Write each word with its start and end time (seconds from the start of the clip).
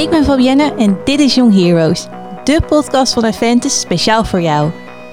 Ik 0.00 0.10
ben 0.10 0.24
Fabienne 0.24 0.74
en 0.74 0.98
dit 1.04 1.20
is 1.20 1.34
Young 1.34 1.54
Heroes, 1.54 2.06
de 2.44 2.60
podcast 2.68 3.12
van 3.12 3.24
Aventus 3.24 3.80
speciaal 3.80 4.24
voor 4.24 4.40
jou. 4.40 4.70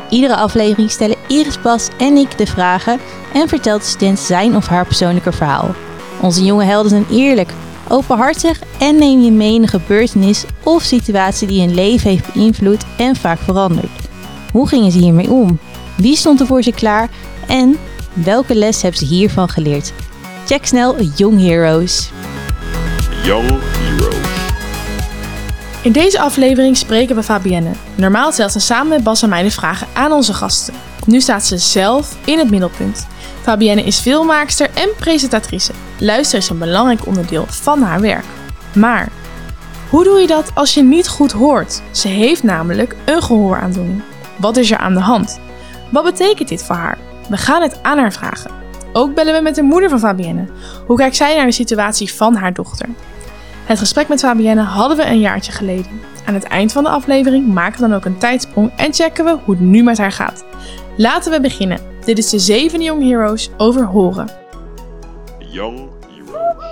Iedere 0.10 0.36
aflevering 0.36 0.91
stellen 0.91 1.17
Iris 1.28 1.62
Bas 1.62 1.88
en 1.97 2.15
ik 2.15 2.38
de 2.38 2.46
vragen 2.46 3.00
en 3.34 3.47
vertelt 3.47 3.81
de 3.81 3.88
student 3.88 4.20
zijn 4.20 4.55
of 4.55 4.68
haar 4.68 4.86
persoonlijke 4.86 5.31
verhaal. 5.31 5.76
Onze 6.21 6.44
jonge 6.44 6.63
helden 6.63 6.89
zijn 6.89 7.05
eerlijk, 7.12 7.52
openhartig 7.88 8.59
en 8.79 8.97
neem 8.97 9.20
je 9.21 9.31
mee 9.31 9.54
in 9.54 9.61
een 9.61 9.68
gebeurtenis 9.68 10.45
of 10.63 10.84
situatie 10.84 11.47
die 11.47 11.61
hun 11.61 11.73
leven 11.73 12.09
heeft 12.09 12.33
beïnvloed 12.33 12.85
en 12.97 13.15
vaak 13.15 13.39
veranderd. 13.39 13.91
Hoe 14.51 14.67
gingen 14.67 14.91
ze 14.91 14.97
hiermee 14.97 15.31
om? 15.31 15.59
Wie 15.97 16.15
stond 16.15 16.39
er 16.39 16.47
voor 16.47 16.63
ze 16.63 16.71
klaar? 16.71 17.09
En 17.47 17.77
welke 18.13 18.55
les 18.55 18.81
hebben 18.81 18.99
ze 18.99 19.05
hiervan 19.05 19.49
geleerd? 19.49 19.93
Check 20.45 20.65
snel 20.65 20.95
Young 21.15 21.41
Heroes. 21.41 22.09
Young 23.23 23.49
Heroes. 23.49 24.16
In 25.81 25.91
deze 25.91 26.19
aflevering 26.19 26.77
spreken 26.77 27.15
we 27.15 27.23
Fabienne. 27.23 27.71
Normaal 27.95 28.31
stelt 28.31 28.51
ze 28.51 28.59
samen 28.59 28.87
met 28.87 29.04
Bas 29.04 29.21
en 29.21 29.29
mij 29.29 29.43
de 29.43 29.51
vragen 29.51 29.87
aan 29.93 30.11
onze 30.11 30.33
gasten. 30.33 30.73
Nu 31.05 31.21
staat 31.21 31.45
ze 31.45 31.57
zelf 31.57 32.17
in 32.25 32.38
het 32.38 32.50
middelpunt. 32.50 33.08
Fabienne 33.41 33.83
is 33.83 34.00
filmmaakster 34.00 34.69
en 34.73 34.89
presentatrice. 35.00 35.72
Luisteren 36.00 36.41
is 36.41 36.50
een 36.50 36.58
belangrijk 36.58 37.05
onderdeel 37.05 37.45
van 37.47 37.81
haar 37.81 38.02
werk. 38.02 38.25
Maar 38.73 39.09
hoe 39.89 40.03
doe 40.03 40.19
je 40.19 40.27
dat 40.27 40.52
als 40.53 40.73
je 40.73 40.83
niet 40.83 41.08
goed 41.08 41.31
hoort? 41.31 41.81
Ze 41.91 42.08
heeft 42.08 42.44
namelijk 42.44 42.95
een 43.05 43.22
gehooraandoening. 43.22 44.02
Wat 44.38 44.58
is 44.58 44.72
er 44.72 44.78
aan 44.78 44.94
de 44.94 45.00
hand? 45.00 45.39
Wat 45.91 46.03
betekent 46.03 46.50
dit 46.50 46.64
voor 46.64 46.75
haar? 46.75 46.97
We 47.30 47.38
gaan 47.38 47.61
het 47.61 47.83
aan 47.83 47.97
haar 47.97 48.14
vragen. 48.14 48.52
Ook 48.94 49.16
bellen 49.16 49.33
we 49.36 49.41
met 49.41 49.55
de 49.55 49.61
moeder 49.61 49.89
van 49.89 50.00
Fabienne. 50.00 50.47
Hoe 50.86 50.97
kijkt 50.97 51.16
zij 51.16 51.36
naar 51.36 51.45
de 51.45 51.52
situatie 51.52 52.14
van 52.14 52.36
haar 52.36 52.53
dochter? 52.53 52.88
Het 53.67 53.80
gesprek 53.80 54.08
met 54.08 54.20
Fabienne 54.20 54.62
hadden 54.62 54.98
we 54.98 55.06
een 55.06 55.20
jaartje 55.20 55.52
geleden. 55.52 55.92
Aan 56.26 56.34
het 56.34 56.44
eind 56.44 56.72
van 56.72 56.84
de 56.84 56.90
aflevering 56.90 57.48
maken 57.54 57.82
we 57.82 57.88
dan 57.88 57.98
ook 57.98 58.06
een 58.06 58.18
tijdsprong 58.18 58.72
en 58.78 58.94
checken 58.94 59.26
we 59.26 59.38
hoe 59.44 59.56
het 59.56 59.64
nu 59.64 59.84
met 59.84 59.98
haar 59.98 60.12
gaat. 60.12 60.46
Laten 60.98 61.32
we 61.32 61.42
beginnen. 61.42 61.80
Dit 62.06 62.18
is 62.18 62.30
de 62.30 62.40
zevende 62.40 62.86
Young 62.86 63.04
Heroes 63.04 63.50
over 63.58 63.86
horen. 63.86 64.30
Young 65.52 65.90
Heroes. 66.09 66.64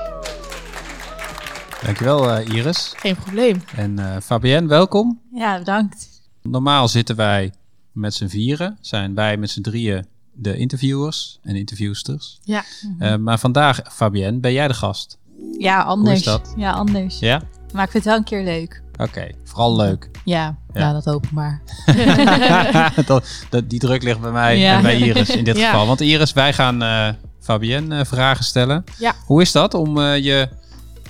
Dankjewel 1.84 2.32
eh, 2.32 2.48
Iris. 2.56 2.94
Geen 2.96 3.16
probleem. 3.16 3.64
En 3.76 4.00
eh, 4.00 4.22
Fabienne, 4.22 4.68
welkom. 4.68 5.22
Ja, 5.32 5.58
bedankt. 5.58 6.08
Normaal 6.42 6.88
zitten 6.88 7.16
wij 7.16 7.54
met 7.92 8.14
z'n 8.14 8.28
vieren. 8.28 8.78
Zijn 8.82 9.16
wij 9.16 9.38
met 9.38 9.50
z'n 9.50 9.62
drieën 9.62 10.06
de 10.34 10.58
interviewers 10.58 11.40
en 11.44 11.56
interviewsters. 11.56 12.40
Ja. 12.44 12.64
Eh, 13.00 13.16
maar 13.16 13.40
vandaag, 13.40 13.82
Fabienne, 13.92 14.40
ben 14.40 14.54
jij 14.54 14.68
de 14.68 14.74
gast. 14.74 15.18
Ja, 15.58 15.82
anders. 15.82 16.24
Dat? 16.24 16.54
Ja, 16.58 16.72
anders. 16.72 17.20
Ja? 17.20 17.42
Maar 17.74 17.84
ik 17.84 17.92
vind 17.92 18.04
het 18.04 18.14
wel 18.14 18.16
een 18.16 18.24
keer 18.24 18.44
leuk. 18.44 18.82
Oké, 18.98 19.28
vooral 19.44 19.76
leuk. 19.76 20.10
Ja, 20.26 20.56
Ja. 20.74 20.80
ja. 20.82 20.94
dat 20.94 21.06
hoop 21.06 21.24
ik 21.26 21.32
maar. 21.32 21.62
dat, 23.06 23.24
dat, 23.50 23.70
die 23.70 23.80
druk 23.80 24.04
ligt 24.04 24.22
bij 24.22 24.32
mij 24.32 24.58
Ja. 24.60 24.76
en 24.76 24.82
bij 24.82 24.98
Iris 24.98 25.30
in 25.30 25.44
dit 25.44 25.58
Ja. 25.60 25.70
geval. 25.70 25.88
Want 25.88 26.02
Iris, 26.02 26.34
wij 26.34 26.54
gaan 26.54 26.82
eh, 26.84 27.10
Fabienne 27.40 28.00
eh, 28.00 28.06
vragen 28.06 28.44
stellen. 28.44 28.84
Ja. 28.98 29.14
Hoe 29.26 29.42
is 29.42 29.52
dat 29.52 29.74
om 29.74 29.98
eh, 30.02 30.24
je 30.24 30.50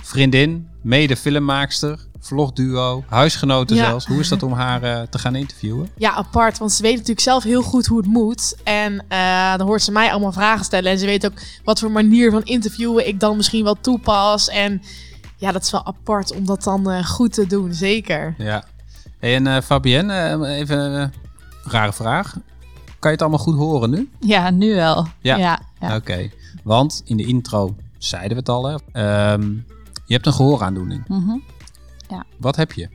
vriendin, 0.02 0.68
mede 0.82 1.16
filmmaakster, 1.16 1.98
vlogduo, 2.26 3.04
huisgenoten 3.06 3.76
Ja. 3.76 3.84
zelfs, 3.84 4.06
hoe 4.06 4.20
is 4.20 4.28
dat 4.28 4.42
om 4.42 4.52
haar 4.52 4.82
eh, 4.82 5.02
te 5.02 5.18
gaan 5.18 5.34
interviewen? 5.34 5.88
Ja, 5.96 6.12
apart. 6.12 6.58
Want 6.58 6.72
ze 6.72 6.82
weet 6.82 6.92
natuurlijk 6.92 7.20
zelf 7.20 7.42
heel 7.42 7.62
goed 7.62 7.86
hoe 7.86 7.98
het 7.98 8.06
moet. 8.06 8.56
En 8.64 9.04
eh, 9.08 9.56
dan 9.56 9.66
hoort 9.66 9.82
ze 9.82 9.92
mij 9.92 10.10
allemaal 10.10 10.32
vragen 10.32 10.64
stellen. 10.64 10.90
En 10.92 10.98
ze 10.98 11.06
weet 11.06 11.26
ook 11.26 11.32
wat 11.64 11.78
voor 11.78 11.90
manier 11.90 12.30
van 12.30 12.42
interviewen 12.44 13.08
ik 13.08 13.20
dan 13.20 13.36
misschien 13.36 13.64
wel 13.64 13.76
toepas. 13.80 14.48
En 14.48 14.82
ja, 15.36 15.52
dat 15.52 15.62
is 15.62 15.70
wel 15.70 15.86
apart 15.86 16.34
om 16.34 16.46
dat 16.46 16.62
dan 16.62 16.90
eh, 16.90 17.04
goed 17.04 17.32
te 17.32 17.46
doen. 17.46 17.74
Zeker. 17.74 18.34
Ja. 18.38 18.64
Hey, 19.18 19.34
en 19.34 19.46
eh, 19.46 19.62
Fabienne, 19.62 20.46
even 20.46 20.78
een 20.78 21.12
rare 21.64 21.92
vraag. 21.92 22.32
Kan 22.98 23.10
je 23.10 23.16
het 23.16 23.20
allemaal 23.20 23.38
goed 23.46 23.56
horen 23.56 23.90
nu? 23.90 24.10
Ja, 24.20 24.50
nu 24.50 24.74
wel. 24.74 25.06
Ja. 25.20 25.36
ja, 25.36 25.60
ja. 25.80 25.96
Oké. 25.96 26.30
Want 26.62 27.02
in 27.04 27.16
de 27.16 27.24
intro 27.24 27.74
zeiden 27.98 28.30
we 28.30 28.36
het 28.36 28.48
al. 28.48 28.64
Hè? 28.64 28.76
Ehm, 28.92 29.50
je 30.06 30.14
hebt 30.14 30.26
een 30.26 30.32
gehooraandoening. 30.32 31.06
Mhm. 32.10 32.22
Wat 32.38 32.56
heb 32.56 32.72
je? 32.72 32.88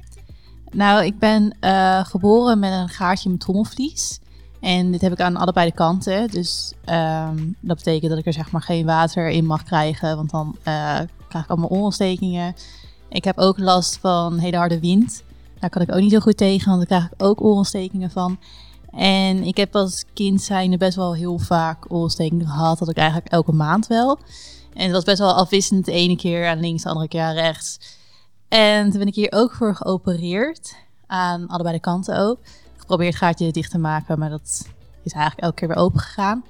Nou, 0.71 1.05
ik 1.05 1.19
ben 1.19 1.55
eh, 1.59 2.05
geboren 2.05 2.59
met 2.59 2.71
een 2.71 2.89
gaatje 2.89 3.27
mijn 3.27 3.41
trommelvlies. 3.41 4.19
En 4.59 4.91
dit 4.91 5.01
heb 5.01 5.11
ik 5.11 5.19
aan 5.19 5.35
allebei 5.35 5.69
de 5.69 5.75
kanten. 5.75 6.27
Dus 6.27 6.73
ehm, 6.85 7.37
dat 7.59 7.77
betekent 7.77 8.09
dat 8.09 8.19
ik 8.19 8.25
er 8.25 8.33
zeg 8.33 8.51
maar 8.51 8.61
geen 8.61 8.85
water 8.85 9.29
in 9.29 9.45
mag 9.45 9.63
krijgen. 9.63 10.15
Want 10.15 10.29
dan 10.29 10.55
eh, 10.63 10.99
krijg 11.27 11.43
ik 11.43 11.49
allemaal 11.49 11.69
oorontstekingen. 11.69 12.55
Ik 13.09 13.23
heb 13.23 13.37
ook 13.37 13.59
last 13.59 13.97
van 13.97 14.37
hele 14.37 14.57
harde 14.57 14.79
wind. 14.79 15.23
Daar 15.59 15.69
kan 15.69 15.81
ik 15.81 15.91
ook 15.91 15.99
niet 15.99 16.11
zo 16.11 16.19
goed 16.19 16.37
tegen, 16.37 16.69
want 16.69 16.79
daar 16.79 16.99
krijg 16.99 17.11
ik 17.13 17.23
ook 17.23 17.41
oorontstekingen 17.41 18.11
van. 18.11 18.39
En 18.91 19.43
ik 19.43 19.57
heb 19.57 19.75
als 19.75 20.05
kind 20.13 20.41
zijnde 20.41 20.77
best 20.77 20.95
wel 20.95 21.15
heel 21.15 21.37
vaak 21.37 21.85
oorontstekingen 21.87 22.47
gehad. 22.47 22.79
Dat 22.79 22.89
ik 22.89 22.97
eigenlijk 22.97 23.31
elke 23.31 23.51
maand 23.51 23.87
wel. 23.87 24.19
En 24.73 24.83
het 24.83 24.91
was 24.91 25.03
best 25.03 25.19
wel 25.19 25.33
afwisselend. 25.33 25.85
De 25.85 25.91
ene 25.91 26.15
keer 26.15 26.47
aan 26.47 26.59
links, 26.59 26.83
de 26.83 26.89
andere 26.89 27.07
keer 27.07 27.21
aan 27.21 27.33
rechts. 27.33 27.79
En 28.51 28.89
toen 28.89 28.99
ben 28.99 29.07
ik 29.07 29.15
hier 29.15 29.31
ook 29.31 29.53
voor 29.53 29.75
geopereerd. 29.75 30.75
Aan 31.07 31.47
allebei 31.47 31.75
de 31.75 31.81
kanten 31.81 32.17
ook. 32.17 32.39
Geprobeerd 32.77 33.13
het 33.13 33.23
gaatje 33.23 33.51
dicht 33.51 33.71
te 33.71 33.77
maken, 33.77 34.19
maar 34.19 34.29
dat 34.29 34.67
is 35.03 35.11
eigenlijk 35.11 35.43
elke 35.43 35.55
keer 35.55 35.67
weer 35.67 35.77
open 35.77 35.99
gegaan. 35.99 36.43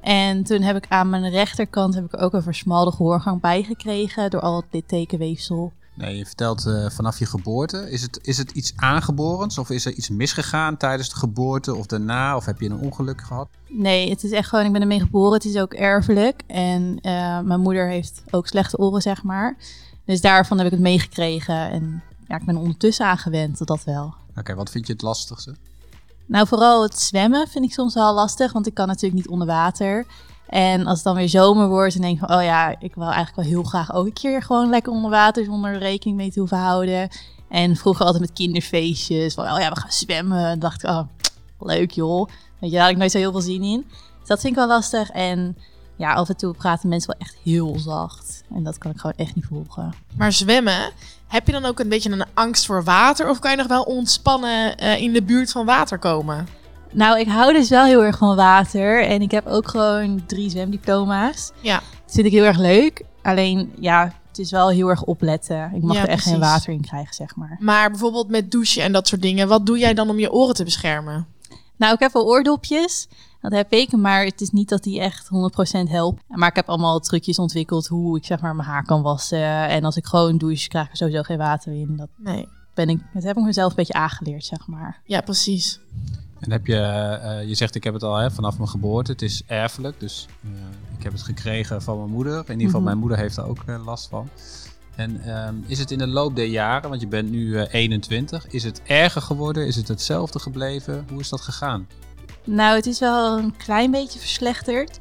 En 0.00 0.42
toen 0.42 0.62
heb 0.62 0.76
ik 0.76 0.86
aan 0.88 1.10
mijn 1.10 1.30
rechterkant 1.30 1.94
heb 1.94 2.04
ik 2.04 2.22
ook 2.22 2.32
een 2.32 2.42
versmalde 2.42 2.90
gehoorgang 2.90 3.40
bij 3.40 3.62
gekregen 3.62 4.30
door 4.30 4.40
al 4.40 4.56
het 4.56 4.64
littekenweefsel. 4.70 5.72
Nee, 5.94 6.16
je 6.16 6.26
vertelt 6.26 6.66
eh, 6.66 6.90
vanaf 6.90 7.18
je 7.18 7.26
geboorte. 7.26 7.90
Is 7.90 8.02
het, 8.02 8.18
is 8.22 8.38
het 8.38 8.50
iets 8.50 8.72
aangeborens? 8.76 9.58
Of 9.58 9.70
is 9.70 9.84
er 9.84 9.92
iets 9.92 10.08
misgegaan 10.08 10.76
tijdens 10.76 11.08
de 11.08 11.16
geboorte 11.16 11.74
of 11.74 11.86
daarna? 11.86 12.36
Of 12.36 12.44
heb 12.44 12.60
je 12.60 12.70
een 12.70 12.78
ongeluk 12.78 13.20
gehad? 13.20 13.48
Nee, 13.68 14.10
het 14.10 14.24
is 14.24 14.30
echt 14.30 14.48
gewoon, 14.48 14.64
ik 14.64 14.72
ben 14.72 14.80
ermee 14.80 15.00
geboren. 15.00 15.32
Het 15.32 15.44
is 15.44 15.56
ook 15.56 15.74
erfelijk. 15.74 16.42
En 16.46 16.98
eh, 17.00 17.40
mijn 17.40 17.60
moeder 17.60 17.88
heeft 17.88 18.22
ook 18.30 18.46
slechte 18.46 18.78
oren, 18.78 19.02
zeg 19.02 19.22
maar. 19.22 19.56
Dus 20.04 20.20
daarvan 20.20 20.56
heb 20.56 20.66
ik 20.66 20.72
het 20.72 20.80
meegekregen. 20.80 21.70
En 21.70 22.02
ja, 22.28 22.36
ik 22.36 22.44
ben 22.44 22.54
er 22.54 22.60
ondertussen 22.60 23.06
aangewend, 23.06 23.56
tot 23.56 23.66
dat 23.66 23.84
wel. 23.84 24.14
Oké, 24.36 24.54
wat 24.54 24.70
vind 24.70 24.86
je 24.86 24.92
het 24.92 25.02
lastigste? 25.02 25.54
Nou, 26.26 26.46
vooral 26.46 26.82
het 26.82 26.98
zwemmen 26.98 27.48
vind 27.48 27.64
ik 27.64 27.72
soms 27.72 27.94
wel 27.94 28.14
lastig, 28.14 28.52
want 28.52 28.66
ik 28.66 28.74
kan 28.74 28.86
natuurlijk 28.86 29.14
niet 29.14 29.28
onder 29.28 29.46
water. 29.46 30.06
En 30.46 30.86
als 30.86 30.94
het 30.94 31.04
dan 31.04 31.14
weer 31.14 31.28
zomer 31.28 31.68
wordt, 31.68 31.92
dan 31.92 32.02
denk 32.02 32.20
ik 32.20 32.26
van, 32.26 32.36
oh 32.36 32.42
ja, 32.42 32.80
ik 32.80 32.94
wil 32.94 33.04
eigenlijk 33.04 33.36
wel 33.36 33.44
heel 33.44 33.62
graag 33.62 33.92
ook 33.92 34.06
een 34.06 34.12
keer 34.12 34.42
gewoon 34.42 34.70
lekker 34.70 34.92
onder 34.92 35.10
water 35.10 35.44
zonder 35.44 35.78
rekening 35.78 36.16
mee 36.16 36.30
te 36.30 36.38
hoeven 36.38 36.58
houden. 36.58 37.08
En 37.48 37.76
vroeger 37.76 38.04
altijd 38.04 38.22
met 38.22 38.32
kinderfeestjes, 38.32 39.34
van, 39.34 39.44
oh 39.44 39.58
ja, 39.58 39.70
we 39.70 39.80
gaan 39.80 39.92
zwemmen. 39.92 40.42
Dan 40.42 40.58
dacht 40.58 40.82
ik, 40.82 40.90
oh, 40.90 41.02
leuk 41.58 41.90
joh. 41.90 42.28
Weet 42.58 42.70
je, 42.70 42.76
daar 42.76 42.84
had 42.84 42.92
ik 42.92 42.98
nooit 42.98 43.10
zo 43.10 43.18
heel 43.18 43.30
veel 43.30 43.40
zin 43.40 43.62
in. 43.62 43.86
Dus 44.18 44.28
dat 44.28 44.40
vind 44.40 44.52
ik 44.52 44.58
wel 44.58 44.68
lastig. 44.68 45.10
En 45.10 45.56
ja, 45.96 46.12
af 46.12 46.28
en 46.28 46.36
toe 46.36 46.54
praten 46.54 46.88
mensen 46.88 47.10
wel 47.10 47.26
echt 47.28 47.36
heel 47.42 47.78
zacht. 47.78 48.42
En 48.54 48.62
dat 48.62 48.78
kan 48.78 48.90
ik 48.90 48.98
gewoon 48.98 49.16
echt 49.16 49.34
niet 49.34 49.46
volgen. 49.48 49.94
Maar 50.16 50.32
zwemmen, 50.32 50.90
heb 51.26 51.46
je 51.46 51.52
dan 51.52 51.64
ook 51.64 51.78
een 51.80 51.88
beetje 51.88 52.10
een 52.10 52.24
angst 52.34 52.66
voor 52.66 52.84
water? 52.84 53.28
Of 53.28 53.38
kan 53.38 53.50
je 53.50 53.56
nog 53.56 53.66
wel 53.66 53.82
ontspannen 53.82 54.76
eh, 54.76 55.00
in 55.00 55.12
de 55.12 55.22
buurt 55.22 55.52
van 55.52 55.66
water 55.66 55.98
komen? 55.98 56.46
Nou, 56.92 57.18
ik 57.18 57.28
hou 57.28 57.52
dus 57.52 57.68
wel 57.68 57.84
heel 57.84 58.04
erg 58.04 58.18
van 58.18 58.36
water. 58.36 59.04
En 59.06 59.22
ik 59.22 59.30
heb 59.30 59.46
ook 59.46 59.68
gewoon 59.68 60.22
drie 60.26 60.50
zwemdiploma's. 60.50 61.50
Ja. 61.60 61.74
Dat 62.04 62.14
vind 62.14 62.26
ik 62.26 62.32
heel 62.32 62.44
erg 62.44 62.58
leuk. 62.58 63.02
Alleen, 63.22 63.72
ja, 63.78 64.12
het 64.28 64.38
is 64.38 64.50
wel 64.50 64.68
heel 64.70 64.88
erg 64.88 65.02
opletten. 65.02 65.70
Ik 65.74 65.82
mag 65.82 65.96
Ja, 65.96 66.02
er 66.02 66.08
echt 66.08 66.22
geen 66.22 66.40
water 66.40 66.72
in 66.72 66.80
krijgen, 66.80 67.14
zeg 67.14 67.36
maar. 67.36 67.56
Maar 67.60 67.90
bijvoorbeeld 67.90 68.28
met 68.28 68.50
douchen 68.50 68.82
en 68.82 68.92
dat 68.92 69.08
soort 69.08 69.22
dingen. 69.22 69.48
Wat 69.48 69.66
doe 69.66 69.78
jij 69.78 69.94
dan 69.94 70.10
om 70.10 70.18
je 70.18 70.32
oren 70.32 70.54
te 70.54 70.64
beschermen? 70.64 71.26
Nou, 71.76 71.94
ik 71.94 72.00
heb 72.00 72.12
wel 72.12 72.26
oordopjes. 72.26 73.08
Dat 73.42 73.52
heb 73.52 73.72
ik, 73.72 73.92
maar 73.96 74.24
het 74.24 74.40
is 74.40 74.50
niet 74.50 74.68
dat 74.68 74.82
die 74.82 75.00
echt 75.00 75.28
100% 75.86 75.90
helpt. 75.90 76.22
Maar 76.28 76.48
ik 76.48 76.56
heb 76.56 76.68
allemaal 76.68 77.00
trucjes 77.00 77.38
ontwikkeld 77.38 77.86
hoe 77.86 78.16
ik 78.16 78.24
zeg 78.24 78.40
maar 78.40 78.54
mijn 78.56 78.68
haar 78.68 78.84
kan 78.84 79.02
wassen. 79.02 79.68
En 79.68 79.84
als 79.84 79.96
ik 79.96 80.06
gewoon 80.06 80.38
douche, 80.38 80.68
krijg 80.68 80.84
ik 80.84 80.90
er 80.90 80.96
sowieso 80.96 81.22
geen 81.22 81.38
water 81.38 81.72
in. 81.72 81.96
Dat, 81.96 82.08
Nee. 82.16 82.48
ben 82.74 82.88
ik, 82.88 83.00
dat 83.14 83.22
heb 83.22 83.36
ik 83.36 83.42
mezelf 83.44 83.70
een 83.70 83.76
beetje 83.76 83.92
aangeleerd, 83.92 84.44
zeg 84.44 84.66
maar. 84.66 85.00
Ja, 85.04 85.20
precies. 85.20 85.80
En 86.40 86.50
heb 86.50 86.66
je, 86.66 86.76
eh, 86.76 87.48
je 87.48 87.54
zegt 87.54 87.74
ik 87.74 87.84
heb 87.84 87.94
het 87.94 88.02
al 88.02 88.16
hè, 88.16 88.30
vanaf 88.30 88.56
mijn 88.56 88.68
geboorte. 88.68 89.12
Het 89.12 89.22
is 89.22 89.42
erfelijk, 89.46 90.00
dus 90.00 90.26
eh, 90.44 90.50
ik 90.98 91.02
heb 91.02 91.12
het 91.12 91.22
gekregen 91.22 91.82
van 91.82 91.96
mijn 91.98 92.10
moeder. 92.10 92.34
In 92.38 92.50
ieder 92.52 92.64
geval, 92.64 92.80
Mhm. 92.80 92.84
mijn 92.88 92.98
moeder 92.98 93.18
heeft 93.18 93.36
er 93.36 93.46
ook 93.46 93.62
eh, 93.66 93.84
last 93.84 94.08
van. 94.08 94.28
En 94.96 95.22
ehm, 95.24 95.54
is 95.66 95.78
het 95.78 95.90
in 95.90 95.98
de 95.98 96.06
loop 96.06 96.36
der 96.36 96.46
jaren, 96.46 96.88
want 96.88 97.00
je 97.00 97.06
bent 97.06 97.30
nu 97.30 97.58
eh, 97.58 97.74
21, 97.74 98.46
is 98.46 98.64
het 98.64 98.82
erger 98.82 99.22
geworden? 99.22 99.66
Is 99.66 99.76
het 99.76 99.88
hetzelfde 99.88 100.38
gebleven? 100.38 101.04
Hoe 101.10 101.20
is 101.20 101.28
dat 101.28 101.40
gegaan? 101.40 101.86
Nou, 102.44 102.76
het 102.76 102.86
is 102.86 102.98
wel 102.98 103.38
een 103.38 103.56
klein 103.56 103.90
beetje 103.90 104.18
verslechterd, 104.18 104.98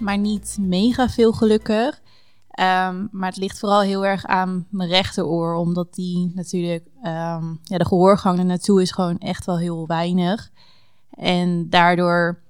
maar 0.00 0.18
niet 0.18 0.56
mega 0.60 1.08
veel 1.08 1.32
gelukkig. 1.32 2.02
Ehm, 2.48 3.06
maar 3.10 3.28
het 3.28 3.38
ligt 3.38 3.58
vooral 3.58 3.80
heel 3.80 4.06
erg 4.06 4.24
aan 4.24 4.66
mijn 4.70 4.88
rechteroor, 4.88 5.54
omdat 5.54 5.94
die 5.94 6.32
natuurlijk, 6.34 6.86
ehm, 7.02 7.54
ja, 7.62 7.78
de 7.78 7.86
gehoorgang 7.86 8.38
er 8.38 8.44
naartoe 8.44 8.82
is 8.82 8.90
gewoon 8.90 9.18
echt 9.18 9.46
wel 9.46 9.58
heel 9.58 9.86
weinig. 9.86 10.50
En 11.10 11.70
daardoor 11.70 12.42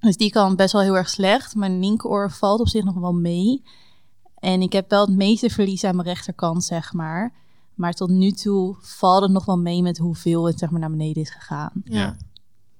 is 0.00 0.16
die 0.16 0.30
kant 0.30 0.56
best 0.56 0.72
wel 0.72 0.82
heel 0.82 0.96
erg 0.96 1.08
slecht. 1.08 1.54
Mijn 1.54 1.80
linkeroor 1.80 2.30
valt 2.30 2.60
op 2.60 2.68
zich 2.68 2.84
nog 2.84 2.94
wel 2.94 3.14
mee. 3.14 3.62
En 4.38 4.62
ik 4.62 4.72
heb 4.72 4.90
wel 4.90 5.06
het 5.06 5.16
meeste 5.16 5.50
verlies 5.50 5.84
aan 5.84 5.96
mijn 5.96 6.08
rechterkant, 6.08 6.64
zeg 6.64 6.92
maar. 6.92 7.32
Maar 7.74 7.92
tot 7.92 8.10
nu 8.10 8.30
toe 8.30 8.76
valt 8.80 9.22
het 9.22 9.30
nog 9.30 9.44
wel 9.44 9.58
mee 9.58 9.82
met 9.82 9.98
hoeveel 9.98 10.46
het 10.46 10.58
zeg 10.58 10.70
maar, 10.70 10.80
naar 10.80 10.90
beneden 10.90 11.22
is 11.22 11.30
gegaan. 11.30 11.72
Ja. 11.84 12.16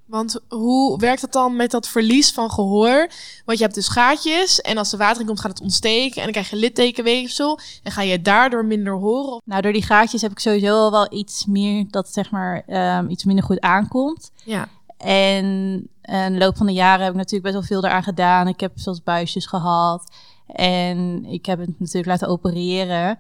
Want 0.07 0.41
hoe 0.49 0.99
werkt 0.99 1.21
het 1.21 1.33
dan 1.33 1.57
met 1.57 1.71
dat 1.71 1.89
verlies 1.89 2.33
van 2.33 2.51
gehoor? 2.51 3.09
Want 3.45 3.59
je 3.59 3.65
hebt 3.65 3.75
dus 3.75 3.89
gaatjes 3.89 4.61
en 4.61 4.79
als 4.79 4.93
er 4.93 4.99
water 4.99 5.21
in 5.21 5.27
komt 5.27 5.41
gaat 5.41 5.51
het 5.51 5.61
ontsteken 5.61 6.17
en 6.17 6.23
dan 6.23 6.33
krijg 6.33 6.51
je 6.51 6.57
littekenweefsel 6.57 7.59
en 7.83 7.93
ga 7.93 8.03
je 8.03 8.23
daardoor 8.23 8.65
minder 8.65 8.93
horen. 8.93 9.41
Nou, 9.45 9.63
door 9.63 9.73
die 9.73 9.83
gaatjes 9.83 10.23
heb 10.23 10.31
ik 10.31 10.39
sowieso 10.39 10.75
al 10.75 10.91
wel 10.91 11.13
iets 11.13 11.47
meer 11.47 11.85
dat 11.91 12.13
zeg 12.13 12.31
maar 12.31 12.63
ehm, 12.67 13.09
iets 13.09 13.25
minder 13.25 13.45
goed 13.45 13.61
aankomt. 13.61 14.31
Ja, 14.45 14.69
En 14.97 15.89
eh, 16.03 16.25
in 16.25 16.33
de 16.33 16.39
loop 16.39 16.57
van 16.57 16.67
de 16.67 16.73
jaren 16.73 17.05
heb 17.05 17.13
ik 17.13 17.19
natuurlijk 17.19 17.53
best 17.53 17.55
wel 17.55 17.79
veel 17.81 17.89
eraan 17.89 18.03
gedaan. 18.03 18.49
Ik 18.49 18.61
heb 18.61 18.73
zelfs 18.75 19.03
buisjes 19.03 19.47
gehad. 19.47 20.13
En 20.47 21.25
ik 21.25 21.47
heb 21.47 21.59
het 21.59 21.79
natuurlijk 21.79 22.07
laten 22.07 22.29
opereren. 22.29 23.19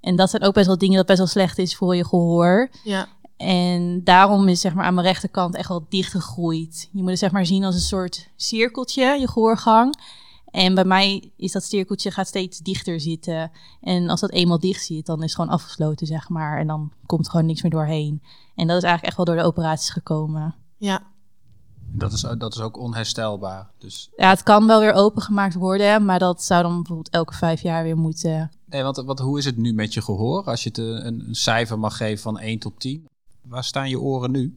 En 0.00 0.16
dat 0.16 0.30
zijn 0.30 0.42
ook 0.42 0.54
best 0.54 0.66
wel 0.66 0.78
dingen 0.78 0.96
dat 0.96 1.06
best 1.06 1.18
wel 1.18 1.26
slecht 1.26 1.58
is 1.58 1.76
voor 1.76 1.96
je 1.96 2.04
gehoor. 2.04 2.70
ja, 2.84 3.08
En 3.40 4.04
daarom 4.04 4.48
is 4.48 4.60
zeg 4.60 4.74
maar 4.74 4.84
aan 4.84 4.94
mijn 4.94 5.06
rechterkant 5.06 5.54
echt 5.54 5.68
wel 5.68 5.86
dichtgegroeid. 5.88 6.88
Je 6.92 7.00
moet 7.00 7.10
het 7.10 7.18
zeg 7.18 7.30
maar 7.30 7.46
zien 7.46 7.64
als 7.64 7.74
een 7.74 7.80
soort 7.80 8.28
cirkeltje, 8.36 9.04
je 9.20 9.28
gehoorgang. 9.28 9.98
En 10.50 10.74
bij 10.74 10.84
mij 10.84 11.32
is 11.36 11.52
dat 11.52 11.64
cirkeltje 11.64 12.10
gaat 12.10 12.26
steeds 12.26 12.58
dichter 12.58 13.00
zitten. 13.00 13.50
En 13.80 14.08
als 14.08 14.20
dat 14.20 14.30
eenmaal 14.30 14.58
dicht 14.58 14.84
zit, 14.84 15.06
dan 15.06 15.18
is 15.18 15.22
het 15.22 15.34
gewoon 15.34 15.50
afgesloten, 15.50 16.06
zeg 16.06 16.28
maar. 16.28 16.58
En 16.58 16.66
dan 16.66 16.92
komt 17.06 17.24
er 17.24 17.30
gewoon 17.30 17.46
niks 17.46 17.62
meer 17.62 17.70
doorheen. 17.70 18.22
En 18.54 18.66
dat 18.66 18.76
is 18.76 18.82
eigenlijk 18.82 19.04
echt 19.04 19.16
wel 19.16 19.24
door 19.24 19.36
de 19.36 19.48
operaties 19.48 19.90
gekomen. 19.90 20.54
ja. 20.76 21.08
Dat 21.92 22.12
is, 22.12 22.20
dat 22.38 22.54
is 22.54 22.60
ook 22.60 22.78
onherstelbaar. 22.78 23.70
Dus, 23.78 24.10
Ja, 24.16 24.28
het 24.28 24.42
kan 24.42 24.66
wel 24.66 24.80
weer 24.80 24.92
opengemaakt 24.92 25.54
worden, 25.54 26.04
maar 26.04 26.18
dat 26.18 26.42
zou 26.42 26.62
dan 26.62 26.76
bijvoorbeeld 26.76 27.08
elke 27.08 27.34
vijf 27.34 27.62
jaar 27.62 27.82
weer 27.82 27.96
moeten. 27.96 28.50
nee, 28.64 28.82
want, 28.82 28.96
want 28.96 29.18
hoe 29.18 29.38
is 29.38 29.44
het 29.44 29.56
nu 29.56 29.72
met 29.72 29.94
je 29.94 30.02
gehoor? 30.02 30.44
Als 30.44 30.62
je 30.62 30.68
het 30.68 30.78
een, 30.78 31.06
een 31.06 31.34
cijfer 31.34 31.78
mag 31.78 31.96
geven 31.96 32.22
van 32.22 32.38
1 32.38 32.58
tot 32.58 32.80
10. 32.80 33.08
Waar 33.42 33.64
staan 33.64 33.88
je 33.88 34.00
oren 34.00 34.30
nu? 34.30 34.54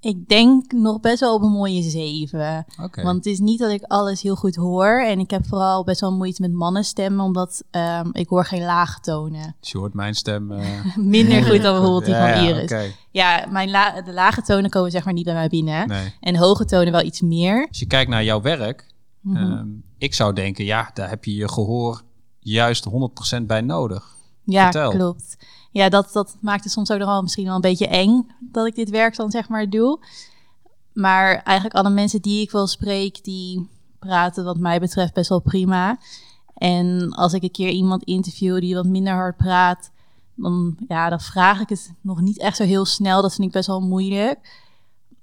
Ik 0.00 0.28
denk 0.28 0.72
nog 0.72 1.00
best 1.00 1.20
wel 1.20 1.34
op 1.34 1.42
een 1.42 1.50
mooie 1.52 1.82
zeven. 1.82 2.66
Want 3.02 3.16
het 3.16 3.26
is 3.26 3.38
niet 3.38 3.58
dat 3.58 3.70
ik 3.70 3.82
alles 3.82 4.22
heel 4.22 4.36
goed 4.36 4.54
hoor. 4.56 5.02
En 5.02 5.18
ik 5.18 5.30
heb 5.30 5.46
vooral 5.46 5.84
best 5.84 6.00
wel 6.00 6.12
moeite 6.12 6.42
met 6.42 6.52
mannenstemmen, 6.52 7.24
omdat 7.24 7.64
ehm, 7.70 8.08
ik 8.12 8.28
hoor 8.28 8.44
geen 8.44 8.62
lage 8.64 9.00
tonen. 9.00 9.56
Dus 9.60 9.70
je 9.70 9.78
hoort 9.78 9.94
mijn 9.94 10.14
stem. 10.14 10.52
eh, 10.52 10.96
Minder 10.96 11.42
goed 11.42 11.62
dan 11.62 11.72
bijvoorbeeld 11.72 12.04
die 12.04 12.14
ja, 12.14 12.32
van 12.34 12.42
ja, 12.44 12.48
Iris. 12.48 12.62
oké. 12.62 12.92
Ja, 13.10 13.46
mijn 13.50 13.70
la- 13.70 14.00
de 14.02 14.12
lage 14.12 14.42
tonen 14.42 14.70
komen 14.70 14.90
zeg 14.90 15.04
maar 15.04 15.12
niet 15.14 15.24
bij 15.24 15.34
mij 15.34 15.48
binnen. 15.48 15.88
Nee. 15.88 16.14
En 16.20 16.36
hoge 16.36 16.64
tonen 16.64 16.92
wel 16.92 17.02
iets 17.04 17.20
meer. 17.20 17.66
Als 17.68 17.78
je 17.78 17.86
kijkt 17.86 18.10
naar 18.10 18.24
jouw 18.24 18.40
werk, 18.40 18.86
ehm, 19.34 19.66
ik 19.98 20.14
zou 20.14 20.32
denken, 20.32 20.64
ja, 20.64 20.90
daar 20.94 21.08
heb 21.08 21.24
je 21.24 21.34
je 21.34 21.48
gehoor 21.48 22.02
juist 22.38 22.84
100% 22.84 23.46
bij 23.46 23.60
nodig. 23.60 24.16
Ja, 24.44 24.62
Vertel. 24.62 24.90
klopt. 24.90 25.36
Ja, 25.70 25.88
dat, 25.88 26.12
dat 26.12 26.36
maakt 26.40 26.64
het 26.64 26.72
soms 26.72 26.90
ook 26.90 26.98
nog 26.98 27.08
wel 27.08 27.22
misschien 27.22 27.44
wel 27.44 27.54
een 27.54 27.60
beetje 27.60 27.88
eng 27.88 28.26
dat 28.40 28.66
ik 28.66 28.74
dit 28.74 28.90
werk 28.90 29.16
dan 29.16 29.30
zeg 29.30 29.48
maar 29.48 29.70
doe. 29.70 29.98
Maar 30.92 31.42
eigenlijk 31.42 31.76
alle 31.76 31.90
mensen 31.90 32.22
die 32.22 32.42
ik 32.42 32.50
wel 32.50 32.66
spreek, 32.66 33.24
die 33.24 33.68
praten 33.98 34.44
wat 34.44 34.58
mij 34.58 34.80
betreft 34.80 35.14
best 35.14 35.28
wel 35.28 35.40
prima. 35.40 35.98
En 36.54 37.12
als 37.12 37.32
ik 37.32 37.42
een 37.42 37.50
keer 37.50 37.70
iemand 37.70 38.04
interview 38.04 38.60
die 38.60 38.74
wat 38.74 38.86
minder 38.86 39.12
hard 39.12 39.36
praat, 39.36 39.90
dan, 40.34 40.76
ja, 40.88 41.08
dan 41.08 41.20
vraag 41.20 41.60
ik 41.60 41.68
het 41.68 41.94
nog 42.00 42.20
niet 42.20 42.38
echt 42.38 42.56
zo 42.56 42.64
heel 42.64 42.84
snel. 42.84 43.22
Dat 43.22 43.34
vind 43.34 43.46
ik 43.46 43.52
best 43.52 43.66
wel 43.66 43.80
moeilijk. 43.80 44.66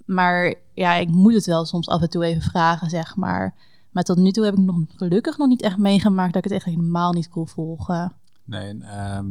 Maar 0.05 0.53
ja, 0.73 0.93
ik 0.93 1.09
moet 1.09 1.33
het 1.33 1.45
wel 1.45 1.65
soms 1.65 1.87
af 1.87 2.01
en 2.01 2.09
toe 2.09 2.23
even 2.23 2.41
vragen, 2.41 2.89
zeg 2.89 3.15
maar. 3.15 3.55
Maar 3.91 4.03
tot 4.03 4.17
nu 4.17 4.31
toe 4.31 4.45
heb 4.45 4.53
ik 4.53 4.59
nog 4.59 4.79
gelukkig 4.95 5.37
nog 5.37 5.47
niet 5.47 5.61
echt 5.61 5.77
meegemaakt 5.77 6.33
dat 6.33 6.45
ik 6.45 6.51
het 6.51 6.59
echt 6.59 6.75
helemaal 6.75 7.11
niet 7.11 7.29
kon 7.29 7.47
volgen. 7.47 8.13
Nee, 8.43 8.77
ehm, 8.81 9.25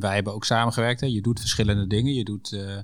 wij 0.00 0.14
hebben 0.14 0.32
ook 0.34 0.44
samengewerkt. 0.44 1.00
Hè. 1.00 1.06
Je 1.06 1.20
doet 1.20 1.40
verschillende 1.40 1.86
dingen. 1.86 2.14
Je 2.14 2.24
doet 2.24 2.52
eh 2.52 2.78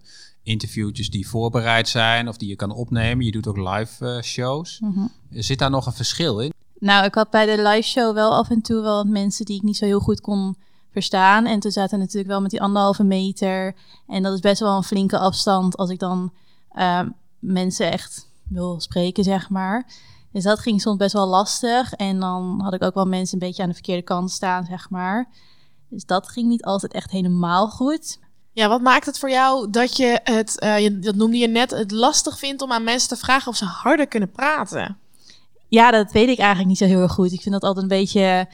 interviewtjes 0.44 1.10
die 1.10 1.28
voorbereid 1.28 1.88
zijn 1.88 2.28
of 2.28 2.36
die 2.36 2.48
je 2.48 2.56
kan 2.56 2.70
opnemen. 2.70 3.24
Je 3.24 3.32
doet 3.32 3.46
ook 3.46 3.56
live 3.56 4.06
eh, 4.06 4.22
shows. 4.22 4.80
Mhm. 4.80 5.06
Zit 5.30 5.58
daar 5.58 5.70
nog 5.70 5.86
een 5.86 5.92
verschil 5.92 6.40
in? 6.40 6.52
Nou, 6.78 7.04
ik 7.04 7.14
had 7.14 7.30
bij 7.30 7.56
de 7.56 7.62
live 7.62 7.88
show 7.88 8.14
wel 8.14 8.34
af 8.34 8.50
en 8.50 8.62
toe 8.62 8.82
wel 8.82 8.96
wat 8.96 9.06
mensen 9.06 9.44
die 9.44 9.56
ik 9.56 9.62
niet 9.62 9.76
zo 9.76 9.84
heel 9.84 10.00
goed 10.00 10.20
kon 10.20 10.56
verstaan. 10.92 11.46
En 11.46 11.60
toen 11.60 11.70
zaten 11.70 11.98
we 11.98 12.04
natuurlijk 12.04 12.30
wel 12.30 12.40
met 12.40 12.50
die 12.50 12.62
anderhalve 12.62 13.04
meter. 13.04 13.74
En 14.06 14.22
dat 14.22 14.34
is 14.34 14.40
best 14.40 14.60
wel 14.60 14.76
een 14.76 14.82
flinke 14.82 15.18
afstand 15.18 15.76
als 15.76 15.90
ik 15.90 15.98
dan 15.98 16.32
ehm, 16.72 17.08
mensen 17.38 17.92
echt 17.92 18.28
wil 18.48 18.80
spreken, 18.80 19.24
zeg 19.24 19.50
maar. 19.50 19.86
Dus 20.32 20.44
dat 20.44 20.58
ging 20.58 20.80
soms 20.80 20.96
best 20.96 21.12
wel 21.12 21.26
lastig. 21.26 21.92
En 21.92 22.20
dan 22.20 22.60
had 22.62 22.74
ik 22.74 22.82
ook 22.82 22.94
wel 22.94 23.06
mensen 23.06 23.34
een 23.40 23.46
beetje 23.46 23.62
aan 23.62 23.68
de 23.68 23.74
verkeerde 23.74 24.02
kant 24.02 24.30
staan, 24.30 24.64
zeg 24.64 24.90
maar. 24.90 25.28
Dus 25.94 26.04
dat 26.04 26.28
ging 26.28 26.48
niet 26.48 26.64
altijd 26.64 26.92
echt 26.92 27.10
helemaal 27.10 27.68
goed. 27.68 28.18
Ja, 28.52 28.68
wat 28.68 28.80
maakt 28.80 29.06
het 29.06 29.18
voor 29.18 29.30
jou 29.30 29.70
dat 29.70 29.96
je 29.96 30.20
het, 30.22 30.58
eh, 30.58 30.78
je, 30.78 30.98
dat 30.98 31.14
noemde 31.14 31.36
je 31.36 31.48
net, 31.48 31.70
het 31.70 31.90
lastig 31.90 32.38
vindt 32.38 32.62
om 32.62 32.72
aan 32.72 32.84
mensen 32.84 33.08
te 33.08 33.16
vragen 33.16 33.48
of 33.48 33.56
ze 33.56 33.64
harder 33.64 34.06
kunnen 34.06 34.30
praten? 34.30 34.98
Ja, 35.68 35.90
dat 35.90 36.12
weet 36.12 36.28
ik 36.28 36.38
eigenlijk 36.38 36.68
niet 36.68 36.78
zo 36.78 36.84
heel 36.84 37.00
erg 37.00 37.12
goed. 37.12 37.32
Ik 37.32 37.40
vind 37.40 37.54
dat 37.54 37.62
altijd 37.62 37.82
een 37.82 37.98
beetje 37.98 38.48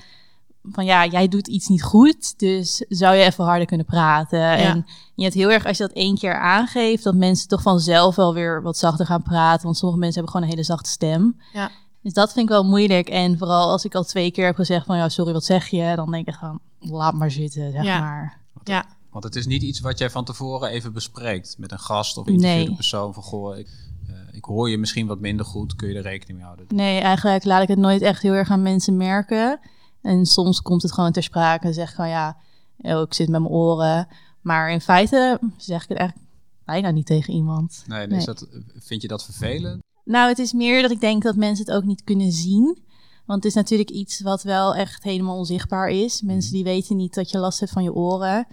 van 0.63 0.85
ja, 0.85 1.07
jij 1.07 1.29
doet 1.29 1.49
iets 1.49 1.69
niet 1.69 1.83
goed, 1.83 2.39
dus 2.39 2.85
zou 2.89 3.17
je 3.17 3.25
even 3.25 3.45
harder 3.45 3.67
kunnen 3.67 3.87
praten. 3.87 4.43
En 4.43 4.87
je 5.15 5.23
hebt 5.23 5.35
heel 5.35 5.51
erg 5.51 5.67
als 5.67 5.77
je 5.77 5.87
dat 5.87 5.97
één 5.97 6.19
keer 6.19 6.41
aangeeft, 6.41 7.05
dat 7.05 7.15
mensen 7.15 7.49
toch 7.49 7.63
vanzelf 7.63 8.17
wel 8.17 8.35
weer 8.35 8.63
wat 8.63 8.77
zachter 8.77 9.07
gaan 9.07 9.23
praten. 9.23 9.65
Want 9.65 9.77
sommige 9.77 10.01
mensen 10.01 10.23
hebben 10.23 10.33
gewoon 10.33 10.49
een 10.49 10.55
hele 10.57 10.73
zachte 10.73 10.91
stem. 10.91 11.41
Ja. 11.53 11.71
Dus 12.03 12.13
dat 12.13 12.33
vind 12.33 12.45
ik 12.45 12.51
wel 12.53 12.65
moeilijk. 12.65 13.09
En 13.09 13.39
vooral 13.39 13.71
als 13.71 13.85
ik 13.85 13.95
al 13.95 14.05
twee 14.05 14.31
keer 14.31 14.45
heb 14.45 14.55
gezegd 14.55 14.87
van 14.87 14.97
ja, 14.97 15.09
sorry, 15.09 15.33
wat 15.33 15.45
zeg 15.45 15.67
je? 15.69 15.93
Dan 15.97 16.11
denk 16.11 16.29
ik 16.29 16.35
gewoon, 16.35 16.61
laat 16.79 17.15
maar 17.15 17.31
zitten, 17.31 17.73
zeg 17.73 17.85
Ja. 17.85 18.01
maar. 18.01 18.39
Ja, 18.65 18.85
Want 19.11 19.25
het 19.25 19.37
is 19.37 19.47
niet 19.47 19.63
iets 19.63 19.81
wat 19.81 19.99
jij 19.99 20.11
van 20.11 20.25
tevoren 20.25 20.71
even 20.71 20.93
bespreekt 20.93 21.55
met 21.59 21.73
een 21.73 21.79
gast 21.79 22.17
of 22.17 22.27
interviewde 22.27 22.67
Nee. 22.67 22.75
persoon. 22.75 23.15
Van 23.15 23.23
goh, 23.23 23.59
ik, 23.59 23.69
eh, 24.09 24.15
ik 24.37 24.45
hoor 24.45 24.71
je 24.71 24.79
misschien 24.79 25.07
wat 25.07 25.21
minder 25.21 25.47
goed. 25.47 25.77
Kun 25.77 25.89
je 25.89 25.95
er 25.95 26.03
rekening 26.03 26.39
mee 26.39 26.47
houden? 26.47 26.67
Nee, 26.69 27.01
eigenlijk 27.01 27.45
laat 27.45 27.63
ik 27.63 27.69
het 27.69 27.79
nooit 27.79 28.03
echt 28.03 28.23
heel 28.23 28.33
erg 28.33 28.51
aan 28.51 28.63
mensen 28.63 28.97
merken. 28.97 29.61
En 30.03 30.27
soms 30.27 30.63
komt 30.63 30.83
het 30.83 30.93
gewoon 30.93 31.13
ter 31.13 31.23
sprake 31.23 31.67
en 31.67 31.75
zeg 31.75 31.89
ik 31.89 31.95
gewoon 31.95 32.11
ja, 32.11 32.37
oh, 32.79 33.01
ik 33.01 33.15
zit 33.15 33.29
met 33.29 33.41
mijn 33.41 33.53
oren. 33.53 34.09
Maar 34.41 34.71
in 34.71 34.81
feite 34.81 35.39
zeg 35.57 35.83
ik 35.83 35.89
het 35.89 35.99
eigenlijk 35.99 36.29
bijna 36.65 36.91
niet 36.91 37.07
tegen 37.07 37.35
iemand. 37.35 37.85
Nee, 37.87 38.07
Nee. 38.07 38.19
Is 38.19 38.25
dat, 38.25 38.47
vind 38.79 39.03
je 39.03 39.09
dat 39.09 39.25
vervelend? 39.25 39.83
Nou, 40.05 40.29
het 40.29 40.39
is 40.39 40.53
meer 40.53 40.83
dat 40.83 40.91
ik 40.91 41.01
denk 41.01 41.23
dat 41.23 41.37
mensen 41.37 41.65
het 41.67 41.75
ook 41.75 41.85
niet 41.85 42.05
kunnen 42.05 42.33
zien. 42.33 42.79
Want 43.27 43.43
het 43.43 43.53
is 43.53 43.59
natuurlijk 43.59 43.91
iets 43.91 44.21
wat 44.21 44.43
wel 44.43 44.75
echt 44.75 45.03
helemaal 45.03 45.37
onzichtbaar 45.37 45.89
is. 45.89 46.23
Mensen 46.23 46.53
die 46.53 46.65
weten 46.65 46.97
niet 46.97 47.15
dat 47.15 47.31
je 47.31 47.39
last 47.39 47.61
hebt 47.61 47.73
van 47.73 47.83
je 47.83 47.95
oren. 47.95 48.47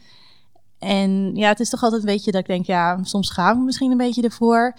En 0.80 1.36
ja, 1.36 1.48
het 1.48 1.60
is 1.60 1.70
toch 1.70 1.84
altijd 1.84 2.02
een 2.02 2.08
beetje 2.08 2.32
dat 2.32 2.42
ik 2.42 2.48
denk, 2.48 2.66
ja, 2.66 3.04
soms 3.04 3.30
ik 3.30 3.38
me 3.38 3.64
misschien 3.64 3.92
een 3.92 3.98
beetje 3.98 4.22
ervoor. 4.22 4.76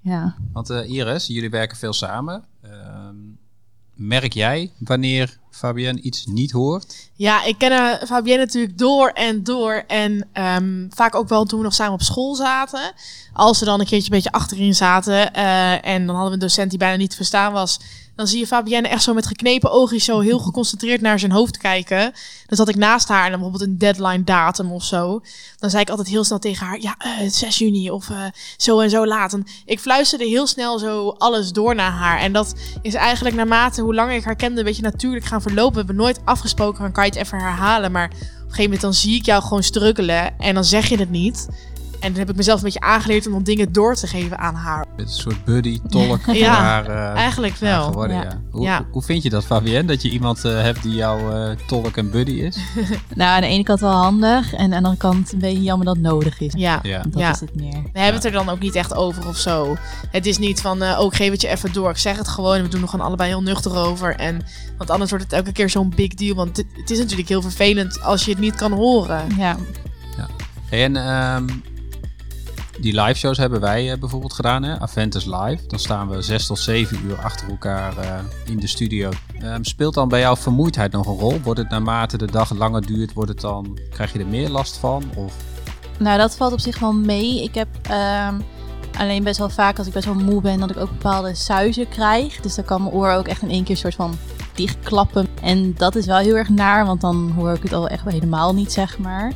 Ja. 0.00 0.36
Want 0.52 0.70
eh, 0.70 0.90
Iris, 0.90 1.26
jullie 1.26 1.50
werken 1.50 1.76
veel 1.76 1.92
samen. 1.92 2.44
Ehm, 2.62 3.16
merk 3.94 4.32
jij 4.32 4.72
wanneer 4.78 5.39
Fabienne 5.50 6.00
iets 6.00 6.26
niet 6.26 6.50
hoort? 6.50 7.08
Ja, 7.14 7.44
ik 7.44 7.58
ken 7.58 8.06
Fabienne 8.06 8.44
natuurlijk 8.44 8.78
door 8.78 9.08
en 9.08 9.42
door. 9.44 9.84
En 9.86 10.28
ehm, 10.32 10.86
vaak 10.90 11.14
ook 11.14 11.28
wel 11.28 11.44
toen 11.44 11.58
we 11.58 11.64
nog 11.64 11.74
samen 11.74 11.92
op 11.92 12.02
school 12.02 12.34
zaten. 12.34 12.92
Als 13.32 13.58
we 13.58 13.64
dan 13.64 13.80
een 13.80 13.86
keertje 13.86 14.10
een 14.10 14.16
beetje 14.16 14.32
achterin 14.38 14.74
zaten. 14.74 15.32
eh, 15.32 15.86
en 15.86 16.06
dan 16.06 16.14
hadden 16.14 16.26
we 16.28 16.34
een 16.34 16.48
docent 16.48 16.70
die 16.70 16.78
bijna 16.78 16.96
niet 16.96 17.10
te 17.10 17.16
verstaan 17.16 17.52
was. 17.52 17.78
Dan 18.20 18.28
zie 18.28 18.38
je 18.38 18.46
Fabienne 18.46 18.88
echt 18.88 19.02
zo 19.02 19.14
met 19.14 19.26
geknepen 19.26 19.70
ogen 19.70 20.00
zo 20.00 20.20
heel 20.20 20.38
geconcentreerd 20.38 21.00
naar 21.00 21.18
zijn 21.18 21.32
hoofd 21.32 21.56
kijken. 21.56 22.12
Dan 22.46 22.56
zat 22.56 22.68
ik 22.68 22.76
naast 22.76 23.08
haar 23.08 23.24
en 23.24 23.30
dan 23.30 23.40
bijvoorbeeld 23.40 23.70
een 23.70 23.78
deadline 23.78 24.24
datum 24.24 24.72
of 24.72 24.84
zo. 24.84 25.22
Dan 25.58 25.70
zei 25.70 25.82
ik 25.82 25.90
altijd 25.90 26.08
heel 26.08 26.24
snel 26.24 26.38
tegen 26.38 26.66
haar, 26.66 26.80
ja, 26.80 26.94
eh, 26.98 27.28
6 27.30 27.58
juni 27.58 27.90
of 27.90 28.10
eh, 28.10 28.24
zo 28.56 28.80
en 28.80 28.90
zo 28.90 29.06
laat. 29.06 29.38
Ik 29.64 29.80
fluisterde 29.80 30.24
heel 30.24 30.46
snel 30.46 30.78
zo 30.78 31.08
alles 31.08 31.52
door 31.52 31.74
naar 31.74 31.90
haar. 31.90 32.18
En 32.18 32.32
dat 32.32 32.54
is 32.82 32.94
eigenlijk 32.94 33.36
naarmate 33.36 33.82
hoe 33.82 33.94
langer 33.94 34.14
ik 34.14 34.24
haar 34.24 34.36
kende 34.36 34.58
een 34.58 34.66
beetje 34.66 34.82
natuurlijk 34.82 35.24
gaan 35.24 35.39
verlopen. 35.42 35.72
We 35.72 35.78
hebben 35.78 35.96
nooit 35.96 36.20
afgesproken 36.24 36.78
van, 36.78 36.92
kan 36.92 37.04
je 37.04 37.10
het 37.10 37.18
even 37.18 37.38
herhalen? 37.38 37.92
Maar 37.92 38.04
op 38.04 38.12
een 38.12 38.26
gegeven 38.40 38.62
moment 38.62 38.80
dan 38.80 38.94
zie 38.94 39.14
ik 39.14 39.24
jou 39.24 39.42
gewoon 39.42 39.62
struggelen 39.62 40.38
en 40.38 40.54
dan 40.54 40.64
zeg 40.64 40.88
je 40.88 40.98
het 40.98 41.10
niet. 41.10 41.48
En 42.00 42.08
dan 42.10 42.18
heb 42.18 42.30
ik 42.30 42.36
mezelf 42.36 42.58
een 42.58 42.64
beetje 42.64 42.80
aangeleerd 42.80 43.26
om 43.26 43.32
dan 43.32 43.42
dingen 43.42 43.72
door 43.72 43.94
te 43.94 44.06
geven 44.06 44.38
aan 44.38 44.54
haar. 44.54 44.86
Een 44.96 45.08
soort 45.08 45.44
buddy, 45.44 45.80
tolk 45.88 46.20
voor 46.22 46.34
Ja, 46.46 46.54
haar, 46.54 46.86
eh, 46.86 47.18
Eigenlijk 47.22 47.52
haar 47.60 47.70
wel. 47.78 47.84
geworden. 47.84 48.16
ja. 48.16 48.22
Ja. 48.22 48.40
Hoe, 48.50 48.62
Ja. 48.62 48.84
hoe 48.90 49.02
vind 49.02 49.22
je 49.22 49.30
dat, 49.30 49.44
Fabienne? 49.44 49.84
Dat 49.88 50.02
je 50.02 50.10
iemand 50.10 50.44
eh, 50.44 50.60
hebt 50.60 50.82
die 50.82 50.94
jouw 50.94 51.32
eh, 51.32 51.56
tolk 51.66 51.96
en 51.96 52.10
buddy 52.10 52.30
is? 52.32 52.56
Nou, 53.14 53.30
aan 53.34 53.40
de 53.40 53.46
ene 53.46 53.62
kant 53.62 53.80
wel 53.80 53.90
handig. 53.92 54.52
En 54.52 54.60
aan 54.60 54.68
de 54.70 54.76
andere 54.76 54.96
kant 54.96 55.32
een 55.32 55.38
beetje 55.38 55.62
jammer 55.62 55.86
dat 55.86 55.94
het 55.96 56.04
nodig 56.04 56.40
is. 56.40 56.52
Ja. 56.56 56.78
Ja. 56.82 57.02
Dat 57.08 57.20
Ja. 57.20 57.30
is 57.30 57.40
het 57.40 57.54
meer. 57.54 57.82
We 57.92 57.98
hebben 57.98 58.14
het 58.14 58.24
er 58.24 58.32
dan 58.32 58.48
ook 58.48 58.60
niet 58.60 58.74
echt 58.74 58.94
over 58.94 59.28
of 59.28 59.36
zo. 59.36 59.76
Het 60.10 60.26
is 60.26 60.38
niet 60.38 60.60
van, 60.60 60.82
eh 60.82 60.98
oh, 61.00 61.14
geef 61.14 61.30
het 61.30 61.40
je 61.40 61.48
even 61.48 61.72
door. 61.72 61.90
Ik 61.90 61.96
zeg 61.96 62.16
het 62.16 62.28
gewoon 62.28 62.56
en 62.56 62.62
we 62.62 62.68
doen 62.68 62.82
er 62.82 62.88
gewoon 62.88 63.06
allebei 63.06 63.28
heel 63.28 63.42
nuchter 63.42 63.76
over. 63.76 64.16
En, 64.16 64.42
want 64.78 64.90
anders 64.90 65.10
wordt 65.10 65.24
het 65.24 65.32
elke 65.34 65.52
keer 65.52 65.70
zo'n 65.70 65.92
big 65.96 66.14
deal. 66.14 66.34
Want 66.36 66.56
het, 66.56 66.66
het 66.72 66.90
is 66.90 66.98
natuurlijk 66.98 67.28
heel 67.28 67.42
vervelend 67.42 68.02
als 68.02 68.24
je 68.24 68.30
het 68.30 68.40
niet 68.40 68.54
kan 68.54 68.72
horen. 68.72 69.24
Ja. 69.36 69.56
Hey, 70.68 70.84
en 70.84 70.96
ehm, 70.96 71.46
die 72.80 73.00
live 73.00 73.18
shows 73.18 73.38
hebben 73.38 73.60
wij 73.60 73.92
eh, 73.92 73.98
bijvoorbeeld 73.98 74.32
gedaan, 74.32 74.62
hè? 74.62 74.80
Aventus 74.80 75.24
Live. 75.24 75.66
Dan 75.66 75.78
staan 75.78 76.08
we 76.08 76.22
zes 76.22 76.46
tot 76.46 76.58
zeven 76.58 76.98
uur 77.04 77.18
achter 77.18 77.48
elkaar 77.48 77.98
eh, 77.98 78.18
in 78.44 78.58
de 78.58 78.66
studio. 78.66 79.10
Ehm, 79.40 79.62
speelt 79.62 79.94
dan 79.94 80.08
bij 80.08 80.20
jou 80.20 80.38
vermoeidheid 80.38 80.92
nog 80.92 81.06
een 81.06 81.18
rol? 81.18 81.40
Wordt 81.40 81.60
het 81.60 81.70
naarmate 81.70 82.18
de 82.18 82.30
dag 82.30 82.54
langer 82.54 82.86
duurt, 82.86 83.12
wordt 83.12 83.30
het 83.30 83.40
dan, 83.40 83.78
krijg 83.90 84.12
je 84.12 84.18
er 84.18 84.26
meer 84.26 84.48
last 84.48 84.76
van? 84.76 85.04
Of 85.16 85.34
Nou, 85.98 86.18
dat 86.18 86.36
valt 86.36 86.52
op 86.52 86.60
zich 86.60 86.78
wel 86.78 86.92
mee. 86.92 87.42
Ik 87.42 87.54
heb 87.54 87.68
ehm, 87.82 88.34
alleen 88.98 89.22
best 89.22 89.38
wel 89.38 89.50
vaak 89.50 89.78
als 89.78 89.86
ik 89.86 89.92
best 89.92 90.04
wel 90.04 90.14
moe 90.14 90.40
ben, 90.40 90.60
dat 90.60 90.70
ik 90.70 90.76
ook 90.76 90.90
bepaalde 90.90 91.34
suizen 91.34 91.88
krijg. 91.88 92.40
Dus 92.40 92.54
dan 92.54 92.64
kan 92.64 92.82
mijn 92.82 92.94
oor 92.94 93.10
ook 93.10 93.28
echt 93.28 93.42
in 93.42 93.50
één 93.50 93.64
keer 93.64 93.76
soort 93.76 93.94
van 93.94 94.18
dichtklappen. 94.54 95.26
En 95.42 95.74
dat 95.74 95.94
is 95.94 96.06
wel 96.06 96.18
heel 96.18 96.36
erg 96.36 96.48
naar, 96.48 96.86
want 96.86 97.00
dan 97.00 97.32
hoor 97.36 97.52
ik 97.52 97.62
het 97.62 97.72
al 97.72 97.88
echt 97.88 98.04
helemaal 98.04 98.54
niet, 98.54 98.72
zeg 98.72 98.98
maar. 98.98 99.32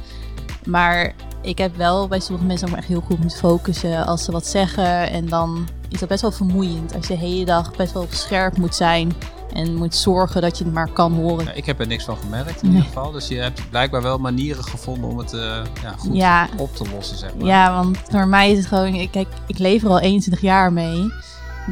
Maar 0.65 1.15
ik 1.45 1.59
heb 1.59 1.77
wel 1.77 2.09
bij 2.09 2.21
sommige 2.21 2.47
mensen 2.47 2.69
ook 2.69 2.77
echt 2.77 2.87
heel 2.87 3.01
goed 3.01 3.19
moeten 3.21 3.39
focussen 3.39 4.07
als 4.07 4.25
ze 4.25 4.33
wat 4.33 4.47
zeggen. 4.47 5.11
En 5.11 5.29
dan 5.29 5.69
is 5.89 6.01
dat 6.01 6.09
best 6.09 6.23
wel 6.23 6.33
vermoeiend 6.33 6.95
als 6.95 7.07
je 7.07 7.15
de 7.15 7.21
hele 7.21 7.45
dag 7.45 7.77
best 7.77 7.93
wel 7.93 8.07
scherp 8.11 8.57
moet 8.57 8.75
zijn. 8.75 9.13
En 9.53 9.75
moet 9.75 9.95
zorgen 9.95 10.41
dat 10.41 10.59
je 10.59 10.65
het 10.65 10.73
maar 10.73 10.89
kan 10.91 11.13
horen. 11.13 11.57
Ik 11.57 11.67
heb 11.67 11.81
er 11.81 11.87
niks 11.87 12.05
van 12.05 12.17
gemerkt 12.17 12.63
in 12.63 12.69
Nee. 12.69 12.77
ieder 12.77 12.93
geval. 12.93 13.11
Dus 13.11 13.29
je 13.29 13.37
hebt 13.37 13.71
blijkbaar 13.71 14.03
wel 14.03 14.19
manieren 14.19 14.65
gevonden 14.65 15.11
om 15.11 15.19
het 15.19 15.33
eh, 15.33 15.41
ja, 15.83 15.95
goed 15.99 16.17
Ja. 16.17 16.49
op 16.57 16.77
te 16.77 16.85
lossen, 16.95 17.17
zeg 17.19 17.35
maar. 17.35 17.47
Ja, 17.47 17.75
want 17.75 17.99
voor 18.11 18.29
mij 18.29 18.51
is 18.51 18.59
het 18.59 18.67
gewoon... 18.67 19.09
Kijk, 19.11 19.29
ik 19.47 19.59
leef 19.59 19.83
er 19.83 19.89
al 19.89 19.99
21 20.01 20.41
jaar 20.41 20.73
mee. 20.73 21.13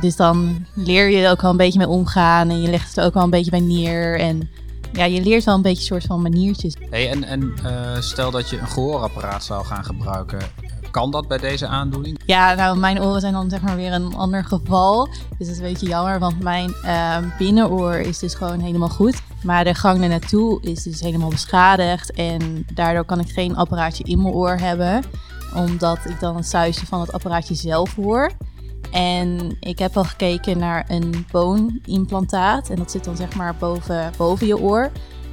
Dus 0.01 0.17
dan 0.17 0.67
leer 0.75 1.11
je 1.11 1.25
er 1.25 1.31
ook 1.31 1.41
wel 1.41 1.51
een 1.51 1.57
beetje 1.57 1.79
mee 1.79 1.89
omgaan. 1.89 2.49
En 2.51 2.61
je 2.63 2.71
legt 2.71 2.89
het 2.89 2.97
er 2.97 3.05
ook 3.05 3.15
wel 3.15 3.23
een 3.23 3.31
beetje 3.31 3.51
bij 3.51 3.61
neer. 3.61 4.19
En 4.21 4.51
ja, 4.93 5.05
je 5.05 5.23
leert 5.23 5.45
wel 5.45 5.55
een 5.55 5.63
beetje 5.63 5.85
soort 5.85 6.05
van 6.05 6.23
maniertjes. 6.23 6.77
Hey, 6.91 7.11
en 7.11 7.25
en 7.25 7.53
eh, 7.65 8.01
stel 8.01 8.31
dat 8.31 8.51
je 8.51 8.59
een 8.59 8.69
gehoorapparaat 8.69 9.45
zou 9.45 9.65
gaan 9.65 9.85
gebruiken. 9.85 10.39
Kan 10.91 11.11
dat 11.11 11.29
bij 11.29 11.39
deze 11.39 11.67
aandoening? 11.67 12.21
Ja, 12.27 12.55
nou, 12.55 12.79
mijn 12.79 13.03
oren 13.03 13.21
zijn 13.21 13.33
dan 13.33 13.51
zeg 13.51 13.61
maar 13.61 13.77
weer 13.77 13.93
een 13.93 14.15
ander 14.15 14.45
geval. 14.45 15.07
Dus 15.07 15.47
dat 15.47 15.49
is 15.49 15.57
een 15.57 15.63
beetje 15.63 15.87
jammer, 15.87 16.19
want 16.19 16.41
mijn 16.41 16.75
eh, 16.83 17.17
binnenoor 17.39 17.95
is 17.95 18.19
dus 18.19 18.35
gewoon 18.35 18.61
helemaal 18.61 18.89
goed. 18.89 19.23
Maar 19.43 19.65
de 19.65 19.75
gang 19.75 20.03
er 20.03 20.09
naartoe 20.09 20.63
is 20.63 20.83
dus 20.83 21.01
helemaal 21.01 21.29
beschadigd. 21.29 22.13
En 22.13 22.67
daardoor 22.75 23.05
kan 23.05 23.21
ik 23.21 23.29
geen 23.29 23.57
apparaatje 23.57 24.05
in 24.05 24.23
mijn 24.23 24.35
oor 24.35 24.57
hebben. 24.57 25.03
Omdat 25.55 25.99
ik 26.05 26.21
dan 26.21 26.37
het 26.37 26.47
suisje 26.47 26.87
van 26.87 27.01
het 27.01 27.13
apparaatje 27.13 27.55
zelf 27.55 27.95
hoor. 27.95 28.31
En 28.93 29.57
ik 29.61 29.79
heb 29.79 29.97
al 29.97 30.05
gekeken 30.05 30.59
naar 30.59 30.85
een 30.89 31.27
boonimplantaat. 31.31 32.71
En 32.71 32.77
dat 32.77 32.91
zit 32.91 33.05
dan 33.05 33.17
zeg 33.17 33.35
maar 33.35 33.55
boven, 33.55 34.13
boven 34.17 34.47
je 34.47 34.59
oor. 34.59 34.91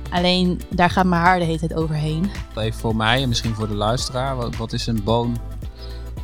Alleen 0.10 0.62
daar 0.70 0.90
gaat 0.90 1.06
mijn 1.06 1.22
haar 1.22 1.40
de 1.40 1.46
hele 1.46 1.60
tijd 1.60 1.74
overheen. 1.74 2.32
Even 2.56 2.80
voor 2.80 2.96
mij 2.96 3.22
en 3.22 3.28
misschien 3.28 3.56
voor 3.56 3.68
de 3.68 3.76
luisteraar. 3.76 4.36
Wat, 4.36 4.56
wat 4.56 4.74
is 4.74 4.88
een 4.88 5.04
boon? 5.04 5.38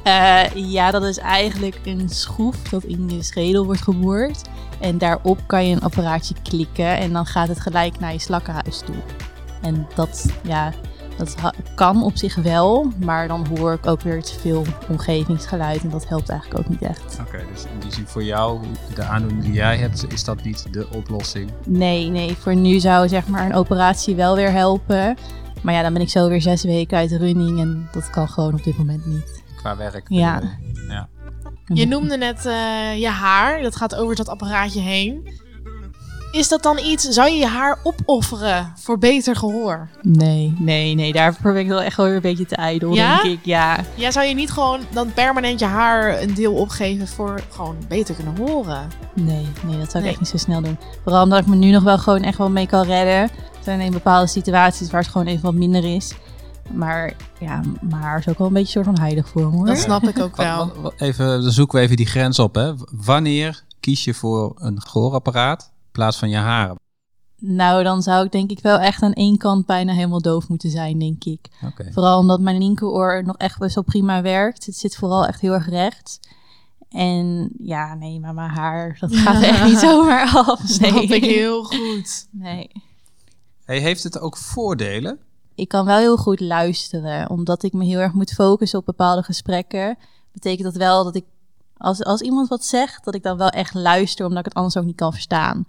Eh, 0.04 0.44
ja, 0.54 0.92
dat 0.92 1.04
is 1.04 1.18
eigenlijk 1.18 1.80
een 1.84 2.10
schroef 2.10 2.56
dat 2.70 2.84
in 2.84 3.10
je 3.10 3.24
schedel 3.24 3.66
wordt 3.66 3.82
geboord. 3.82 4.42
En 4.80 4.98
daarop 4.98 5.40
kan 5.48 5.68
je 5.68 5.76
een 5.76 5.82
apparaatje 5.82 6.36
klikken 6.44 6.98
en 6.98 7.14
dan 7.14 7.26
gaat 7.26 7.48
het 7.48 7.60
gelijk 7.60 8.00
naar 8.00 8.14
je 8.14 8.20
slakkenhuis 8.20 8.80
toe. 8.80 8.96
En 9.62 9.88
dat, 9.96 10.26
ja, 10.44 10.74
dat 11.18 11.36
kan 11.76 12.04
op 12.04 12.18
zich 12.18 12.36
wel, 12.36 12.92
maar 13.06 13.28
dan 13.28 13.48
hoor 13.58 13.74
ik 13.74 13.88
ook 13.88 14.02
weer 14.02 14.24
te 14.24 14.40
veel 14.40 14.66
omgevingsgeluid 14.90 15.84
en 15.84 15.90
dat 15.90 16.08
helpt 16.08 16.30
eigenlijk 16.30 16.60
ook 16.60 16.70
niet 16.70 16.82
echt. 16.82 17.20
Oké, 17.20 17.44
dus 17.54 17.64
in 17.64 17.80
die 17.80 17.92
zin 17.92 18.08
voor 18.08 18.24
jou, 18.24 18.60
de 18.96 19.04
aandoening 19.04 19.44
die 19.44 19.54
jij 19.54 19.78
hebt, 19.78 20.14
is 20.14 20.24
dat 20.24 20.44
niet 20.44 20.74
de 20.74 20.88
oplossing? 20.92 21.52
Nee, 21.66 22.10
nee, 22.10 22.36
voor 22.36 22.56
nu 22.56 22.80
zou 22.80 23.08
zeg 23.08 23.28
maar 23.28 23.46
een 23.46 23.54
operatie 23.54 24.16
wel 24.16 24.36
weer 24.36 24.52
helpen. 24.52 25.18
Maar 25.62 25.74
ja, 25.74 25.82
dan 25.82 25.94
ben 25.94 26.02
ik 26.02 26.10
zo 26.10 26.30
weer 26.30 26.42
zes 26.42 26.64
weken 26.64 26.98
uit 26.98 27.10
de 27.10 27.18
running 27.18 27.60
en 27.60 27.90
dat 27.92 28.10
kan 28.10 28.30
gewoon 28.30 28.54
op 28.54 28.64
dit 28.64 28.78
moment 28.78 29.06
niet. 29.06 29.44
Qua 29.56 29.78
werk? 29.78 30.06
Ja. 30.08 30.42
ja. 30.88 31.10
Je 31.66 31.88
noemde 31.88 32.18
net 32.18 32.46
eh, 32.46 33.00
je 33.00 33.08
haar, 33.08 33.62
dat 33.62 33.76
gaat 33.76 33.96
over 33.96 34.16
dat 34.16 34.30
apparaatje 34.30 34.80
heen. 34.80 35.28
Is 36.36 36.48
dat 36.48 36.64
dan 36.64 36.78
iets, 36.78 37.04
zou 37.10 37.30
je 37.30 37.38
je 37.38 37.46
haar 37.48 37.80
opofferen 37.84 38.74
voor 38.76 38.98
beter 38.98 39.36
gehoor? 39.36 39.90
Nee, 40.02 40.56
nee, 40.60 40.96
nee, 40.96 41.14
daarvoor 41.14 41.54
ben 41.54 41.62
ik 41.62 41.68
wel 41.68 41.82
echt 41.82 41.98
wel 41.98 42.06
weer 42.06 42.16
een 42.16 42.22
beetje 42.22 42.46
te 42.46 42.56
ijdel, 42.56 42.94
Ja? 42.94 43.22
denk 43.22 43.34
ik. 43.40 43.46
Ja, 43.46 43.78
Ja, 43.96 44.12
zou 44.12 44.26
je 44.26 44.34
niet 44.34 44.52
gewoon 44.52 44.80
dan 44.94 45.14
permanent 45.14 45.60
je 45.60 45.66
haar 45.66 46.22
een 46.22 46.34
deel 46.34 46.54
opgeven 46.54 47.08
voor 47.08 47.42
gewoon 47.50 47.76
beter 47.88 48.16
kunnen 48.16 48.36
horen? 48.38 48.88
Nee, 49.14 49.48
nee, 49.66 49.78
dat 49.78 49.92
zou 49.92 49.98
ik 49.98 50.02
Nee. 50.02 50.10
echt 50.10 50.20
niet 50.20 50.30
zo 50.30 50.38
snel 50.38 50.62
doen. 50.62 50.78
Vooral 51.04 51.24
omdat 51.24 51.40
ik 51.40 51.48
me 51.48 51.56
nu 51.56 51.72
nog 51.72 51.84
wel 51.84 51.98
gewoon 51.98 52.22
echt 52.24 52.38
wel 52.38 52.50
mee 52.50 52.68
kan 52.68 52.86
redden. 52.86 53.14
Er 53.22 53.30
zijn 53.64 53.80
in 53.80 53.92
bepaalde 53.92 54.28
situaties 54.28 54.90
waar 54.92 55.02
het 55.02 55.12
gewoon 55.12 55.28
even 55.28 55.44
wat 55.44 55.54
minder 55.54 55.96
is. 55.96 56.14
Maar 56.74 57.14
ja, 57.40 57.62
mijn 57.82 58.02
haar 58.02 58.20
is 58.20 58.28
ook 58.28 58.38
wel 58.38 58.48
een 58.48 58.54
beetje 58.54 58.72
soort 58.72 58.86
van 58.86 59.00
heilig 59.00 59.28
voor 59.30 59.42
me, 59.50 59.56
hoor. 59.58 59.66
Dat 59.66 59.78
snap 59.78 60.04
ik 60.04 60.20
ook 60.20 60.36
wel. 60.36 60.72
even, 60.98 61.42
dan 61.42 61.52
zoeken 61.52 61.78
we 61.78 61.84
even 61.84 61.96
die 61.98 62.06
grens 62.06 62.40
op. 62.40 62.56
Hè. 62.56 62.74
Wanneer 62.92 63.64
kies 63.80 64.04
je 64.04 64.14
voor 64.14 64.52
een 64.56 64.82
gehoorapparaat 64.82 65.74
plaats 65.96 66.18
van 66.18 66.30
je 66.30 66.38
haren? 66.38 66.80
Nou, 67.38 67.84
dan 67.84 68.02
zou 68.02 68.26
ik 68.26 68.32
denk 68.32 68.52
ik 68.52 68.60
wel 68.60 68.78
echt 68.78 69.02
aan 69.02 69.14
één 69.14 69.38
kant 69.38 69.66
bijna 69.66 69.94
helemaal 69.94 70.22
doof 70.22 70.48
moeten 70.48 70.70
zijn, 70.70 71.00
denk 71.00 71.24
ik. 71.24 71.50
Vooral 71.92 72.20
omdat 72.20 72.40
mijn 72.40 72.58
linkeroor 72.58 73.24
nog 73.26 73.38
echt 73.38 73.60
best 73.60 73.76
wel 73.76 73.84
prima 73.84 74.22
werkt. 74.22 74.66
Het 74.66 74.76
zit 74.76 74.96
vooral 74.96 75.26
echt 75.26 75.42
heel 75.42 75.54
erg 75.54 75.70
rechts. 75.70 76.20
En 76.90 77.50
ja, 77.58 77.94
nee, 77.94 78.20
maar 78.20 78.34
mijn 78.34 78.50
haar, 78.50 78.98
dat 79.00 79.16
gaat 79.26 79.36
er 79.36 79.50
echt 79.50 79.66
niet 79.66 79.80
zomaar 79.80 80.32
af. 80.34 80.80
Nee. 80.80 80.92
Snap 80.92 81.02
ik 81.02 81.24
heel 81.26 81.64
goed. 81.64 82.28
Nee. 82.32 82.72
Hey, 83.66 83.80
heeft 83.80 84.04
het 84.04 84.20
ook 84.20 84.38
voordelen? 84.38 85.20
ik 85.56 85.68
kan 85.68 85.86
wel 85.86 85.98
heel 85.98 86.18
goed 86.18 86.40
luisteren, 86.40 87.30
omdat 87.30 87.64
ik 87.64 87.74
me 87.74 87.86
heel 87.86 88.00
erg 88.00 88.14
moet 88.14 88.34
focussen 88.34 88.80
op 88.80 88.86
bepaalde 88.86 89.24
gesprekken. 89.24 89.98
Betekent 90.32 90.64
dat 90.64 90.76
wel 90.76 91.04
dat 91.04 91.16
ik, 91.16 91.26
als, 91.78 92.04
als 92.04 92.22
iemand 92.22 92.48
wat 92.48 92.66
zegt, 92.66 93.06
dat 93.06 93.16
ik 93.16 93.24
dan 93.24 93.38
wel 93.38 93.50
echt 93.50 93.74
luister, 93.74 94.24
omdat 94.26 94.40
ik 94.40 94.46
het 94.46 94.54
anders 94.54 94.78
ook 94.78 94.86
niet 94.86 94.96
kan 94.96 95.12
verstaan. 95.12 95.66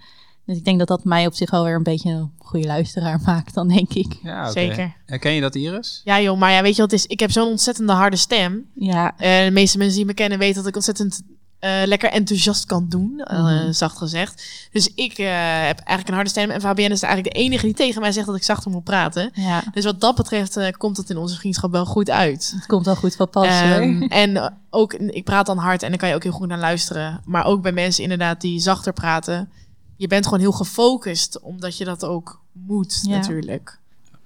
Dus 0.46 0.56
ik 0.56 0.64
denk 0.64 0.78
dat 0.78 0.88
dat 0.88 1.04
mij 1.04 1.26
op 1.26 1.34
zich 1.34 1.50
wel 1.50 1.64
weer 1.64 1.74
een 1.74 1.82
beetje 1.82 2.10
een 2.10 2.30
goede 2.38 2.66
luisteraar 2.66 3.20
maakt, 3.26 3.54
dan 3.54 3.68
denk 3.68 3.92
ik. 3.92 4.16
Ja. 4.22 4.50
Zeker. 4.50 4.96
Herken 5.06 5.32
je 5.32 5.40
dat, 5.40 5.54
Iris? 5.54 6.00
Ja 6.04 6.20
joh, 6.20 6.38
maar 6.38 6.52
ja, 6.52 6.62
weet 6.62 6.76
je 6.76 6.82
wat 6.82 6.90
het 6.90 7.00
is? 7.00 7.06
Ik 7.06 7.20
heb 7.20 7.30
zo'n 7.30 7.48
ontzettende 7.48 7.92
harde 7.92 8.16
stem. 8.16 8.66
Ja, 8.74 9.14
Eh, 9.18 9.44
de 9.44 9.50
meeste 9.50 9.78
mensen 9.78 9.96
die 9.96 10.06
me 10.06 10.14
kennen 10.14 10.38
weten 10.38 10.56
dat 10.56 10.66
ik 10.66 10.74
ontzettend 10.74 11.22
eh, 11.66 11.86
lekker 11.86 12.10
enthousiast 12.10 12.64
kan 12.66 12.86
doen, 12.88 13.20
eh, 13.24 13.42
Mhm. 13.42 13.72
zacht 13.72 13.96
gezegd. 13.96 14.44
Dus 14.72 14.94
ik 14.94 15.12
eh, 15.18 15.26
heb 15.66 15.78
eigenlijk 15.78 16.08
een 16.08 16.14
harde 16.14 16.30
stem 16.30 16.50
en 16.50 16.60
Fabienne 16.60 16.94
is 16.94 17.02
eigenlijk 17.02 17.34
de 17.34 17.40
enige 17.40 17.64
die 17.66 17.74
tegen 17.74 18.00
mij 18.00 18.12
zegt 18.12 18.26
dat 18.26 18.36
ik 18.36 18.42
zachter 18.42 18.70
moet 18.70 18.84
praten. 18.84 19.30
ja, 19.34 19.62
Dus 19.72 19.84
wat 19.84 20.00
dat 20.00 20.14
betreft 20.14 20.56
eh, 20.56 20.70
komt 20.70 20.96
het 20.96 21.10
in 21.10 21.16
onze 21.16 21.36
vriendschap 21.36 21.70
wel 21.70 21.84
goed 21.86 22.10
uit. 22.10 22.52
het 22.56 22.66
komt 22.66 22.84
wel 22.84 22.96
goed 22.96 23.16
van 23.16 23.30
pas 23.30 23.46
Ehm, 23.60 24.02
en 24.22 24.54
ook, 24.70 24.92
ik 24.94 25.24
praat 25.24 25.46
dan 25.46 25.58
hard 25.58 25.82
en 25.82 25.88
dan 25.88 25.98
kan 25.98 26.08
je 26.08 26.14
ook 26.14 26.22
heel 26.22 26.32
goed 26.32 26.48
naar 26.48 26.58
luisteren. 26.58 27.20
Maar 27.24 27.44
ook 27.44 27.62
bij 27.62 27.72
mensen 27.72 28.02
inderdaad 28.02 28.40
die 28.40 28.60
zachter 28.60 28.92
praten. 28.92 29.50
Je 29.96 30.06
bent 30.06 30.24
gewoon 30.24 30.40
heel 30.40 30.52
gefocust, 30.52 31.40
omdat 31.40 31.76
je 31.78 31.84
dat 31.84 32.04
ook 32.04 32.40
moet 32.52 33.00
Ja. 33.02 33.10
natuurlijk. 33.16 33.78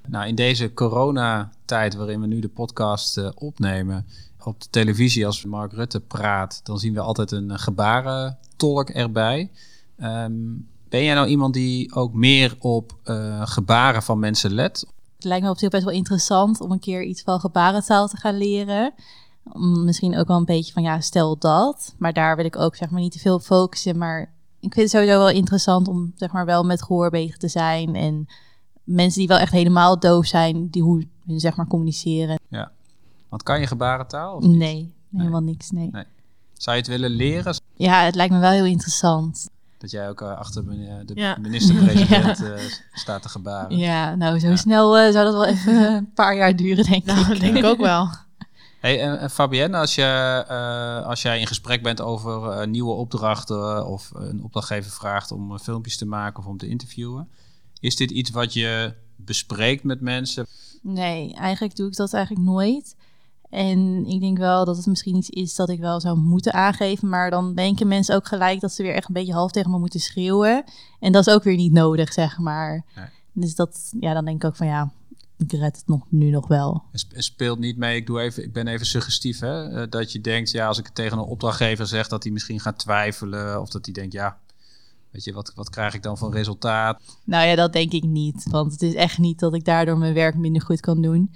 Nou, 0.06 0.26
in 0.28 0.34
deze 0.34 0.72
coronatijd 0.74 1.94
waarin 1.94 2.20
we 2.20 2.26
nu 2.26 2.40
de 2.40 2.48
podcast 2.48 3.18
eh, 3.18 3.28
opnemen, 3.34 4.06
op 4.46 4.60
de 4.60 4.66
televisie 4.70 5.26
als 5.26 5.44
Mark 5.44 5.72
Rutte 5.72 6.00
praat, 6.00 6.60
dan 6.62 6.78
zien 6.78 6.94
we 6.94 7.00
altijd 7.00 7.30
een 7.30 7.50
eh, 7.50 7.58
gebarentolk 7.58 8.88
erbij. 8.88 9.50
Ehm, 9.96 10.32
ben 10.88 11.04
jij 11.04 11.14
nou 11.14 11.26
iemand 11.26 11.54
die 11.54 11.94
ook 11.94 12.12
meer 12.12 12.56
op 12.58 12.96
eh, 13.02 13.42
gebaren 13.44 14.02
van 14.02 14.18
mensen 14.18 14.52
let? 14.52 14.86
Het 15.14 15.24
lijkt 15.24 15.44
me 15.44 15.50
op 15.50 15.58
zich 15.58 15.70
best 15.70 15.84
wel 15.84 15.94
interessant 15.94 16.60
om 16.60 16.70
een 16.70 16.78
keer 16.78 17.02
iets 17.02 17.22
van 17.22 17.40
gebarentaal 17.40 18.08
te 18.08 18.16
gaan 18.16 18.38
leren. 18.38 18.92
Om 19.52 19.84
Misschien 19.84 20.16
ook 20.16 20.26
wel 20.28 20.36
een 20.36 20.44
beetje 20.44 20.72
van, 20.72 20.82
ja, 20.82 21.00
stel 21.00 21.38
dat. 21.38 21.94
Maar 21.98 22.12
daar 22.12 22.36
wil 22.36 22.44
ik 22.44 22.56
ook 22.56 22.76
zeg 22.76 22.90
maar 22.90 23.00
niet 23.00 23.12
te 23.12 23.18
veel 23.18 23.38
focussen. 23.38 23.98
Maar 23.98 24.20
ik 24.60 24.72
vind 24.72 24.74
het 24.74 24.90
sowieso 24.90 25.18
wel 25.18 25.30
interessant 25.30 25.88
om 25.88 26.12
zeg 26.14 26.32
maar 26.32 26.44
wel 26.44 26.64
met 26.64 26.82
gehoor 26.82 27.10
bezig 27.10 27.36
te 27.36 27.48
zijn. 27.48 27.94
En 27.94 28.26
mensen 28.84 29.18
die 29.18 29.28
wel 29.28 29.38
echt 29.38 29.52
helemaal 29.52 29.98
doof 29.98 30.26
zijn, 30.26 30.68
die 30.70 30.82
hoe 30.82 31.06
hun 31.26 31.40
zeg 31.40 31.56
maar 31.56 31.66
communiceren. 31.66 32.38
Want 33.30 33.42
kan 33.42 33.60
je 33.60 33.66
gebarentaal? 33.66 34.36
Of 34.36 34.42
niet? 34.42 34.56
Nee, 34.58 34.94
helemaal 35.16 35.40
niks, 35.42 35.70
nee. 35.70 35.88
Nee. 35.92 36.04
Zou 36.52 36.76
je 36.76 36.82
het 36.82 36.90
willen 36.90 37.10
leren? 37.10 37.54
Ja, 37.74 38.04
het 38.04 38.14
lijkt 38.14 38.32
me 38.32 38.38
wel 38.40 38.50
heel 38.50 38.64
interessant. 38.64 39.48
Dat 39.78 39.90
jij 39.90 40.08
ook 40.08 40.20
eh, 40.20 40.36
achter 40.36 40.64
meneer- 40.64 41.06
de 41.06 41.14
Ja. 41.14 41.36
minister-president 41.40 42.42
eh, 42.52 42.62
staat 42.92 43.22
te 43.22 43.28
gebaren. 43.28 43.76
Ja, 43.78 44.14
nou 44.14 44.38
zo 44.38 44.56
snel 44.56 44.98
eh, 44.98 45.12
zou 45.12 45.24
dat 45.24 45.34
wel 45.34 45.46
even 45.46 45.92
een 45.96 46.12
paar 46.12 46.36
jaar 46.36 46.56
duren, 46.56 46.84
denk 46.84 47.04
Nou, 47.04 47.20
ik. 47.20 47.26
dat 47.28 47.40
denk 47.40 47.56
ik 47.56 47.64
ook 47.64 47.78
wel. 47.80 48.08
Hey, 48.80 49.00
en, 49.02 49.18
en 49.20 49.30
Fabienne, 49.30 49.76
als, 49.76 49.94
je, 49.94 50.44
eh, 50.48 51.06
als 51.06 51.22
jij 51.22 51.40
in 51.40 51.46
gesprek 51.46 51.82
bent 51.82 52.00
over 52.00 52.50
eh, 52.50 52.66
nieuwe 52.66 52.92
opdrachten 52.92 53.86
of 53.86 54.10
een 54.14 54.42
opdrachtgever 54.44 54.90
vraagt 54.90 55.32
om 55.32 55.52
eh, 55.52 55.58
filmpjes 55.58 55.96
te 55.96 56.06
maken 56.06 56.38
of 56.42 56.46
om 56.48 56.56
te 56.58 56.68
interviewen, 56.68 57.28
is 57.80 57.96
dit 57.96 58.10
iets 58.10 58.30
wat 58.30 58.52
je 58.52 58.94
bespreekt 59.16 59.84
met 59.84 60.00
mensen? 60.00 60.46
Nee, 60.82 61.34
eigenlijk 61.34 61.76
doe 61.76 61.88
ik 61.88 61.96
dat 61.96 62.12
eigenlijk 62.12 62.46
nooit. 62.46 62.96
En 63.50 64.06
ik 64.06 64.20
denk 64.20 64.38
wel 64.38 64.64
dat 64.64 64.76
het 64.76 64.86
misschien 64.86 65.16
iets 65.16 65.30
is 65.30 65.54
dat 65.54 65.68
ik 65.68 65.80
wel 65.80 66.00
zou 66.00 66.18
moeten 66.18 66.52
aangeven. 66.52 67.08
Maar 67.08 67.30
dan 67.30 67.54
denken 67.54 67.88
mensen 67.88 68.14
ook 68.14 68.26
gelijk 68.26 68.60
dat 68.60 68.72
ze 68.72 68.82
weer 68.82 68.94
echt 68.94 69.08
een 69.08 69.14
beetje 69.14 69.32
half 69.32 69.50
tegen 69.50 69.70
me 69.70 69.78
moeten 69.78 70.00
schreeuwen. 70.00 70.64
En 71.00 71.12
dat 71.12 71.26
is 71.26 71.34
ook 71.34 71.42
weer 71.42 71.56
niet 71.56 71.72
nodig, 71.72 72.12
zeg 72.12 72.38
maar. 72.38 72.84
Nee. 72.96 73.06
Dus 73.32 73.54
dat, 73.54 73.92
ja, 74.00 74.14
dan 74.14 74.24
denk 74.24 74.42
ik 74.42 74.48
ook 74.48 74.56
van 74.56 74.66
ja, 74.66 74.90
ik 75.38 75.52
red 75.52 75.76
het 75.76 75.86
nog, 75.86 76.00
nu 76.08 76.30
nog 76.30 76.46
wel. 76.48 76.82
En 77.12 77.22
speelt 77.22 77.58
niet 77.58 77.76
mee, 77.76 77.96
ik, 77.96 78.06
doe 78.06 78.20
even, 78.20 78.44
ik 78.44 78.52
ben 78.52 78.66
even 78.66 78.86
suggestief, 78.86 79.40
hè? 79.40 79.68
eh, 79.68 79.90
dat 79.90 80.12
je 80.12 80.20
denkt, 80.20 80.50
ja, 80.50 80.66
als 80.66 80.78
ik 80.78 80.84
het 80.84 80.94
tegen 80.94 81.18
een 81.18 81.24
opdrachtgever 81.24 81.86
zeg, 81.86 82.08
dat 82.08 82.22
hij 82.22 82.32
misschien 82.32 82.60
gaat 82.60 82.78
twijfelen. 82.78 83.60
Of 83.60 83.68
dat 83.68 83.84
hij 83.84 83.94
denkt, 83.94 84.12
ja, 84.12 84.38
weet 85.10 85.24
je, 85.24 85.32
wat, 85.32 85.52
wat 85.54 85.70
krijg 85.70 85.94
ik 85.94 86.02
dan 86.02 86.18
voor 86.18 86.32
resultaat? 86.32 87.00
Nou 87.24 87.46
ja, 87.46 87.54
dat 87.54 87.72
denk 87.72 87.92
ik 87.92 88.04
niet. 88.04 88.46
Want 88.50 88.72
het 88.72 88.82
is 88.82 88.94
echt 88.94 89.18
niet 89.18 89.38
dat 89.38 89.54
ik 89.54 89.64
daardoor 89.64 89.98
mijn 89.98 90.14
werk 90.14 90.36
minder 90.36 90.62
goed 90.62 90.80
kan 90.80 91.02
doen. 91.02 91.30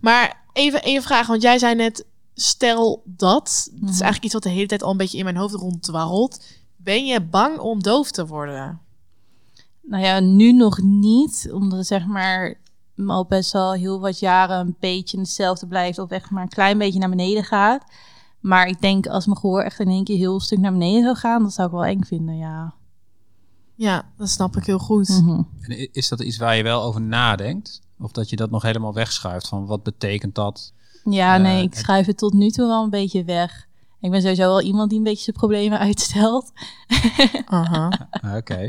Maar 0.00 0.44
even 0.52 0.82
één 0.82 1.02
vraag, 1.02 1.26
want 1.26 1.42
jij 1.42 1.58
zei 1.58 1.74
net, 1.74 2.06
stel 2.34 3.02
dat. 3.04 3.34
Dat 3.34 3.44
is 3.44 3.70
Mhm. 3.72 3.88
eigenlijk 3.90 4.24
iets 4.24 4.32
wat 4.32 4.42
de 4.42 4.48
hele 4.48 4.66
tijd 4.66 4.82
al 4.82 4.90
een 4.90 4.96
beetje 4.96 5.18
in 5.18 5.24
mijn 5.24 5.36
hoofd 5.36 5.54
ronddwarrelt. 5.54 6.44
Ben 6.76 7.06
je 7.06 7.20
bang 7.20 7.58
om 7.58 7.82
doof 7.82 8.10
te 8.10 8.26
worden? 8.26 8.80
Nou 9.82 10.02
ja, 10.04 10.20
nu 10.20 10.52
nog 10.52 10.80
niet. 10.82 11.48
Omdat 11.52 11.86
zeg 11.86 12.06
maar 12.06 12.54
me 12.94 13.12
al 13.12 13.24
best 13.26 13.52
wel 13.52 13.72
heel 13.72 14.00
wat 14.00 14.18
jaren 14.18 14.58
een 14.58 14.76
beetje 14.80 15.18
hetzelfde 15.18 15.66
blijft. 15.66 15.98
Of 15.98 16.10
echt 16.10 16.30
maar 16.30 16.42
een 16.42 16.48
klein 16.48 16.78
beetje 16.78 16.98
naar 16.98 17.08
beneden 17.10 17.44
gaat. 17.44 17.84
Maar 18.40 18.66
ik 18.66 18.80
denk 18.80 19.06
als 19.06 19.26
mijn 19.26 19.38
gehoor 19.38 19.62
echt 19.62 19.80
in 19.80 19.88
één 19.88 20.04
keer 20.04 20.16
heel 20.16 20.40
stuk 20.40 20.58
naar 20.58 20.72
beneden 20.72 21.02
zou 21.02 21.16
gaan, 21.16 21.42
dat 21.42 21.52
zou 21.52 21.66
ik 21.68 21.74
wel 21.74 21.84
eng 21.84 22.04
vinden, 22.04 22.36
ja. 22.36 22.74
Ja, 23.74 24.10
dat 24.16 24.28
snap 24.28 24.56
ik 24.56 24.64
heel 24.66 24.78
goed. 24.78 25.08
Mhm. 25.08 25.42
En 25.60 25.92
is 25.92 26.08
dat 26.08 26.20
iets 26.20 26.36
waar 26.36 26.56
je 26.56 26.62
wel 26.62 26.82
over 26.82 27.00
nadenkt? 27.00 27.80
Of 28.00 28.12
dat 28.12 28.30
je 28.30 28.36
dat 28.36 28.50
nog 28.50 28.62
helemaal 28.62 28.94
wegschuift 28.94 29.48
van 29.48 29.66
wat 29.66 29.82
betekent 29.82 30.34
dat? 30.34 30.72
Ja, 31.04 31.36
Eh, 31.36 31.42
nee, 31.42 31.62
ik 31.62 31.74
schuif 31.74 32.06
het 32.06 32.18
tot 32.18 32.32
nu 32.32 32.50
toe 32.50 32.66
wel 32.66 32.82
een 32.84 32.90
beetje 32.90 33.24
weg. 33.24 33.68
Ik 34.00 34.10
ben 34.10 34.20
sowieso 34.20 34.42
wel 34.42 34.60
iemand 34.62 34.88
die 34.90 34.98
een 34.98 35.04
beetje 35.04 35.22
zijn 35.24 35.36
problemen 35.36 35.78
uitstelt. 35.88 36.52
Aha. 37.46 37.88
Ah, 38.10 38.34
Oké. 38.36 38.68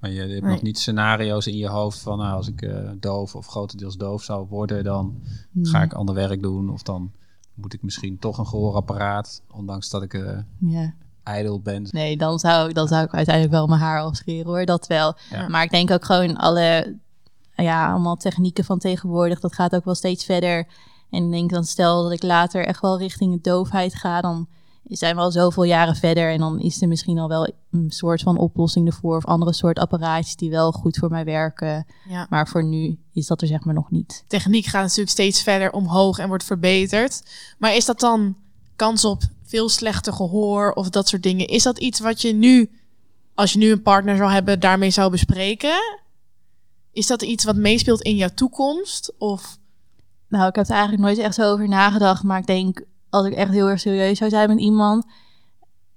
Maar 0.00 0.10
je 0.10 0.20
hebt 0.20 0.30
Nee. 0.42 0.50
nog 0.52 0.62
niet 0.62 0.78
scenario's 0.78 1.46
in 1.46 1.56
je 1.56 1.68
hoofd 1.68 1.98
van 1.98 2.18
nou, 2.18 2.36
als 2.36 2.48
ik 2.48 2.62
eh, 2.62 2.90
doof 3.00 3.34
of 3.34 3.46
grotendeels 3.46 3.96
doof 3.96 4.22
zou 4.22 4.46
worden, 4.48 4.84
dan 4.84 5.22
ga 5.62 5.82
ik 5.82 5.92
ander 5.92 6.14
werk 6.14 6.42
doen. 6.42 6.70
Of 6.70 6.82
dan 6.82 7.12
moet 7.54 7.72
ik 7.74 7.82
misschien 7.82 8.18
toch 8.18 8.38
een 8.38 8.46
gehoorapparaat, 8.46 9.42
ondanks 9.50 9.90
dat 9.90 10.02
ik 10.02 10.14
eh 10.14 10.38
Ja. 10.58 10.94
ijdel 11.22 11.60
ben. 11.60 11.88
Nee, 11.90 12.16
dan 12.16 12.38
zou, 12.38 12.68
ik- 12.68 12.74
dan 12.74 12.88
zou 12.88 13.04
ik 13.04 13.14
uiteindelijk 13.14 13.54
wel 13.54 13.66
mijn 13.66 13.80
haar 13.80 14.00
afscheren 14.00 14.46
hoor, 14.46 14.64
dat 14.64 14.86
wel. 14.86 15.16
Ja. 15.30 15.48
Maar 15.48 15.62
ik 15.62 15.70
denk 15.70 15.90
ook 15.90 16.04
gewoon 16.04 16.36
alle, 16.36 16.96
ja, 17.64 17.90
allemaal 17.90 18.16
technieken 18.16 18.64
van 18.64 18.78
tegenwoordig, 18.78 19.40
dat 19.40 19.54
gaat 19.54 19.74
ook 19.74 19.84
wel 19.84 19.94
steeds 19.94 20.24
verder. 20.24 20.66
En 21.10 21.24
ik 21.24 21.30
denk 21.30 21.50
dan 21.50 21.64
stel 21.64 22.02
dat 22.02 22.12
ik 22.12 22.22
later 22.22 22.66
echt 22.66 22.80
wel 22.80 22.98
richting 22.98 23.32
de 23.32 23.50
doofheid 23.50 23.94
ga, 23.94 24.20
dan 24.20 24.48
zijn 24.88 25.16
we 25.16 25.20
al 25.20 25.30
zoveel 25.30 25.64
jaren 25.64 25.96
verder. 25.96 26.32
En 26.32 26.38
dan 26.38 26.60
is 26.60 26.82
er 26.82 26.88
misschien 26.88 27.18
al 27.18 27.28
wel 27.28 27.52
een 27.70 27.90
soort 27.90 28.22
van 28.22 28.38
oplossing 28.38 28.86
ervoor 28.86 29.16
of 29.16 29.24
andere 29.24 29.52
soort 29.52 29.78
apparaatjes 29.78 30.36
die 30.36 30.50
wel 30.50 30.72
goed 30.72 30.96
voor 30.96 31.10
mij 31.10 31.24
werken. 31.24 31.86
Ja. 32.08 32.26
Maar 32.30 32.48
voor 32.48 32.64
nu 32.64 32.98
is 33.12 33.26
dat 33.26 33.40
er 33.40 33.46
zeg 33.46 33.64
maar 33.64 33.74
nog 33.74 33.90
niet. 33.90 34.24
Techniek 34.26 34.64
gaat 34.64 34.82
natuurlijk 34.82 35.10
steeds 35.10 35.42
verder 35.42 35.72
omhoog 35.72 36.18
en 36.18 36.28
wordt 36.28 36.44
verbeterd. 36.44 37.22
Maar 37.58 37.74
is 37.74 37.84
dat 37.84 38.00
dan 38.00 38.36
kans 38.76 39.04
op 39.04 39.22
veel 39.44 39.68
slechter 39.68 40.12
gehoor 40.12 40.72
of 40.72 40.88
dat 40.88 41.08
soort 41.08 41.22
dingen? 41.22 41.46
Is 41.46 41.62
dat 41.62 41.78
iets 41.78 42.00
wat 42.00 42.22
je 42.22 42.32
nu, 42.32 42.70
als 43.34 43.52
je 43.52 43.58
nu 43.58 43.70
een 43.70 43.82
partner 43.82 44.16
zou 44.16 44.30
hebben, 44.30 44.60
daarmee 44.60 44.90
zou 44.90 45.10
bespreken? 45.10 46.04
Is 46.96 47.06
dat 47.06 47.22
iets 47.22 47.44
wat 47.44 47.56
meespeelt 47.56 48.02
in 48.02 48.16
jouw 48.16 48.28
toekomst? 48.34 49.12
Of 49.18 49.58
Nou, 50.28 50.48
ik 50.48 50.54
heb 50.54 50.64
er 50.64 50.70
eigenlijk 50.70 51.02
nooit 51.02 51.18
echt 51.18 51.34
zo 51.34 51.52
over 51.52 51.68
nagedacht. 51.68 52.22
Maar 52.22 52.38
ik 52.38 52.46
denk, 52.46 52.84
als 53.10 53.26
ik 53.26 53.32
echt 53.32 53.50
heel 53.50 53.68
erg 53.68 53.80
serieus 53.80 54.18
zou 54.18 54.30
zijn 54.30 54.48
met 54.48 54.58
iemand... 54.58 55.04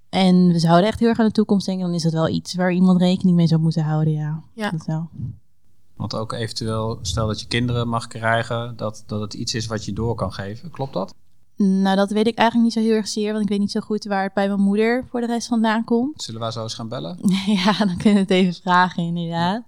en 0.10 0.48
we 0.48 0.60
zouden 0.60 0.88
echt 0.88 1.00
heel 1.00 1.08
erg 1.08 1.20
aan 1.20 1.26
de 1.26 1.32
toekomst 1.32 1.66
denken... 1.66 1.86
dan 1.86 1.96
is 1.96 2.04
dat 2.04 2.14
wel 2.14 2.28
iets 2.28 2.56
waar 2.56 2.74
iemand 2.74 3.02
rekening 3.02 3.38
mee 3.38 3.48
zou 3.48 3.62
moeten 3.62 3.84
houden, 3.84 4.14
ja. 4.14 4.44
Ja. 4.54 4.70
Dat 4.70 4.86
wel. 4.86 5.10
Want 5.96 6.16
ook 6.16 6.34
eventueel, 6.34 7.00
stel 7.02 7.28
dat 7.28 7.40
je 7.40 7.48
kinderen 7.48 7.88
mag 7.88 8.08
krijgen, 8.08 8.74
dat, 8.78 9.04
dat 9.06 9.22
het 9.22 9.34
iets 9.34 9.54
is 9.54 9.66
wat 9.66 9.86
je 9.86 9.94
door 9.94 10.16
kan 10.16 10.34
geven. 10.34 10.72
Klopt 10.72 10.94
dat? 10.94 11.14
Nou, 11.56 11.96
dat 11.96 12.12
weet 12.12 12.28
ik 12.28 12.38
eigenlijk 12.38 12.76
niet 12.76 12.84
zo 12.84 12.90
heel 12.90 12.98
erg 12.98 13.08
zeer... 13.08 13.32
want 13.32 13.44
ik 13.44 13.50
weet 13.50 13.60
niet 13.60 13.72
zo 13.72 13.80
goed 13.80 14.06
waar 14.06 14.24
het 14.24 14.34
bij 14.34 14.48
mijn 14.48 14.62
moeder 14.62 15.06
voor 15.10 15.22
de 15.22 15.28
rest 15.28 15.48
vandaan 15.48 15.84
komt. 15.84 16.22
Zullen 16.22 16.42
we 16.42 16.52
zo 16.52 16.64
eens 16.64 16.74
gaan 16.74 16.90
bellen? 16.90 17.18
ja, 17.64 17.78
dan 17.78 17.98
kunnen 17.98 18.14
we 18.14 18.20
het 18.20 18.30
even 18.30 18.54
vragen, 18.54 19.04
inderdaad. 19.04 19.64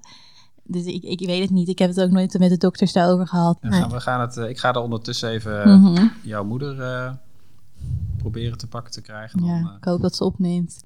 Dus 0.72 0.86
ik, 0.86 1.04
ik 1.04 1.20
weet 1.26 1.42
het 1.42 1.50
niet. 1.50 1.68
Ik 1.68 1.80
heb 1.80 1.90
het 1.90 2.02
ook 2.02 2.10
nooit 2.12 2.40
met 2.40 2.50
de 2.50 2.58
dokters 2.58 2.94
daarover 2.94 3.28
gehad. 3.28 3.58
Ja, 3.62 3.70
Nee. 3.70 3.80
gaan 3.80 3.90
we 3.90 4.00
gaan 4.02 4.22
het, 4.22 4.38
eh, 4.38 4.50
ik 4.50 4.58
ga 4.60 4.74
er 4.74 4.82
ondertussen 4.82 5.30
even 5.30 5.64
eh, 5.64 5.76
Mhm. 5.76 6.08
jouw 6.24 6.44
moeder 6.44 6.82
eh, 6.82 7.14
proberen 8.18 8.58
te 8.58 8.68
pakken 8.68 8.92
te 8.92 9.02
krijgen. 9.02 9.40
Dan, 9.40 9.50
Ja, 9.50 9.76
ik 9.78 9.84
hoop 9.84 10.02
dat 10.02 10.16
ze 10.16 10.24
opneemt. 10.24 10.84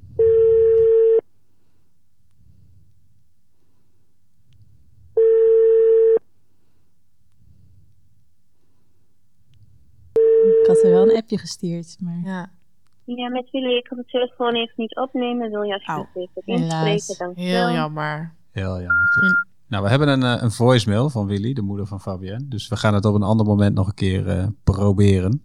Ik 10.60 10.68
had 10.68 10.84
er 10.84 10.92
wel 10.92 11.10
een 11.10 11.16
appje 11.18 11.38
gestuurd, 11.38 11.96
maar 12.00 12.20
ja, 12.24 12.50
Ja, 13.04 13.30
met 13.30 13.50
Willy, 13.52 13.76
ik 13.78 13.84
kan 13.84 13.98
de 13.98 14.06
telefoon 14.06 14.56
even 14.56 14.74
niet 14.76 14.96
opnemen. 14.96 15.50
Wil 15.50 15.62
je 15.62 15.74
alsjeblieft 15.86 16.32
even 16.36 16.54
inspreken? 16.64 17.18
Dank 17.26 17.38
heel 17.38 17.70
jammer. 17.72 18.34
Heel 18.52 18.82
jammer. 18.82 19.46
Nou, 19.68 19.84
we 19.84 19.90
hebben 19.90 20.08
een, 20.08 20.24
eh, 20.24 20.42
een 20.44 20.52
voicemail 20.52 21.10
van 21.10 21.26
Willy, 21.26 21.54
de 21.54 21.62
moeder 21.62 21.88
van 21.88 22.02
Fabienne. 22.02 22.48
Dus 22.48 22.68
we 22.68 22.76
gaan 22.78 22.94
het 22.94 23.06
op 23.06 23.16
een 23.16 23.24
ander 23.24 23.46
moment 23.46 23.76
nog 23.76 23.88
een 23.88 23.94
keer 23.94 24.28
eh, 24.28 24.48
proberen. 24.64 25.42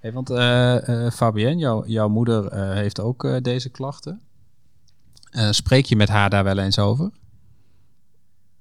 Hey, 0.00 0.12
want 0.12 0.30
eh, 0.30 1.10
Fabienne, 1.10 1.60
jouw- 1.60 1.86
jouw 1.86 2.08
moeder 2.08 2.54
heeft 2.74 3.00
ook 3.00 3.42
deze 3.44 3.68
klachten. 3.68 4.20
Spreek 5.50 5.84
je 5.84 5.96
met 5.96 6.08
haar 6.08 6.30
daar 6.30 6.44
wel 6.44 6.58
eens 6.58 6.78
over? 6.78 7.10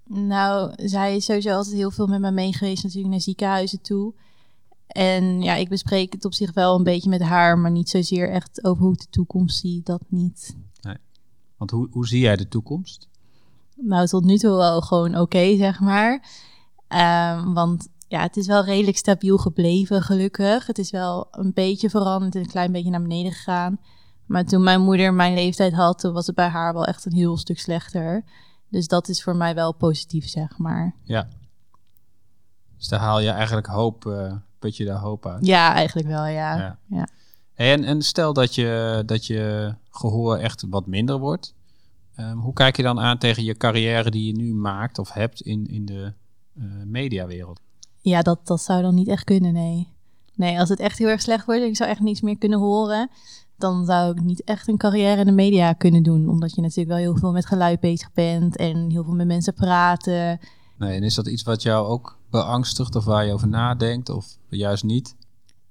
Nou, 0.05 0.73
zij 0.75 1.15
is 1.15 1.25
sowieso 1.25 1.49
altijd 1.55 1.75
heel 1.75 1.91
veel 1.91 2.07
met 2.07 2.19
me 2.21 2.31
mee 2.31 2.53
geweest 2.53 2.83
natuurlijk 2.83 3.11
naar 3.11 3.21
ziekenhuizen 3.21 3.81
toe. 3.81 4.13
En 4.87 5.41
ja, 5.41 5.55
ik 5.55 5.69
bespreek 5.69 6.13
het 6.13 6.25
op 6.25 6.33
zich 6.33 6.53
wel 6.53 6.75
een 6.77 6.83
beetje 6.83 7.09
met 7.09 7.21
haar, 7.21 7.57
maar 7.59 7.71
niet 7.71 7.89
zozeer 7.89 8.29
echt 8.29 8.63
over 8.63 8.83
hoe 8.83 8.93
ik 8.93 8.99
de 8.99 9.09
toekomst 9.09 9.59
zie, 9.59 9.81
dat 9.83 10.01
niet. 10.07 10.55
Want 11.57 11.71
hoe, 11.71 11.87
hoe 11.91 12.07
zie 12.07 12.19
jij 12.19 12.35
de 12.35 12.47
toekomst? 12.47 13.07
Nou, 13.83 14.07
tot 14.07 14.23
nu 14.23 14.37
toe 14.37 14.55
wel 14.55 14.81
gewoon 14.81 15.17
oké, 15.17 15.55
zeg 15.57 15.79
maar. 15.79 16.25
Ehm, 16.87 17.53
want 17.53 17.87
ja, 18.07 18.21
het 18.21 18.37
is 18.37 18.47
wel 18.47 18.63
redelijk 18.63 18.97
stabiel 18.97 19.37
gebleven, 19.37 20.01
gelukkig. 20.01 20.67
Het 20.67 20.77
is 20.77 20.91
wel 20.91 21.27
een 21.31 21.53
beetje 21.53 21.89
veranderd 21.89 22.35
en 22.35 22.41
een 22.41 22.47
klein 22.47 22.71
beetje 22.71 22.89
naar 22.89 23.01
beneden 23.01 23.31
gegaan. 23.31 23.79
Maar 24.25 24.45
toen 24.45 24.63
mijn 24.63 24.81
moeder 24.81 25.13
mijn 25.13 25.33
leeftijd 25.33 25.73
had, 25.73 25.99
toen 25.99 26.13
was 26.13 26.27
het 26.27 26.35
bij 26.35 26.47
haar 26.47 26.73
wel 26.73 26.85
echt 26.85 27.05
een 27.05 27.13
heel 27.13 27.37
stuk 27.37 27.59
slechter. 27.59 28.23
Dus 28.69 28.87
dat 28.87 29.07
is 29.07 29.23
voor 29.23 29.35
mij 29.35 29.55
wel 29.55 29.73
positief, 29.73 30.27
zeg 30.29 30.57
maar. 30.57 30.95
Ja. 31.03 31.27
Dus 32.77 32.87
daar 32.87 32.99
haal 32.99 33.19
je 33.19 33.29
eigenlijk 33.29 33.67
hoop, 33.67 34.05
eh 34.05 34.33
put 34.59 34.77
je 34.77 34.85
daar 34.85 34.99
hoop 34.99 35.25
uit. 35.25 35.45
Ja, 35.45 35.73
eigenlijk 35.73 36.07
wel, 36.07 36.25
ja. 36.25 36.57
Ja. 36.57 36.77
ja. 36.87 37.07
En, 37.53 37.83
en 37.83 38.01
stel 38.01 38.33
dat 38.33 38.55
je, 38.55 39.03
dat 39.05 39.25
je 39.25 39.73
gehoor 39.89 40.37
echt 40.37 40.65
wat 40.69 40.87
minder 40.87 41.19
wordt. 41.19 41.53
Ehm, 42.21 42.37
hoe 42.37 42.53
kijk 42.53 42.77
je 42.77 42.83
dan 42.83 42.99
aan 42.99 43.17
tegen 43.17 43.43
je 43.43 43.57
carrière 43.57 44.11
die 44.11 44.25
je 44.25 44.33
nu 44.33 44.53
maakt 44.53 44.99
of 44.99 45.13
hebt 45.13 45.41
in, 45.41 45.65
in 45.65 45.85
de 45.85 46.13
eh, 46.55 46.63
mediawereld? 46.85 47.59
Ja, 48.01 48.21
dat, 48.21 48.47
dat 48.47 48.61
zou 48.61 48.81
dan 48.81 48.95
niet 48.95 49.07
echt 49.07 49.23
kunnen, 49.23 49.53
nee. 49.53 49.87
Nee, 50.35 50.59
als 50.59 50.69
het 50.69 50.79
echt 50.79 50.97
heel 50.97 51.07
erg 51.07 51.21
slecht 51.21 51.45
wordt 51.45 51.61
en 51.61 51.67
ik 51.67 51.75
zou 51.75 51.89
echt 51.89 51.99
niets 51.99 52.21
meer 52.21 52.37
kunnen 52.37 52.59
horen, 52.59 53.09
dan 53.57 53.85
zou 53.85 54.11
ik 54.11 54.23
niet 54.23 54.43
echt 54.43 54.67
een 54.67 54.77
carrière 54.77 55.19
in 55.19 55.25
de 55.25 55.31
media 55.31 55.73
kunnen 55.73 56.03
doen. 56.03 56.29
Omdat 56.29 56.55
je 56.55 56.61
natuurlijk 56.61 56.89
wel 56.89 56.97
heel 56.97 57.17
veel 57.17 57.31
met 57.31 57.45
geluid 57.45 57.79
bezig 57.79 58.13
bent 58.13 58.55
en 58.55 58.89
heel 58.89 59.03
veel 59.03 59.13
met 59.13 59.27
mensen 59.27 59.53
praten. 59.53 60.39
Nee, 60.77 60.95
en 60.95 61.03
is 61.03 61.15
dat 61.15 61.27
iets 61.27 61.43
wat 61.43 61.61
jou 61.61 61.87
ook 61.87 62.17
beangstigt 62.29 62.95
of 62.95 63.05
waar 63.05 63.25
je 63.25 63.33
over 63.33 63.47
nadenkt 63.47 64.09
of 64.09 64.37
juist 64.49 64.83
niet? 64.83 65.15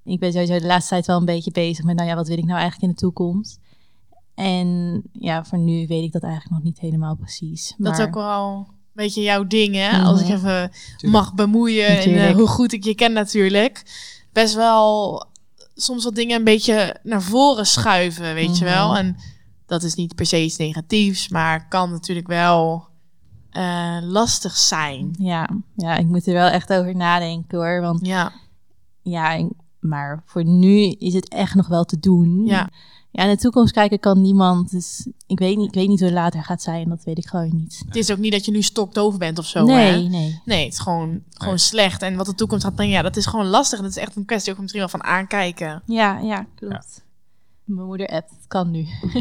Ik 0.05 0.21
ben 0.21 0.33
sowieso 0.33 0.59
de 0.59 0.67
laatste 0.67 0.89
tijd 0.89 1.07
wel 1.07 1.17
een 1.19 1.25
beetje 1.25 1.51
bezig 1.51 1.85
met, 1.85 1.97
nou 1.97 2.09
ja, 2.09 2.15
wat 2.15 2.29
wil 2.29 2.39
ik 2.39 2.45
nou 2.45 2.59
eigenlijk 2.59 2.83
in 2.83 2.89
de 2.89 3.01
toekomst? 3.01 3.61
En 4.41 5.03
ja, 5.13 5.45
voor 5.45 5.59
nu 5.59 5.87
weet 5.87 6.05
ik 6.05 6.13
dat 6.13 6.23
eigenlijk 6.23 6.55
nog 6.55 6.63
niet 6.63 6.81
helemaal 6.81 7.17
precies. 7.17 7.75
Dat 7.79 7.93
is 7.93 7.99
Maar- 7.99 8.07
ook 8.07 8.15
wel 8.15 8.57
een 8.69 8.75
beetje 8.93 9.23
jouw 9.23 9.47
ding, 9.47 9.75
hè? 9.75 9.99
Als 10.03 10.21
ik 10.21 10.29
even 10.29 10.71
mag 11.11 11.35
bemoeien 11.35 11.87
en 12.01 12.15
eh, 12.29 12.35
hoe 12.35 12.47
goed 12.47 12.73
ik 12.73 12.85
je 12.85 12.95
ken 12.95 13.13
natuurlijk. 13.13 13.83
Best 14.33 14.55
wel 14.55 15.25
soms 15.75 16.05
wat 16.05 16.15
dingen 16.15 16.37
een 16.39 16.45
beetje 16.45 16.97
naar 17.03 17.23
voren 17.23 17.67
schuiven, 17.67 18.35
weet 18.35 18.59
je 18.59 18.65
Mhm. 18.65 18.75
wel. 18.75 18.97
En 18.97 19.17
dat 19.67 19.83
is 19.83 19.95
niet 19.95 20.15
per 20.15 20.27
se 20.27 20.43
iets 20.45 20.57
negatiefs, 20.57 21.29
maar 21.29 21.69
kan 21.69 21.91
natuurlijk 21.91 22.27
wel 22.27 22.89
eh, 23.51 23.97
lastig 24.03 24.57
zijn. 24.57 25.15
Ja, 25.19 25.49
ja, 25.77 25.97
ik 25.97 26.07
moet 26.07 26.27
er 26.27 26.33
wel 26.33 26.49
echt 26.49 26.73
over 26.73 26.97
nadenken 26.97 27.59
hoor. 27.59 27.81
Want 27.81 28.07
Ja, 28.07 28.33
ja, 29.03 29.33
ik- 29.33 29.51
maar 29.81 30.23
voor 30.27 30.45
nu 30.45 30.91
is 30.91 31.15
het 31.15 31.29
echt 31.29 31.55
nog 31.55 31.67
wel 31.69 31.85
te 31.85 31.99
doen. 31.99 32.45
Ja. 32.47 32.69
Ja, 33.13 33.23
in 33.25 33.29
de 33.31 33.37
toekomst 33.37 33.73
kijken 33.73 33.99
kan 34.01 34.21
niemand. 34.21 34.71
Dus 34.71 35.09
ik 35.27 35.39
weet 35.39 35.57
niet, 35.57 35.69
ik 35.69 35.75
weet 35.75 35.89
niet 35.89 35.99
hoe 36.01 36.09
het 36.09 36.17
later 36.19 36.43
gaat 36.45 36.63
zijn. 36.63 36.89
Dat 36.89 37.05
weet 37.05 37.19
ik 37.19 37.27
gewoon 37.27 37.51
niet. 37.57 37.83
het 37.87 37.97
is 37.97 38.11
ook 38.11 38.19
niet 38.19 38.33
dat 38.33 38.45
je 38.45 38.51
nu 38.51 38.63
stokdoof 38.63 39.19
bent 39.19 39.39
of 39.39 39.47
zo, 39.47 39.65
nee, 39.65 39.93
hè? 39.93 40.09
nee. 40.09 40.41
Nee, 40.45 40.65
het 40.65 40.73
is 40.73 40.79
gewoon, 40.79 41.23
gewoon 41.31 41.55
Nee. 41.55 41.63
slecht. 41.63 42.03
En 42.03 42.17
wat 42.17 42.27
de 42.27 42.35
toekomst 42.35 42.65
gaat 42.65 42.75
brengen, 42.75 42.95
ja, 42.95 43.03
dat 43.03 43.17
is 43.17 43.27
gewoon 43.27 43.47
lastig. 43.47 43.81
Dat 43.81 43.91
is 43.91 43.97
echt 43.97 44.17
een 44.17 44.25
kwestie 44.25 44.53
ook 44.53 44.59
misschien 44.59 44.81
wel 44.81 44.89
van 44.91 45.03
aankijken. 45.03 45.83
Ja, 45.87 46.19
ja, 46.19 46.47
klopt. 46.55 47.05
Mijn 47.65 47.87
moeder 47.87 48.07
appt, 48.07 48.31
het 48.31 48.47
kan 48.47 48.71
nu. 48.71 48.87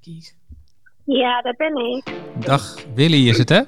Kies. 0.00 0.34
Ja, 1.04 1.42
daar 1.42 1.54
ben 1.56 1.76
ik. 1.76 2.14
Dag 2.44 2.76
Willy 2.94 3.28
is 3.28 3.38
het 3.38 3.48
hè? 3.48 3.62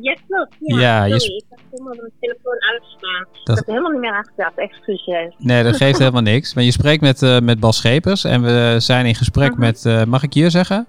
Ja, 0.00 0.16
klopt. 0.28 0.54
Ja, 0.60 0.78
Ja, 0.80 1.04
je. 1.04 1.14
Ik 1.14 1.44
had 1.50 1.58
helemaal 1.70 1.94
mijn 1.96 2.12
telefoon 2.20 2.62
uitstaan. 2.72 3.22
Ik 3.32 3.40
Dat- 3.44 3.56
heb 3.56 3.66
er 3.66 3.72
helemaal 3.72 3.92
niet 3.92 4.00
meer 4.00 4.12
aangedacht. 4.14 4.58
Excuses. 4.58 5.34
Nee, 5.38 5.62
dat 5.62 5.76
geeft 5.76 5.98
helemaal 5.98 6.22
niks. 6.22 6.54
Maar 6.54 6.64
je 6.64 6.70
spreekt 6.70 7.00
met, 7.02 7.22
eh, 7.22 7.38
met 7.40 7.60
Bas 7.60 7.76
Schepers 7.76 8.24
en 8.24 8.42
we 8.42 8.76
zijn 8.78 9.06
in 9.06 9.14
gesprek 9.14 9.50
Mhm. 9.50 9.60
met, 9.60 9.84
eh, 9.84 10.04
mag 10.04 10.22
ik 10.22 10.32
je 10.34 10.50
zeggen? 10.50 10.86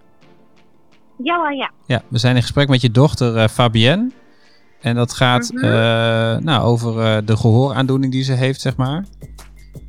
Ja, 1.23 1.49
ja. 1.51 1.71
Ja, 1.85 2.01
we 2.07 2.17
zijn 2.17 2.35
in 2.35 2.41
gesprek 2.41 2.67
met 2.67 2.81
je 2.81 2.91
dochter 2.91 3.35
eh, 3.37 3.47
Fabienne. 3.47 4.11
En 4.81 4.95
dat 4.95 5.13
gaat 5.13 5.51
Mhm. 5.53 6.43
nou, 6.43 6.63
over 6.63 7.25
de 7.25 7.37
gehooraandoening 7.37 8.11
die 8.11 8.23
ze 8.23 8.33
heeft, 8.33 8.61
zeg 8.61 8.75
maar. 8.75 9.05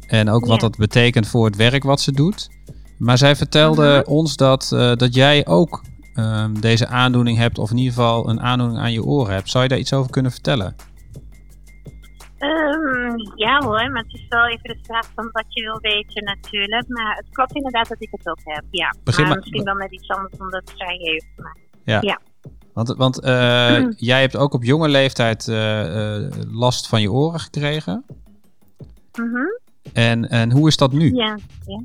En 0.06 0.30
ook 0.30 0.46
wat 0.46 0.60
dat 0.60 0.76
betekent 0.76 1.26
voor 1.28 1.44
het 1.44 1.56
werk 1.56 1.82
wat 1.82 2.00
ze 2.00 2.12
doet. 2.12 2.48
Maar 2.98 3.18
zij 3.18 3.36
vertelde 3.36 4.02
Mhm. 4.02 4.10
ons 4.14 4.36
dat, 4.36 4.68
dat 4.96 5.14
jij 5.14 5.46
ook 5.46 5.82
ehm, 6.18 6.54
deze 6.60 6.86
aandoening 6.86 7.38
hebt, 7.38 7.58
of 7.58 7.70
in 7.70 7.76
ieder 7.76 7.92
geval 7.92 8.28
een 8.28 8.40
aandoening 8.40 8.80
aan 8.80 8.92
je 8.92 9.04
oren 9.04 9.34
hebt. 9.34 9.50
Zou 9.50 9.62
je 9.62 9.68
daar 9.68 9.78
iets 9.78 9.92
over 9.92 10.10
kunnen 10.10 10.32
vertellen? 10.32 10.76
Ehm, 12.38 13.16
ja 13.34 13.58
hoor, 13.58 13.90
maar 13.90 14.02
het 14.02 14.12
is 14.12 14.26
wel 14.28 14.46
even 14.46 14.62
de 14.62 14.78
vraag 14.82 15.10
van 15.14 15.28
wat 15.32 15.44
je 15.48 15.62
wil 15.62 15.78
weten 15.80 16.24
natuurlijk. 16.24 16.88
Maar 16.88 17.16
het 17.16 17.26
klopt 17.30 17.54
inderdaad 17.54 17.88
dat 17.88 18.02
ik 18.02 18.08
het 18.10 18.28
ook 18.28 18.40
heb, 18.42 18.64
ja. 18.70 18.94
Begin 19.04 19.20
maar 19.20 19.30
maar- 19.30 19.38
misschien 19.38 19.64
wel 19.64 19.74
met 19.74 19.92
iets 19.92 20.08
anders 20.08 20.38
dan 20.38 20.50
dat 20.50 20.72
zij 20.76 20.96
heeft. 20.96 21.26
Maar 21.36 21.56
Want, 22.72 22.94
want 22.96 23.20
eh, 23.20 23.84
jij 24.10 24.20
hebt 24.20 24.36
ook 24.36 24.54
op 24.54 24.64
jonge 24.64 24.88
leeftijd 24.88 25.48
eh, 25.48 26.16
eh, 26.16 26.32
last 26.50 26.88
van 26.88 27.00
je 27.00 27.12
oren 27.12 27.40
gekregen. 27.40 28.04
Mhm. 29.12 29.46
En, 29.92 30.28
en 30.28 30.52
hoe 30.52 30.68
is 30.68 30.76
dat 30.76 30.92
nu? 30.92 31.14
Ja, 31.14 31.38
ja. 31.66 31.82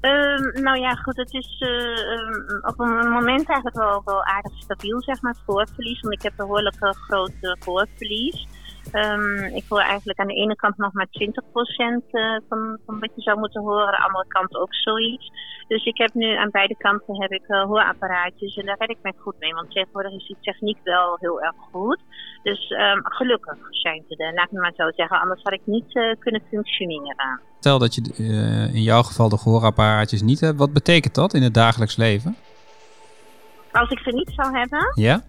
Ehm, 0.00 0.62
nou 0.62 0.78
ja, 0.78 0.94
goed, 0.94 1.16
het 1.16 1.34
is 1.34 1.56
ehm, 1.58 2.58
op 2.60 2.80
een 2.80 3.10
moment 3.10 3.48
eigenlijk 3.48 3.76
wel, 3.76 4.02
wel 4.04 4.24
aardig 4.24 4.52
stabiel, 4.58 5.02
zeg 5.02 5.20
maar, 5.20 5.32
het 5.32 5.42
gehoorverlies. 5.44 6.00
Want 6.00 6.14
ik 6.14 6.22
heb 6.22 6.32
behoorlijk 6.36 6.76
uh, 6.80 6.90
groot 6.90 7.32
eh, 7.40 7.52
gehoorverlies. 7.58 8.46
Ehm, 8.92 9.44
ik 9.54 9.64
hoor 9.68 9.80
eigenlijk 9.80 10.18
aan 10.18 10.26
de 10.26 10.34
ene 10.34 10.56
kant 10.56 10.76
nog 10.76 10.92
maar 10.92 11.06
20% 11.10 12.02
eh, 12.10 12.36
van, 12.48 12.78
van 12.86 13.00
wat 13.00 13.10
je 13.14 13.22
zou 13.22 13.38
moeten 13.38 13.62
horen, 13.62 13.86
aan 13.86 13.92
de 13.92 14.06
andere 14.06 14.26
kant 14.28 14.56
ook 14.56 14.74
zoiets. 14.74 15.30
Dus 15.68 15.84
ik 15.84 15.98
heb 15.98 16.14
nu 16.14 16.36
aan 16.36 16.50
beide 16.50 16.76
kanten 16.76 17.20
heb 17.22 17.30
ik 17.30 17.44
eh, 17.46 17.64
hoorapparaatjes 17.64 18.56
en 18.56 18.66
daar 18.66 18.76
red 18.78 18.90
ik 18.90 18.98
me 19.02 19.12
goed 19.18 19.34
mee. 19.38 19.54
Want 19.54 19.70
tegenwoordig 19.70 20.12
is 20.12 20.26
die 20.26 20.36
techniek 20.40 20.78
wel 20.84 21.16
heel 21.20 21.42
erg 21.42 21.54
goed. 21.72 22.00
Dus 22.42 22.68
ehm, 22.68 22.98
gelukkig 23.02 23.58
zijn 23.70 24.04
ze 24.08 24.16
er, 24.16 24.34
laat 24.34 24.50
me 24.50 24.60
maar 24.60 24.72
zo 24.76 24.90
zeggen. 24.90 25.20
Anders 25.20 25.42
had 25.42 25.52
ik 25.52 25.62
niet 25.64 25.96
eh, 25.96 26.14
kunnen 26.18 26.42
functioneren. 26.50 27.40
Stel 27.58 27.78
dat 27.78 27.94
je 27.94 28.02
in 28.72 28.82
jouw 28.82 29.02
geval 29.02 29.28
de 29.28 29.38
gehoorapparaatjes 29.38 30.22
niet 30.22 30.40
hebt. 30.40 30.58
Wat 30.58 30.72
betekent 30.72 31.14
dat 31.14 31.34
in 31.34 31.42
het 31.42 31.54
dagelijks 31.54 31.96
leven? 31.96 32.36
Als 33.72 33.90
ik 33.90 33.98
ze 33.98 34.10
niet 34.10 34.32
zou 34.34 34.58
hebben, 34.58 34.92
Ja? 34.94 35.22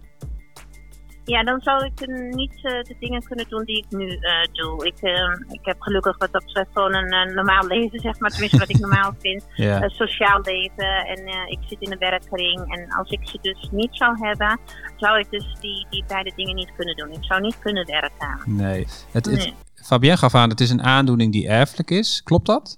Ja, 1.27 1.43
dan 1.43 1.61
zou 1.61 1.85
ik 1.85 2.07
niet 2.35 2.55
eh, 2.55 2.81
de 2.83 2.95
dingen 2.99 3.23
kunnen 3.23 3.45
doen 3.49 3.63
die 3.65 3.77
ik 3.77 3.97
nu 3.97 4.07
eh, 4.07 4.53
doe. 4.53 4.85
Ik, 4.85 5.01
eh, 5.01 5.13
ik 5.49 5.65
heb 5.65 5.81
gelukkig 5.81 6.17
wat 6.17 6.31
dat 6.31 6.45
betreft 6.45 6.69
gewoon 6.73 6.95
een 6.95 7.33
normaal 7.33 7.67
leven, 7.67 7.99
zeg 7.99 8.19
maar. 8.19 8.29
Tenminste, 8.29 8.57
wat 8.57 8.69
ik 8.69 8.79
normaal 8.79 9.13
vind. 9.21 9.45
Ja. 9.55 9.89
Sociaal 9.89 10.39
leven 10.41 11.05
en 11.05 11.25
eh, 11.25 11.51
ik 11.51 11.59
zit 11.67 11.81
in 11.81 11.91
een 11.91 11.97
werkkring. 11.97 12.75
En 12.75 12.91
als 12.91 13.09
ik 13.09 13.19
ze 13.23 13.37
dus 13.41 13.69
niet 13.71 13.89
zou 13.91 14.17
hebben, 14.19 14.59
zou 14.95 15.19
ik 15.19 15.29
dus 15.29 15.55
die, 15.59 15.87
die 15.89 16.03
beide 16.07 16.31
dingen 16.35 16.55
niet 16.55 16.71
kunnen 16.75 16.95
doen. 16.95 17.11
Ik 17.11 17.23
zou 17.23 17.41
niet 17.41 17.59
kunnen 17.59 17.85
werken. 17.85 18.39
Nee. 18.45 18.87
Het, 19.11 19.25
het, 19.25 19.35
Nee. 19.35 19.53
Fabienne 19.75 20.17
gaf 20.17 20.35
aan, 20.35 20.49
het 20.49 20.59
is 20.59 20.69
een 20.69 20.83
aandoening 20.83 21.31
die 21.31 21.47
erfelijk 21.47 21.91
is. 21.91 22.21
Klopt 22.23 22.45
dat? 22.45 22.77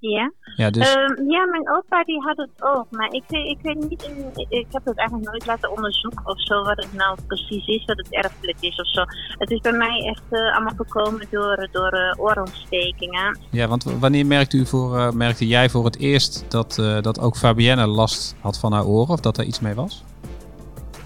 Ja? 0.00 0.32
Ja, 0.56 0.70
dus... 0.70 0.94
Ehm, 0.94 1.30
ja, 1.30 1.44
mijn 1.46 1.70
opa 1.70 2.04
die 2.04 2.20
had 2.22 2.36
het 2.36 2.50
ook. 2.62 2.86
Maar 2.90 3.12
ik, 3.12 3.22
weet- 3.28 3.46
ik 3.46 3.58
weet 3.62 3.88
niet, 3.90 4.02
in- 4.02 4.46
ik 4.58 4.66
heb 4.70 4.84
het 4.84 4.96
eigenlijk 4.98 5.28
nooit 5.30 5.46
laten 5.46 5.70
onderzoeken 5.76 6.26
of 6.26 6.42
zo, 6.42 6.62
wat 6.62 6.76
het 6.76 6.92
nou 6.94 7.18
precies 7.26 7.66
is, 7.66 7.84
dat 7.86 7.96
het 7.96 8.10
erfelijk 8.10 8.56
is 8.60 8.76
of 8.76 8.86
zo. 8.88 9.02
Het 9.38 9.50
is 9.50 9.60
bij 9.60 9.72
mij 9.72 10.02
echt 10.04 10.22
eh, 10.30 10.54
allemaal 10.54 10.74
gekomen 10.76 11.26
door, 11.30 11.68
door 11.72 11.88
eh, 11.88 12.20
oorontstekingen. 12.24 13.38
Ja, 13.50 13.68
want 13.68 13.84
wanneer 13.84 14.26
merkte, 14.26 14.56
u 14.56 14.66
voor, 14.66 14.96
eh, 14.98 15.10
merkte 15.10 15.46
jij 15.46 15.70
voor 15.70 15.84
het 15.84 15.98
eerst 15.98 16.50
dat, 16.50 16.78
eh, 16.78 17.00
dat 17.00 17.20
ook 17.20 17.36
Fabienne 17.36 17.86
last 17.86 18.36
had 18.40 18.58
van 18.58 18.72
haar 18.72 18.84
oren? 18.84 19.08
Of 19.14 19.20
dat 19.20 19.38
er 19.38 19.44
iets 19.44 19.60
mee 19.60 19.74
was? 19.74 20.04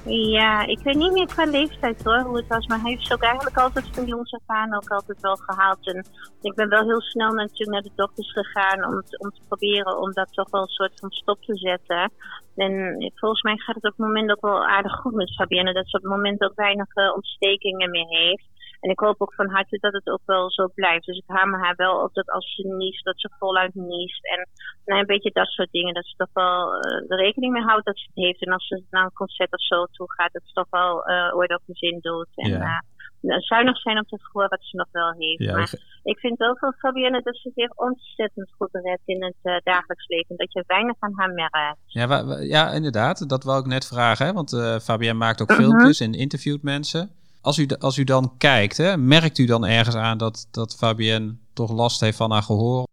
Ja, 0.05 0.67
ik 0.67 0.79
weet 0.79 0.95
niet 0.97 1.13
meer 1.13 1.27
qua 1.27 1.45
leeftijd 1.45 2.05
hoor, 2.05 2.19
hoe 2.21 2.37
het 2.37 2.47
was. 2.49 2.67
Maar 2.67 2.81
hij 2.81 2.91
heeft 2.91 3.07
ze 3.07 3.15
ook 3.15 3.23
eigenlijk 3.23 3.57
altijd 3.59 3.89
van 3.93 4.07
jongs 4.07 4.33
af 4.33 4.41
aan 4.47 4.75
ook 4.75 4.89
altijd 4.91 5.21
wel 5.21 5.37
gehaald. 5.37 5.87
En 5.87 6.07
ik 6.41 6.55
ben 6.55 6.69
wel 6.69 6.83
heel 6.83 7.01
snel 7.01 7.33
natuurlijk 7.33 7.71
naar 7.71 7.83
de 7.83 7.93
dokters 7.97 8.33
gegaan 8.33 8.85
om, 8.85 9.03
te- 9.03 9.19
om 9.19 9.31
te 9.31 9.41
proberen 9.49 9.99
om 9.99 10.13
dat 10.13 10.33
toch 10.33 10.51
wel 10.51 10.61
een 10.63 10.69
soort 10.69 10.93
van 11.01 11.11
stop 11.11 11.43
te 11.43 11.57
zetten. 11.57 12.13
En 12.57 12.73
volgens 13.15 13.43
mij 13.43 13.57
gaat 13.57 13.75
het 13.75 13.85
op 13.85 13.97
het 13.97 14.07
moment 14.07 14.31
ook 14.31 14.41
wel 14.41 14.67
aardig 14.67 14.93
goed 14.93 15.15
met 15.15 15.35
Fabienne. 15.35 15.73
Dat 15.73 15.89
ze 15.89 15.97
op 15.97 16.03
het 16.03 16.13
moment 16.13 16.43
ook 16.43 16.55
weinig 16.55 16.95
eh, 16.95 17.15
ontstekingen 17.15 17.91
meer 17.91 18.09
heeft. 18.09 18.47
En 18.83 18.91
ik 18.91 18.99
hoop 18.99 19.21
ook 19.21 19.35
van 19.35 19.51
harte 19.51 19.79
dat 19.81 19.93
het 19.93 20.09
ook 20.11 20.21
wel 20.27 20.51
zo 20.51 20.69
blijft. 20.75 21.07
Dus 21.07 21.17
ik 21.17 21.25
hamer 21.27 21.61
haar 21.65 21.75
wel 21.77 22.03
op 22.03 22.15
dat 22.15 22.31
als 22.31 22.55
ze 22.55 22.63
niest, 22.79 23.05
dat 23.05 23.21
ze 23.21 23.31
voluit 23.39 23.75
niest. 23.75 24.25
En 24.27 24.49
nou, 24.85 25.01
een 25.01 25.07
beetje 25.07 25.31
dat 25.33 25.47
soort 25.47 25.71
dingen. 25.71 25.95
Dat 25.95 26.07
ze 26.07 26.15
toch 26.17 26.33
wel 26.33 26.75
er 27.09 27.17
rekening 27.17 27.53
mee 27.53 27.63
houdt 27.63 27.87
dat 27.87 27.99
ze 27.99 28.05
het 28.15 28.25
heeft. 28.25 28.47
En 28.47 28.53
als 28.53 28.67
ze 28.67 28.83
naar 28.91 29.05
een 29.05 29.13
concert 29.13 29.53
of 29.53 29.63
zo 29.63 29.85
toe 29.85 30.13
gaat, 30.13 30.33
dat 30.33 30.43
ze 30.45 30.53
toch 30.53 30.67
wel 30.71 31.05
eh 31.05 31.37
ooit 31.37 31.51
op 31.55 31.63
de 31.67 31.75
zin 31.75 31.99
doet. 32.01 32.29
En 32.35 32.51
Ja. 32.51 32.83
eh, 33.23 33.39
zuinig 33.39 33.79
zijn 33.81 33.99
op 33.99 34.11
het 34.11 34.25
gehoor 34.25 34.49
wat 34.49 34.63
ze 34.65 34.77
nog 34.77 34.89
wel 34.93 35.13
heeft. 35.19 35.43
Ja, 35.43 35.53
maar 35.53 35.63
ik- 35.73 36.01
ik 36.03 36.19
vind 36.19 36.41
ook 36.41 36.59
van 36.59 36.73
Fabienne 36.79 37.23
dat 37.23 37.37
ze 37.37 37.51
zich 37.55 37.71
ontzettend 37.77 38.51
goed 38.59 38.69
redt 38.73 39.03
in 39.05 39.25
het 39.25 39.63
dagelijks 39.65 40.07
leven. 40.09 40.37
Dat 40.37 40.53
je 40.53 40.65
weinig 40.67 40.95
aan 40.99 41.13
haar 41.17 41.31
merkt. 41.33 41.79
Ja, 41.87 42.07
wa- 42.07 42.25
wa- 42.25 42.39
ja, 42.39 42.71
inderdaad. 42.73 43.29
Dat 43.29 43.45
wou 43.45 43.61
ik 43.61 43.67
net 43.67 43.87
vragen. 43.87 44.27
Hè? 44.27 44.33
Want 44.33 44.51
Fabienne 44.83 45.19
maakt 45.19 45.43
ook 45.43 45.49
Mhm. 45.49 45.59
filmpjes 45.61 46.01
en 46.01 46.13
interviewt 46.13 46.63
mensen. 46.63 47.11
Als 47.43 47.59
u, 47.59 47.67
als 47.79 47.99
u 47.99 48.05
dan 48.05 48.35
kijkt, 48.39 48.77
hè, 48.77 48.97
merkt 48.97 49.39
u 49.39 49.45
dan 49.47 49.67
ergens 49.67 49.97
aan 49.97 50.19
dat, 50.19 50.49
dat 50.51 50.77
Fabienne 50.81 51.37
toch 51.55 51.73
last 51.73 52.01
heeft 52.01 52.17
van 52.17 52.31
haar 52.33 52.43
gehoor? 52.43 52.85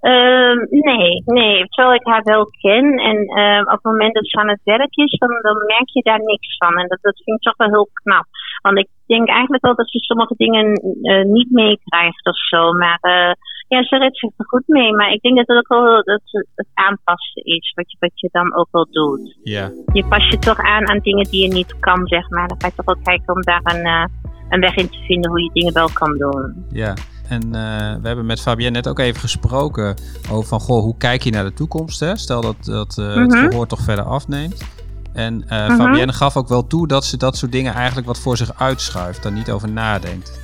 Ehm, 0.00 0.58
nee, 0.70 1.22
nee. 1.24 1.68
Terwijl 1.68 1.94
ik 1.94 2.06
haar 2.06 2.22
wel 2.22 2.44
ken. 2.44 2.86
En 3.10 3.18
ehm, 3.26 3.62
op 3.62 3.78
het 3.82 3.90
moment 3.92 4.14
dat 4.14 4.26
ze 4.26 4.38
aan 4.38 4.48
het 4.48 4.60
werk 4.64 4.96
is, 4.96 5.18
dan, 5.18 5.30
dan 5.40 5.56
merk 5.66 5.88
je 5.92 6.02
daar 6.02 6.22
niks 6.24 6.56
van. 6.56 6.78
En 6.78 6.88
dat, 6.88 6.98
dat 7.00 7.22
vind 7.24 7.36
ik 7.36 7.42
toch 7.42 7.56
wel 7.56 7.68
heel 7.68 7.88
knap. 7.92 8.26
Want 8.62 8.78
ik 8.78 8.88
denk 9.06 9.28
eigenlijk 9.28 9.64
wel 9.64 9.74
dat 9.74 9.90
ze 9.90 9.98
sommige 9.98 10.34
dingen 10.36 10.72
eh, 11.02 11.24
niet 11.24 11.50
meekrijgt 11.50 12.26
of 12.26 12.38
zo. 12.38 12.72
Maar 12.72 12.98
eh, 13.00 13.32
ja, 13.68 13.82
ze 13.84 13.96
redt 13.98 14.18
zich 14.18 14.30
er 14.36 14.44
goed 14.48 14.62
mee. 14.66 14.92
Maar 14.94 15.12
ik 15.12 15.20
denk 15.22 15.36
dat 15.36 15.46
het 15.46 15.56
ook 15.56 15.68
wel 15.68 16.02
dat 16.02 16.20
het 16.54 16.66
aanpassen 16.74 17.42
is. 17.44 17.72
Wat 17.74 17.90
je, 17.90 17.96
wat 18.00 18.20
je 18.20 18.28
dan 18.32 18.54
ook 18.56 18.68
wel 18.70 18.86
doet. 18.90 19.36
Ja. 19.42 19.70
Je 19.92 20.04
past 20.06 20.30
je 20.30 20.38
toch 20.38 20.58
aan 20.58 20.88
aan 20.88 20.98
dingen 20.98 21.24
die 21.30 21.42
je 21.48 21.52
niet 21.54 21.78
kan, 21.78 22.06
zeg 22.06 22.30
maar. 22.30 22.48
Dan 22.48 22.60
ga 22.60 22.66
je 22.66 22.72
toch 22.76 22.84
wel 22.84 23.02
kijken 23.02 23.34
om 23.34 23.42
daar 23.42 23.60
een, 23.64 23.84
eh, 23.84 24.04
een 24.48 24.60
weg 24.60 24.76
in 24.76 24.88
te 24.88 24.98
vinden 25.06 25.30
hoe 25.30 25.42
je 25.42 25.50
dingen 25.52 25.72
wel 25.74 25.88
kan 25.92 26.18
doen. 26.18 26.66
Ja, 26.70 26.94
en 27.28 27.42
eh, 27.42 27.94
we 28.00 28.06
hebben 28.06 28.26
met 28.26 28.40
Fabienne 28.40 28.76
net 28.76 28.88
ook 28.88 28.98
even 28.98 29.20
gesproken 29.20 29.94
over 30.30 30.48
van, 30.48 30.60
goh, 30.60 30.82
hoe 30.82 30.96
kijk 30.96 31.22
je 31.22 31.30
naar 31.30 31.44
de 31.44 31.52
toekomst? 31.52 32.00
Hè? 32.00 32.16
Stel 32.16 32.40
dat, 32.40 32.56
dat 32.64 32.98
eh, 32.98 33.14
het 33.14 33.30
Mhm. 33.30 33.48
gehoor 33.48 33.66
toch 33.66 33.80
verder 33.80 34.04
afneemt. 34.04 34.82
En 35.12 35.34
Mhm. 35.36 35.76
Fabienne 35.76 36.12
gaf 36.12 36.36
ook 36.36 36.48
wel 36.48 36.66
toe 36.66 36.88
dat 36.88 37.04
ze 37.04 37.16
dat 37.16 37.36
soort 37.36 37.52
dingen 37.52 37.74
eigenlijk 37.74 38.06
wat 38.06 38.20
voor 38.20 38.36
zich 38.36 38.58
uitschuift, 38.60 39.22
daar 39.22 39.32
niet 39.32 39.50
over 39.50 39.68
nadenkt. 39.70 40.40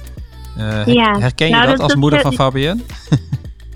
Eh, 0.56 0.86
Ja. 0.86 1.18
Herken 1.18 1.46
je 1.46 1.52
Nou, 1.52 1.66
dat 1.66 1.72
dat- 1.72 1.80
als 1.82 1.92
dat- 1.92 2.00
moeder 2.00 2.20
van 2.20 2.32
Fabienne? 2.32 2.82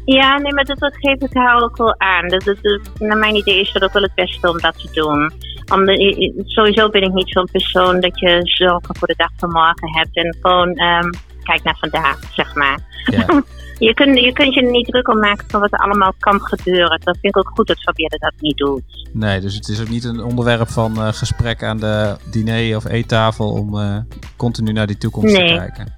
Ja, 0.07 0.39
nee, 0.39 0.53
maar 0.53 0.65
dat, 0.65 0.79
dat 0.79 0.95
geef 0.97 1.21
ik 1.21 1.35
haar 1.35 1.63
ook 1.63 1.77
wel 1.77 1.95
aan. 2.01 2.29
Dat, 2.29 2.43
dat, 2.45 2.57
dat- 2.63 2.81
naar 2.99 3.19
mijn 3.19 3.35
idee 3.37 3.61
is 3.61 3.73
dat 3.73 3.83
ook 3.83 3.93
wel 3.93 4.03
het 4.03 4.15
beste 4.15 4.49
om 4.51 4.61
dat 4.61 4.79
te 4.79 4.89
doen. 4.93 5.33
Om 5.73 5.85
de, 5.85 6.43
sowieso 6.47 6.89
ben 6.91 7.03
ik 7.03 7.13
niet 7.13 7.29
zo'n 7.31 7.49
persoon 7.53 8.01
dat 8.01 8.19
je 8.21 8.41
zorgen 8.43 8.97
voor 8.97 9.09
de 9.09 9.15
dag 9.17 9.31
van 9.37 9.51
morgen 9.51 9.93
hebt. 9.99 10.17
En 10.17 10.37
gewoon 10.41 10.75
ehm, 10.75 11.11
kijk 11.43 11.63
naar 11.63 11.77
vandaag, 11.81 12.19
zeg 12.33 12.55
maar. 12.55 12.79
Ja. 13.05 13.25
Je 13.79 13.95
kunt, 13.95 14.19
je 14.21 14.33
kunt 14.33 14.55
je 14.55 14.61
er 14.65 14.71
niet 14.71 14.87
druk 14.87 15.09
om 15.09 15.19
maken 15.19 15.45
van 15.51 15.61
wat 15.61 15.73
er 15.73 15.79
allemaal 15.79 16.13
kan 16.19 16.41
gebeuren. 16.41 17.01
Dat 17.05 17.19
vind 17.21 17.37
ik 17.37 17.39
ook 17.39 17.51
goed 17.55 17.67
dat 17.67 17.81
Fabienne 17.83 18.19
dat 18.19 18.33
niet 18.39 18.57
doet. 18.57 18.83
Nee, 19.13 19.41
dus 19.41 19.55
het 19.55 19.69
is 19.69 19.81
ook 19.81 19.89
niet 19.89 20.05
een 20.05 20.23
onderwerp 20.23 20.69
van 20.69 20.97
eh, 20.97 21.13
gesprek 21.13 21.63
aan 21.63 21.77
de 21.77 22.17
diner 22.31 22.77
of 22.77 22.85
eettafel 22.89 23.51
om 23.53 23.79
eh, 23.79 23.97
continu 24.37 24.73
naar 24.73 24.87
die 24.87 24.99
toekomst 24.99 25.37
Nee. 25.37 25.49
te 25.49 25.55
kijken. 25.55 25.95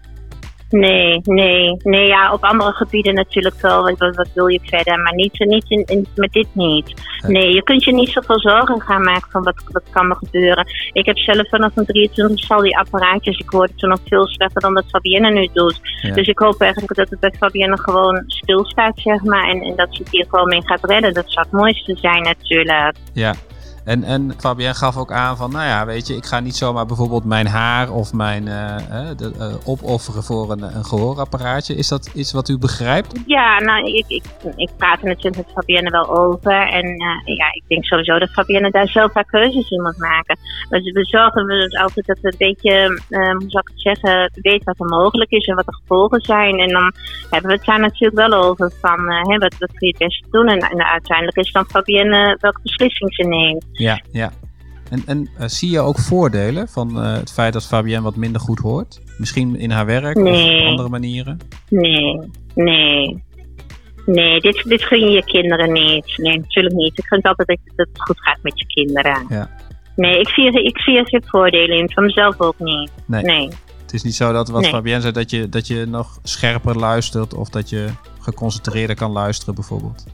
Nee, 0.70 1.20
nee, 1.24 1.76
nee, 1.82 2.06
ja, 2.06 2.32
op 2.32 2.44
andere 2.44 2.72
gebieden 2.72 3.14
natuurlijk 3.14 3.60
wel. 3.60 3.82
Wat, 3.82 4.14
wat, 4.16 4.28
wil 4.34 4.46
je 4.46 4.60
verder? 4.62 5.00
Maar 5.00 5.14
niet, 5.14 5.38
niet 5.38 5.64
in, 5.68 5.82
in- 5.86 6.06
met 6.14 6.32
dit 6.32 6.46
niet. 6.52 6.94
Nee. 7.26 7.54
Je 7.54 7.62
kunt 7.62 7.84
je 7.84 7.92
niet 7.92 8.08
zoveel 8.08 8.40
zorgen 8.40 8.80
gaan 8.80 9.02
maken 9.02 9.30
van 9.30 9.42
wat, 9.42 9.64
wat 9.70 9.82
kan 9.90 10.10
er 10.10 10.16
gebeuren. 10.16 10.66
Ik 10.92 11.06
heb 11.06 11.18
zelf 11.18 11.48
vanaf 11.48 11.74
mijn 11.74 11.86
23 11.86 12.50
al 12.50 12.62
die 12.62 12.78
apparaatjes. 12.78 13.38
Ik 13.38 13.50
hoorde 13.50 13.74
toen 13.74 13.88
nog 13.88 13.98
veel 14.04 14.26
slechter 14.26 14.60
dan 14.60 14.74
dat 14.74 14.84
Fabienne 14.88 15.30
nu 15.30 15.48
doet. 15.52 15.80
Ja. 16.02 16.14
Dus 16.14 16.26
ik 16.26 16.38
hoop 16.38 16.60
eigenlijk 16.60 16.94
dat 16.94 17.10
het 17.10 17.20
bij 17.20 17.34
Fabienne 17.38 17.78
gewoon 17.78 18.22
stilstaat, 18.26 19.00
zeg 19.00 19.22
maar. 19.22 19.48
En, 19.48 19.60
en 19.62 19.76
dat 19.76 19.88
ze 19.90 20.02
het 20.02 20.12
hier 20.12 20.26
gewoon 20.28 20.48
mee 20.48 20.62
gaat 20.64 20.84
redden. 20.90 21.14
Dat 21.14 21.32
zou 21.32 21.46
het 21.50 21.60
mooiste 21.60 21.96
zijn 21.96 22.22
natuurlijk. 22.22 22.96
Ja. 23.12 23.34
En, 23.86 24.04
en 24.04 24.32
Fabienne 24.38 24.74
gaf 24.74 24.96
ook 24.96 25.12
aan 25.12 25.36
van, 25.36 25.50
nou 25.50 25.66
ja, 25.66 25.86
weet 25.86 26.06
je, 26.06 26.14
ik 26.14 26.24
ga 26.24 26.40
niet 26.40 26.56
zomaar 26.56 26.86
bijvoorbeeld 26.86 27.24
mijn 27.24 27.46
haar 27.46 27.90
of 27.90 28.12
mijn 28.12 28.48
eh, 28.48 28.76
de, 29.16 29.32
eh, 29.38 29.68
opofferen 29.68 30.22
voor 30.22 30.50
een, 30.50 30.62
een 30.62 30.84
gehoorapparaatje. 30.84 31.76
Is 31.76 31.88
dat 31.88 32.10
iets 32.14 32.32
wat 32.32 32.48
u 32.48 32.58
begrijpt? 32.58 33.20
Ja, 33.26 33.58
nou, 33.58 33.86
ik, 33.86 34.04
ik, 34.08 34.24
ik 34.56 34.70
praat 34.76 34.98
er 34.98 35.08
natuurlijk 35.08 35.36
met 35.36 35.54
Fabienne 35.54 35.90
wel 35.90 36.16
over. 36.18 36.68
En 36.68 36.84
eh, 36.84 37.36
ja, 37.36 37.46
ik 37.52 37.62
denk 37.68 37.84
sowieso 37.84 38.18
dat 38.18 38.30
Fabienne 38.30 38.70
daar 38.70 38.88
zelf 38.88 39.14
haar 39.14 39.24
keuzes 39.24 39.70
in 39.70 39.82
moet 39.82 39.98
maken. 39.98 40.38
Dus 40.68 40.92
we 40.92 41.04
zorgen 41.04 41.46
dus 41.46 41.76
altijd 41.76 42.06
dat 42.06 42.18
we 42.20 42.28
een 42.28 42.38
beetje, 42.38 42.86
hoe 43.08 43.50
zou 43.50 43.64
ik 43.64 43.72
het 43.74 43.80
zeggen, 43.80 44.30
weten 44.34 44.64
wat 44.64 44.80
er 44.80 44.98
mogelijk 44.98 45.30
is 45.30 45.46
en 45.46 45.56
wat 45.56 45.66
de 45.66 45.78
gevolgen 45.80 46.20
zijn. 46.20 46.58
En 46.58 46.68
dan 46.68 46.92
hebben 47.30 47.50
we 47.50 47.56
het 47.56 47.66
daar 47.66 47.80
natuurlijk 47.80 48.28
wel 48.28 48.42
over 48.42 48.72
van, 48.80 49.10
hè, 49.10 49.38
wat, 49.38 49.56
wat 49.58 49.72
kun 49.72 49.86
je 49.88 49.94
het 49.98 49.98
beste 49.98 50.26
doen. 50.30 50.48
En, 50.48 50.58
en 50.58 50.84
uiteindelijk 50.84 51.36
is 51.36 51.52
dan 51.52 51.66
Fabienne 51.66 52.36
welke 52.40 52.60
beslissing 52.62 53.14
ze 53.14 53.22
neemt. 53.22 53.64
Ja. 53.76 54.00
ja. 54.12 54.32
En, 54.90 55.02
en 55.06 55.28
eh, 55.38 55.46
zie 55.48 55.70
je 55.70 55.80
ook 55.80 55.98
voordelen 55.98 56.68
van 56.68 57.02
eh, 57.02 57.12
het 57.12 57.32
feit 57.32 57.52
dat 57.52 57.66
Fabienne 57.66 58.02
wat 58.04 58.16
minder 58.16 58.40
goed 58.40 58.58
hoort? 58.58 59.00
Misschien 59.18 59.56
in 59.56 59.70
haar 59.70 59.86
werk 59.86 60.16
of 60.16 60.22
op 60.44 60.66
andere 60.66 60.88
manieren? 60.88 61.38
Nee, 61.68 62.20
nee. 62.54 63.24
Nee, 64.06 64.40
dit, 64.40 64.62
dit 64.68 64.82
gun 64.82 65.00
je 65.00 65.10
je 65.10 65.24
kinderen 65.24 65.72
niet. 65.72 66.14
Nee, 66.16 66.38
natuurlijk 66.38 66.74
niet. 66.74 66.98
Ik 66.98 67.04
gun 67.06 67.18
het 67.18 67.26
altijd 67.26 67.48
dat, 67.48 67.58
dat 67.76 67.86
het 67.92 68.02
goed 68.02 68.20
gaat 68.22 68.38
met 68.42 68.58
je 68.58 68.66
kinderen. 68.66 69.26
Ja. 69.28 69.50
Nee, 69.96 70.20
ik 70.20 70.28
zie, 70.28 70.46
er- 70.46 70.64
ik 70.64 70.78
zie 70.78 70.96
er 70.98 71.06
geen 71.08 71.22
voordelen 71.26 71.78
in. 71.78 71.90
Van 71.90 72.04
mezelf 72.04 72.40
ook 72.40 72.58
niet. 72.58 72.90
Nee. 73.06 73.22
Nee. 73.22 73.48
Het 73.82 73.94
is 73.94 74.02
niet 74.02 74.14
zo 74.14 74.32
dat 74.32 74.48
wat 74.48 74.60
Nee. 74.62 74.70
Fabienne 74.70 75.00
zei, 75.00 75.12
dat 75.12 75.30
je, 75.30 75.48
dat 75.48 75.66
je 75.66 75.84
nog 75.88 76.18
scherper 76.22 76.76
luistert 76.78 77.34
of 77.34 77.48
dat 77.48 77.68
je 77.68 77.86
geconcentreerder 78.20 78.96
kan 78.96 79.10
luisteren 79.10 79.54
bijvoorbeeld. 79.54 80.04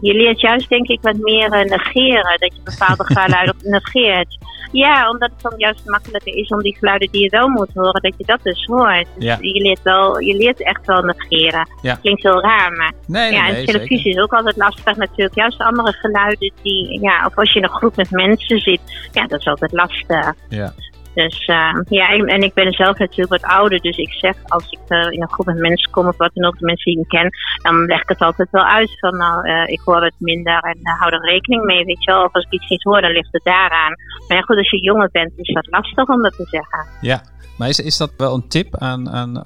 Je 0.00 0.14
leert 0.14 0.40
juist 0.40 0.68
denk 0.68 0.88
ik 0.88 0.98
wat 1.02 1.16
meer 1.16 1.52
eh, 1.52 1.70
negeren. 1.70 2.36
Dat 2.38 2.54
je 2.54 2.60
bepaalde 2.64 3.04
geluiden 3.04 3.54
negeert. 3.76 4.38
Ja, 4.72 5.10
omdat 5.10 5.30
het 5.30 5.42
dan 5.42 5.54
juist 5.56 5.80
makkelijker 5.84 6.34
is 6.34 6.48
om 6.48 6.62
die 6.62 6.76
geluiden 6.78 7.08
die 7.10 7.22
je 7.22 7.28
wel 7.28 7.48
moet 7.48 7.70
horen, 7.74 8.02
dat 8.02 8.14
je 8.16 8.24
dat 8.26 8.38
dus 8.42 8.64
hoort. 8.64 9.06
Dus 9.14 9.24
Ja. 9.24 9.36
je, 9.40 9.60
leert 9.62 9.82
wel, 9.82 10.20
je 10.20 10.36
leert 10.36 10.62
echt 10.62 10.86
wel 10.86 11.02
negeren. 11.02 11.68
Ja. 11.82 11.94
Klinkt 11.94 12.22
heel 12.22 12.40
raar, 12.40 12.72
maar 12.72 12.92
Nee, 13.06 13.32
ja, 13.32 13.46
nee, 13.46 13.56
en 13.56 13.64
televisie 13.64 14.10
is 14.12 14.18
ook 14.22 14.32
altijd 14.32 14.56
lastig 14.56 14.96
natuurlijk. 14.96 15.34
Juist 15.34 15.60
andere 15.60 15.92
geluiden 15.92 16.52
die, 16.62 17.00
ja, 17.00 17.26
of 17.26 17.36
als 17.38 17.52
je 17.52 17.58
in 17.58 17.64
een 17.64 17.70
groep 17.70 17.96
met 17.96 18.10
mensen 18.10 18.58
zit, 18.58 18.80
ja, 19.12 19.26
dat 19.26 19.38
is 19.40 19.46
altijd 19.46 19.72
lastig. 19.72 20.32
Ja. 20.48 20.72
Dus 21.20 21.46
eh, 21.46 21.80
ja, 21.88 22.08
en, 22.08 22.42
ik 22.42 22.54
ben 22.54 22.72
zelf 22.72 22.98
natuurlijk 22.98 23.42
wat 23.42 23.50
ouder, 23.50 23.80
dus 23.80 23.96
ik 23.96 24.12
zeg 24.12 24.34
als 24.46 24.70
ik 24.70 24.78
eh, 24.88 25.10
in 25.10 25.22
een 25.22 25.30
groep 25.30 25.46
met 25.46 25.58
mensen 25.58 25.90
kom 25.90 26.06
of 26.06 26.16
wat 26.16 26.30
dan 26.34 26.44
ook, 26.44 26.58
de 26.58 26.64
mensen 26.64 26.92
die 26.92 27.00
ik 27.00 27.08
ken, 27.08 27.30
dan 27.62 27.84
leg 27.84 28.02
ik 28.02 28.08
het 28.08 28.20
altijd 28.20 28.48
wel 28.50 28.64
uit 28.64 28.98
van 28.98 29.16
nou, 29.16 29.48
eh, 29.48 29.72
ik 29.72 29.80
hoor 29.84 30.02
het 30.04 30.14
minder 30.18 30.58
en 30.58 30.78
eh, 30.82 31.00
hou 31.00 31.12
er 31.12 31.24
rekening 31.24 31.64
mee, 31.64 31.84
weet 31.84 32.04
je 32.04 32.12
wel. 32.12 32.24
Of 32.24 32.32
als 32.32 32.44
ik 32.44 32.52
iets 32.52 32.68
niet 32.68 32.82
hoor, 32.82 33.00
dan 33.00 33.10
ligt 33.10 33.28
het 33.32 33.44
daaraan. 33.44 33.94
Maar 34.28 34.36
ja, 34.36 34.42
goed, 34.42 34.56
als 34.56 34.70
je 34.70 34.80
jonger 34.80 35.08
bent, 35.12 35.32
is 35.36 35.54
dat 35.54 35.66
lastig 35.70 36.08
om 36.08 36.22
dat 36.22 36.36
te 36.36 36.46
zeggen. 36.50 36.86
Ja, 37.00 37.22
maar 37.58 37.68
is, 37.68 37.80
is 37.80 37.96
dat 37.96 38.12
wel 38.16 38.34
een 38.34 38.48
tip 38.48 38.76
aan, 38.76 39.10
aan 39.10 39.42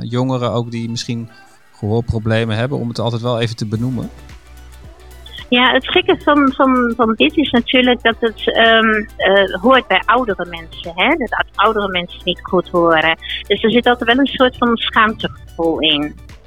jongeren 0.00 0.52
ook 0.52 0.70
die 0.70 0.90
misschien 0.90 1.28
gehoorproblemen 1.72 2.56
hebben 2.56 2.78
om 2.78 2.88
het 2.88 2.98
altijd 2.98 3.22
wel 3.22 3.40
even 3.40 3.56
te 3.56 3.66
benoemen? 3.66 4.10
Ja, 5.48 5.72
het 5.72 5.90
gekke 5.90 6.16
van, 6.18 6.52
van, 6.52 6.92
van 6.96 7.14
dit 7.14 7.36
is 7.36 7.50
natuurlijk 7.50 8.02
dat 8.02 8.16
het 8.18 8.52
ehm, 8.52 9.04
eh, 9.16 9.60
hoort 9.60 9.86
bij 9.86 10.02
oudere 10.04 10.46
mensen. 10.50 10.92
Hè? 10.94 11.08
Dat 11.08 11.44
oudere 11.54 11.88
mensen 11.88 12.20
niet 12.24 12.40
goed 12.42 12.68
horen. 12.68 13.18
Dus 13.48 13.62
er 13.62 13.70
zit 13.70 13.86
altijd 13.86 14.10
wel 14.10 14.18
een 14.18 14.26
soort 14.26 14.56
van 14.56 14.76
schaamtegevoel 14.76 15.78
in. 15.78 16.02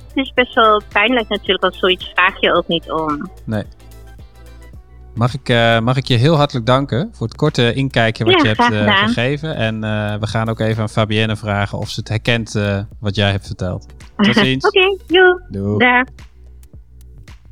Het 0.07 0.17
is 0.17 0.31
best 0.33 0.53
wel 0.53 0.81
pijnlijk 0.93 1.29
natuurlijk, 1.29 1.61
want 1.61 1.75
zoiets 1.75 2.11
vraag 2.13 2.39
je 2.39 2.53
ook 2.53 2.67
niet 2.67 2.91
om. 2.91 3.29
Nee. 3.45 3.63
Mag 5.15 5.33
ik, 5.33 5.49
eh, 5.49 5.79
mag 5.79 5.97
ik 5.97 6.05
je 6.05 6.15
heel 6.15 6.35
hartelijk 6.35 6.65
danken 6.65 7.09
voor 7.13 7.27
het 7.27 7.35
korte 7.35 7.73
inkijkje 7.73 8.23
wat 8.23 8.33
Ja, 8.33 8.39
je 8.39 8.47
hebt 8.47 8.73
eh, 8.73 8.97
gegeven. 8.97 9.55
En 9.55 9.79
we 10.19 10.27
gaan 10.27 10.49
ook 10.49 10.59
even 10.59 10.81
aan 10.81 10.89
Fabienne 10.89 11.35
vragen 11.35 11.77
of 11.77 11.89
ze 11.89 11.99
het 11.99 12.09
herkent 12.09 12.53
wat 12.99 13.15
jij 13.15 13.31
hebt 13.31 13.45
verteld. 13.45 13.85
Tot 14.15 14.35
ziens. 14.45 14.67
Oké, 14.67 14.97
joe, 15.07 15.41
Doei. 15.49 16.03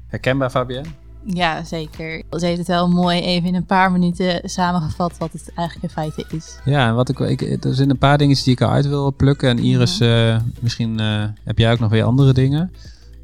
Herkenbaar 0.07 0.49
Fabienne? 0.49 1.06
Ja, 1.33 1.63
zeker. 1.63 2.23
Ze 2.29 2.45
heeft 2.45 2.57
het 2.57 2.67
wel 2.67 2.89
mooi 2.89 3.21
even 3.21 3.47
in 3.47 3.55
een 3.55 3.65
paar 3.65 3.91
minuten 3.91 4.49
samengevat 4.49 5.17
wat 5.17 5.31
het 5.31 5.51
eigenlijk 5.55 5.87
in 5.87 6.01
feite 6.01 6.25
is. 6.35 6.59
Ja, 6.65 6.87
en 6.87 6.95
wat 6.95 7.09
ik, 7.09 7.19
ik, 7.19 7.63
er 7.63 7.73
zijn 7.75 7.89
een 7.89 7.97
paar 7.97 8.17
dingen 8.17 8.35
die 8.35 8.53
ik 8.53 8.59
eruit 8.59 8.87
wil 8.87 9.13
plukken. 9.13 9.49
En 9.49 9.59
Iris, 9.59 9.99
eh, 9.99 10.37
misschien 10.59 10.99
eh, 10.99 11.23
heb 11.43 11.57
jij 11.57 11.71
ook 11.71 11.79
nog 11.79 11.89
weer 11.89 12.03
andere 12.03 12.33
dingen. 12.33 12.71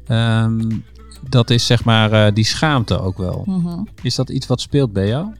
Ehm, 0.06 0.70
dat 1.28 1.50
is 1.50 1.66
zeg 1.66 1.84
maar 1.84 2.12
eh, 2.12 2.34
die 2.34 2.44
schaamte 2.44 3.00
ook 3.00 3.18
wel. 3.18 3.42
Mhm. 3.46 3.82
Is 4.02 4.14
dat 4.14 4.28
iets 4.28 4.46
wat 4.46 4.60
speelt 4.60 4.92
bij 4.92 5.06
jou? 5.06 5.34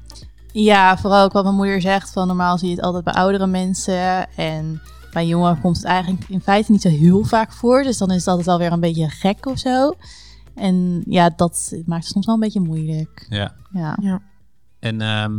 Ja, 0.53 0.99
vooral 0.99 1.25
ook 1.25 1.33
wat 1.33 1.45
mijn 1.45 1.57
moeder 1.57 1.81
zegt. 1.81 2.13
Van 2.13 2.27
normaal 2.27 2.59
zie 2.59 2.69
je 2.69 2.75
het 2.75 2.85
altijd 2.85 3.05
bij 3.05 3.15
oudere 3.15 3.47
mensen. 3.47 4.35
En 4.37 4.83
bij 5.13 5.27
jongeren 5.27 5.61
komt 5.61 5.77
het 5.77 5.85
eigenlijk 5.87 6.25
in 6.29 6.41
feite 6.41 6.73
niet 6.73 6.83
zo 6.83 6.89
heel 6.89 7.25
vaak 7.25 7.53
voor. 7.53 7.83
Dus 7.83 7.99
dan 7.99 8.11
is 8.11 8.17
het 8.17 8.29
altijd 8.29 8.49
alweer 8.49 8.73
een 8.73 8.81
beetje 8.81 9.09
gek 9.09 9.47
of 9.47 9.59
zo. 9.59 9.95
En 10.55 11.03
ja, 11.07 11.31
dat 11.37 11.73
maakt 11.87 12.05
het 12.05 12.13
soms 12.13 12.27
wel 12.27 12.35
een 12.35 12.41
beetje 12.41 12.61
moeilijk. 12.61 13.27
Ja. 13.29 13.55
Ja. 13.73 14.23
En 14.79 15.01
ehm, 15.01 15.33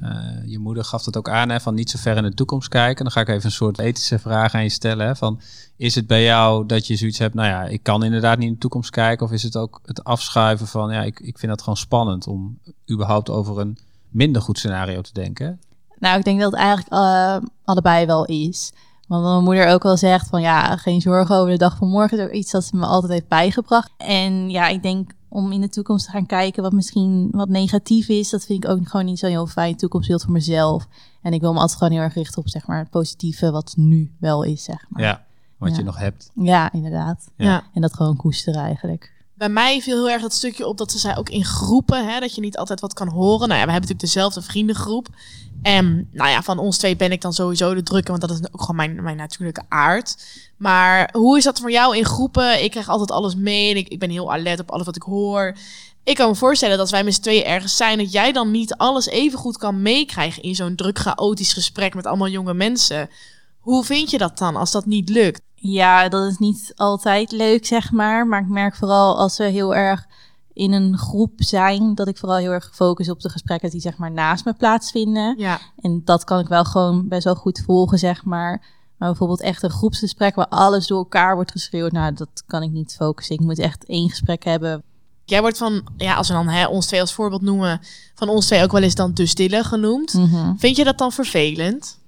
eh, 0.00 0.46
je 0.46 0.58
moeder 0.58 0.84
gaf 0.84 1.02
dat 1.02 1.16
ook 1.16 1.28
aan, 1.28 1.48
hè, 1.48 1.60
van 1.60 1.74
niet 1.74 1.90
zo 1.90 1.98
ver 1.98 2.16
in 2.16 2.22
de 2.22 2.34
toekomst 2.34 2.68
kijken. 2.68 3.04
Dan 3.04 3.12
ga 3.12 3.20
ik 3.20 3.28
even 3.28 3.44
een 3.44 3.50
soort 3.50 3.78
ethische 3.78 4.18
vraag 4.18 4.54
aan 4.54 4.62
je 4.62 4.68
stellen. 4.68 5.06
Hè, 5.06 5.16
van, 5.16 5.40
is 5.76 5.94
het 5.94 6.06
bij 6.06 6.22
jou 6.22 6.66
dat 6.66 6.86
je 6.86 6.96
zoiets 6.96 7.18
hebt, 7.18 7.34
nou 7.34 7.48
ja, 7.48 7.64
ik 7.64 7.82
kan 7.82 8.04
inderdaad 8.04 8.38
niet 8.38 8.46
in 8.46 8.52
de 8.52 8.58
toekomst 8.58 8.90
kijken? 8.90 9.26
Of 9.26 9.32
is 9.32 9.42
het 9.42 9.56
ook 9.56 9.80
het 9.84 10.04
afschuiven 10.04 10.66
van, 10.66 10.92
ja, 10.92 11.02
ik, 11.02 11.20
ik 11.20 11.38
vind 11.38 11.52
dat 11.52 11.60
gewoon 11.60 11.76
spannend 11.76 12.26
om 12.26 12.58
überhaupt 12.90 13.30
over 13.30 13.58
een 13.58 13.78
minder 14.08 14.42
goed 14.42 14.58
scenario 14.58 15.00
te 15.00 15.12
denken? 15.12 15.60
Nou, 15.98 16.18
ik 16.18 16.24
denk 16.24 16.40
dat 16.40 16.50
het 16.50 16.60
eigenlijk 16.60 16.92
eh, 16.92 17.36
allebei 17.64 18.06
wel 18.06 18.24
is. 18.24 18.72
Want 19.08 19.22
wat 19.22 19.32
mijn 19.32 19.44
moeder 19.44 19.66
ook 19.66 19.82
wel 19.82 19.96
zegt 19.96 20.28
van 20.28 20.40
ja, 20.40 20.76
geen 20.76 21.00
zorgen 21.00 21.36
over 21.36 21.50
de 21.50 21.58
dag 21.58 21.76
van 21.76 21.88
morgen. 21.88 22.18
is 22.18 22.24
ook 22.24 22.30
iets 22.32 22.50
dat 22.50 22.64
ze 22.64 22.76
me 22.76 22.86
altijd 22.86 23.12
heeft 23.12 23.28
bijgebracht. 23.28 23.90
En 23.96 24.50
ja, 24.50 24.68
ik 24.68 24.82
denk 24.82 25.12
om 25.28 25.52
in 25.52 25.60
de 25.60 25.68
toekomst 25.68 26.04
te 26.04 26.10
gaan 26.10 26.26
kijken 26.26 26.62
wat 26.62 26.72
misschien 26.72 27.28
wat 27.30 27.48
negatief 27.48 28.08
is. 28.08 28.30
Dat 28.30 28.44
vind 28.44 28.64
ik 28.64 28.70
ook 28.70 28.88
gewoon 28.88 29.06
niet 29.06 29.18
zo'n 29.18 29.30
heel 29.30 29.46
fijn 29.46 29.76
toekomstbeeld 29.76 30.22
voor 30.22 30.32
mezelf. 30.32 30.86
En 31.22 31.32
ik 31.32 31.40
wil 31.40 31.52
me 31.52 31.58
altijd 31.58 31.78
gewoon 31.78 31.92
heel 31.92 32.02
erg 32.02 32.14
richten 32.14 32.38
op 32.38 32.48
zeg 32.48 32.66
maar 32.66 32.78
het 32.78 32.90
positieve 32.90 33.50
wat 33.50 33.72
nu 33.76 34.12
wel 34.18 34.42
is, 34.42 34.64
zeg 34.64 34.84
maar. 34.88 35.02
Ja, 35.02 35.24
wat 35.58 35.70
Ja. 35.70 35.76
je 35.76 35.82
nog 35.82 35.98
hebt. 35.98 36.30
Ja, 36.34 36.72
inderdaad. 36.72 37.28
Ja. 37.36 37.44
Ja. 37.46 37.62
En 37.74 37.80
dat 37.80 37.94
gewoon 37.94 38.16
koesteren 38.16 38.60
eigenlijk. 38.62 39.12
Bij 39.34 39.48
mij 39.48 39.80
viel 39.80 39.96
heel 39.96 40.10
erg 40.10 40.22
dat 40.22 40.32
stukje 40.32 40.66
op 40.66 40.78
dat 40.78 40.90
ze 40.92 40.98
zei 40.98 41.16
ook 41.16 41.28
in 41.28 41.44
groepen, 41.44 42.08
hè, 42.08 42.20
dat 42.20 42.34
je 42.34 42.40
niet 42.40 42.56
altijd 42.56 42.80
wat 42.80 42.94
kan 42.94 43.08
horen. 43.08 43.48
Nou 43.48 43.60
ja, 43.60 43.66
we 43.66 43.72
hebben 43.72 43.74
natuurlijk 43.74 44.00
dezelfde 44.00 44.42
vriendengroep. 44.42 45.08
En 45.62 46.08
nou 46.12 46.30
ja, 46.30 46.42
van 46.42 46.58
ons 46.58 46.78
twee 46.78 46.96
ben 46.96 47.12
ik 47.12 47.20
dan 47.20 47.32
sowieso 47.32 47.74
de 47.74 47.82
drukke, 47.82 48.10
want 48.10 48.20
dat 48.20 48.30
is 48.30 48.38
ook 48.52 48.60
gewoon 48.60 48.76
mijn, 48.76 49.02
mijn 49.02 49.16
natuurlijke 49.16 49.64
aard. 49.68 50.16
Maar 50.56 51.08
hoe 51.12 51.38
is 51.38 51.44
dat 51.44 51.60
voor 51.60 51.70
jou 51.70 51.96
in 51.96 52.04
groepen? 52.04 52.64
Ik 52.64 52.70
krijg 52.70 52.88
altijd 52.88 53.10
alles 53.10 53.34
mee 53.34 53.70
en 53.70 53.76
ik, 53.76 53.88
ik 53.88 53.98
ben 53.98 54.10
heel 54.10 54.32
alert 54.32 54.60
op 54.60 54.70
alles 54.70 54.86
wat 54.86 54.96
ik 54.96 55.02
hoor. 55.02 55.56
Ik 56.04 56.16
kan 56.16 56.28
me 56.28 56.34
voorstellen 56.34 56.78
dat 56.78 56.90
wij 56.90 57.04
met 57.04 57.14
z'n 57.14 57.20
tweeën 57.20 57.44
ergens 57.44 57.76
zijn, 57.76 57.98
dat 57.98 58.12
jij 58.12 58.32
dan 58.32 58.50
niet 58.50 58.74
alles 58.74 59.06
even 59.06 59.38
goed 59.38 59.58
kan 59.58 59.82
meekrijgen 59.82 60.42
in 60.42 60.54
zo'n 60.54 60.76
druk 60.76 60.98
chaotisch 60.98 61.52
gesprek 61.52 61.94
met 61.94 62.06
allemaal 62.06 62.28
jonge 62.28 62.54
mensen. 62.54 63.10
Hoe 63.58 63.84
vind 63.84 64.10
je 64.10 64.18
dat 64.18 64.38
dan 64.38 64.56
als 64.56 64.70
dat 64.70 64.86
niet 64.86 65.08
lukt? 65.08 65.40
Ja, 65.66 66.08
dat 66.08 66.30
is 66.30 66.38
niet 66.38 66.72
altijd 66.76 67.32
leuk, 67.32 67.66
zeg 67.66 67.92
maar. 67.92 68.26
Maar 68.26 68.40
ik 68.40 68.48
merk 68.48 68.76
vooral 68.76 69.18
als 69.18 69.36
we 69.36 69.44
heel 69.44 69.74
erg 69.74 70.06
in 70.52 70.72
een 70.72 70.98
groep 70.98 71.32
zijn, 71.36 71.94
dat 71.94 72.08
ik 72.08 72.18
vooral 72.18 72.38
heel 72.38 72.50
erg 72.50 72.70
focus 72.72 73.10
op 73.10 73.20
de 73.20 73.28
gesprekken 73.28 73.70
die 73.70 73.80
zeg 73.80 73.96
maar 73.96 74.10
naast 74.10 74.44
me 74.44 74.52
plaatsvinden. 74.52 75.34
Ja, 75.38 75.60
En 75.76 76.02
dat 76.04 76.24
kan 76.24 76.38
ik 76.38 76.48
wel 76.48 76.64
gewoon 76.64 77.08
best 77.08 77.24
wel 77.24 77.34
goed 77.34 77.62
volgen, 77.66 77.98
zeg 77.98 78.24
maar. 78.24 78.62
Maar 78.96 79.08
bijvoorbeeld 79.08 79.40
echt 79.40 79.62
een 79.62 79.70
groepsgesprek 79.70 80.34
waar 80.34 80.48
alles 80.48 80.86
door 80.86 80.98
elkaar 80.98 81.34
wordt 81.34 81.50
geschreeuwd, 81.50 81.92
nou, 81.92 82.14
dat 82.14 82.42
kan 82.46 82.62
ik 82.62 82.70
niet 82.70 82.94
focussen. 82.98 83.34
Ik 83.34 83.40
moet 83.40 83.58
echt 83.58 83.84
één 83.84 84.10
gesprek 84.10 84.44
hebben. 84.44 84.82
Jij 85.24 85.40
wordt 85.40 85.58
van, 85.58 85.86
ja, 85.96 86.14
als 86.14 86.28
we 86.28 86.34
dan 86.34 86.48
hè, 86.48 86.66
ons 86.66 86.86
twee 86.86 87.00
als 87.00 87.12
voorbeeld 87.12 87.42
noemen, 87.42 87.80
van 88.14 88.28
ons 88.28 88.46
twee 88.46 88.62
ook 88.62 88.72
wel 88.72 88.82
eens 88.82 88.94
dan 88.94 89.14
de 89.14 89.26
stille 89.26 89.64
genoemd. 89.64 90.14
Mhm. 90.14 90.56
Vind 90.56 90.76
je 90.76 90.84
dat 90.84 90.98
dan 90.98 91.12
vervelend? 91.12 91.98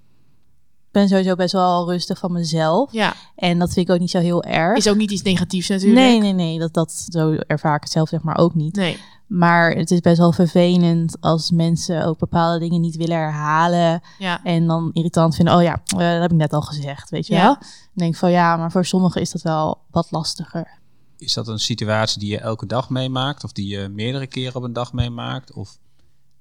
Ik 0.96 1.02
ben 1.02 1.10
sowieso 1.10 1.34
best 1.34 1.52
wel 1.52 1.90
rustig 1.90 2.18
van 2.18 2.32
mezelf. 2.32 2.92
Ja, 2.92 3.14
En 3.34 3.58
dat 3.58 3.72
vind 3.72 3.88
ik 3.88 3.94
ook 3.94 4.00
niet 4.00 4.10
zo 4.10 4.18
heel 4.18 4.42
erg. 4.44 4.76
is 4.76 4.88
ook 4.88 4.96
niet 4.96 5.10
iets 5.10 5.22
negatiefs 5.22 5.68
natuurlijk. 5.68 6.00
nee, 6.00 6.20
nee, 6.20 6.32
nee. 6.32 6.58
Dat, 6.58 6.74
dat, 6.74 7.06
zo 7.08 7.32
ervaar 7.34 7.74
ik 7.76 7.82
het 7.82 7.92
zelf 7.92 8.08
zeg 8.08 8.22
maar 8.22 8.38
ook 8.38 8.54
niet. 8.54 8.74
Nee. 8.76 8.98
Maar 9.26 9.70
het 9.72 9.90
is 9.90 10.00
best 10.00 10.18
wel 10.18 10.32
vervelend 10.32 11.16
als 11.20 11.50
mensen 11.50 12.04
ook 12.04 12.18
bepaalde 12.18 12.58
dingen 12.58 12.80
niet 12.80 12.96
willen 12.96 13.16
herhalen. 13.16 14.00
Ja. 14.18 14.44
En 14.44 14.66
dan 14.66 14.90
irritant 14.92 15.34
vinden, 15.34 15.54
oh 15.54 15.62
ja, 15.62 15.72
eh, 15.86 15.98
dat 15.98 16.20
heb 16.20 16.30
ik 16.30 16.36
net 16.36 16.52
al 16.52 16.62
gezegd, 16.62 17.10
weet 17.10 17.26
je 17.26 17.34
Ja. 17.34 17.42
wel. 17.42 17.54
Dan 17.54 17.68
denk 17.94 18.12
ik 18.12 18.18
van 18.18 18.30
ja, 18.30 18.56
maar 18.56 18.70
voor 18.70 18.84
sommigen 18.84 19.20
is 19.20 19.30
dat 19.30 19.42
wel 19.42 19.78
wat 19.90 20.06
lastiger. 20.10 20.78
Is 21.18 21.34
dat 21.34 21.48
een 21.48 21.58
situatie 21.58 22.20
die 22.20 22.30
je 22.30 22.38
elke 22.38 22.66
dag 22.66 22.90
meemaakt? 22.90 23.44
Of 23.44 23.52
die 23.52 23.68
je 23.68 23.88
meerdere 23.88 24.26
keren 24.26 24.54
op 24.56 24.62
een 24.62 24.72
dag 24.72 24.92
meemaakt? 24.92 25.52
Of 25.52 25.78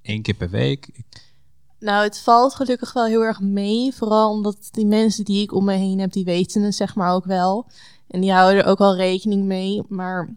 één 0.01 0.21
keer 0.21 0.33
per 0.33 0.49
week? 0.49 0.87
Ik- 0.93 1.33
Nou, 1.85 2.03
het 2.03 2.19
valt 2.19 2.55
gelukkig 2.55 2.93
wel 2.93 3.05
heel 3.05 3.21
erg 3.21 3.39
mee. 3.39 3.93
Vooral 3.93 4.31
omdat 4.31 4.69
die 4.71 4.85
mensen 4.85 5.25
die 5.25 5.41
ik 5.41 5.53
om 5.53 5.65
me 5.65 5.73
heen 5.73 5.99
heb, 5.99 6.11
die 6.11 6.23
weten 6.25 6.61
het 6.61 6.75
zeg 6.75 6.95
maar 6.95 7.13
ook 7.13 7.25
wel. 7.25 7.67
En 8.07 8.21
die 8.21 8.31
houden 8.31 8.63
er 8.63 8.69
ook 8.69 8.77
wel 8.77 8.95
rekening 8.95 9.43
mee. 9.43 9.83
Maar 9.87 10.35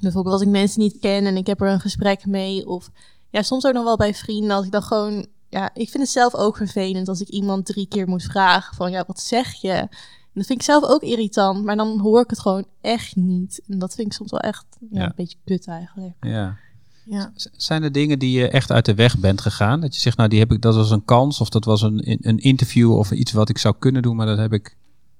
bijvoorbeeld 0.00 0.34
als 0.34 0.42
ik 0.42 0.48
mensen 0.48 0.80
niet 0.80 0.98
ken 0.98 1.26
en 1.26 1.36
ik 1.36 1.46
heb 1.46 1.60
er 1.60 1.68
een 1.68 1.80
gesprek 1.80 2.26
mee... 2.26 2.66
of 2.66 2.90
Ja, 3.30 3.42
soms 3.42 3.66
ook 3.66 3.72
nog 3.72 3.84
wel 3.84 3.96
bij 3.96 4.14
vrienden. 4.14 4.56
Als 4.56 4.66
ik 4.66 4.72
dan 4.72 4.82
gewoon... 4.82 5.26
Ja, 5.48 5.70
ik 5.74 5.90
vind 5.90 6.02
het 6.02 6.12
zelf 6.12 6.34
ook 6.34 6.56
vervelend 6.56 7.08
als 7.08 7.20
ik 7.20 7.28
iemand 7.28 7.66
drie 7.66 7.86
keer 7.88 8.08
moet 8.08 8.22
vragen 8.22 8.74
van... 8.76 8.90
Ja, 8.90 9.04
wat 9.06 9.20
zeg 9.20 9.52
je? 9.52 9.72
En 9.72 10.40
dat 10.40 10.46
vind 10.46 10.58
ik 10.58 10.64
zelf 10.64 10.84
ook 10.84 11.02
irritant. 11.02 11.64
Maar 11.64 11.76
dan 11.76 12.00
hoor 12.00 12.20
ik 12.20 12.30
het 12.30 12.40
gewoon 12.40 12.66
echt 12.80 13.16
niet. 13.16 13.62
En 13.66 13.78
dat 13.78 13.94
vind 13.94 14.06
ik 14.06 14.12
soms 14.12 14.30
wel 14.30 14.40
echt 14.40 14.66
ja, 14.90 15.00
Ja. 15.00 15.04
een 15.04 15.12
beetje 15.16 15.38
kut 15.44 15.66
eigenlijk. 15.66 16.14
Ja. 16.20 16.56
Ja. 17.04 17.32
Zijn 17.56 17.82
er 17.82 17.92
dingen 17.92 18.18
die 18.18 18.38
je 18.38 18.48
echt 18.48 18.70
uit 18.70 18.84
de 18.84 18.94
weg 18.94 19.18
bent 19.18 19.40
gegaan? 19.40 19.80
Dat 19.80 19.94
je 19.94 20.00
zegt, 20.00 20.16
nou, 20.16 20.28
die 20.28 20.38
heb 20.38 20.52
ik, 20.52 20.62
dat 20.62 20.74
was 20.74 20.90
een 20.90 21.04
kans 21.04 21.40
of 21.40 21.48
dat 21.48 21.64
was 21.64 21.82
een, 21.82 22.18
een 22.20 22.38
interview 22.38 22.92
of 22.92 23.10
iets 23.10 23.32
wat 23.32 23.48
ik 23.48 23.58
zou 23.58 23.74
kunnen 23.78 24.02
doen, 24.02 24.16
maar 24.16 24.26
dat 24.26 24.38
heb 24.38 24.52
ik 24.52 24.76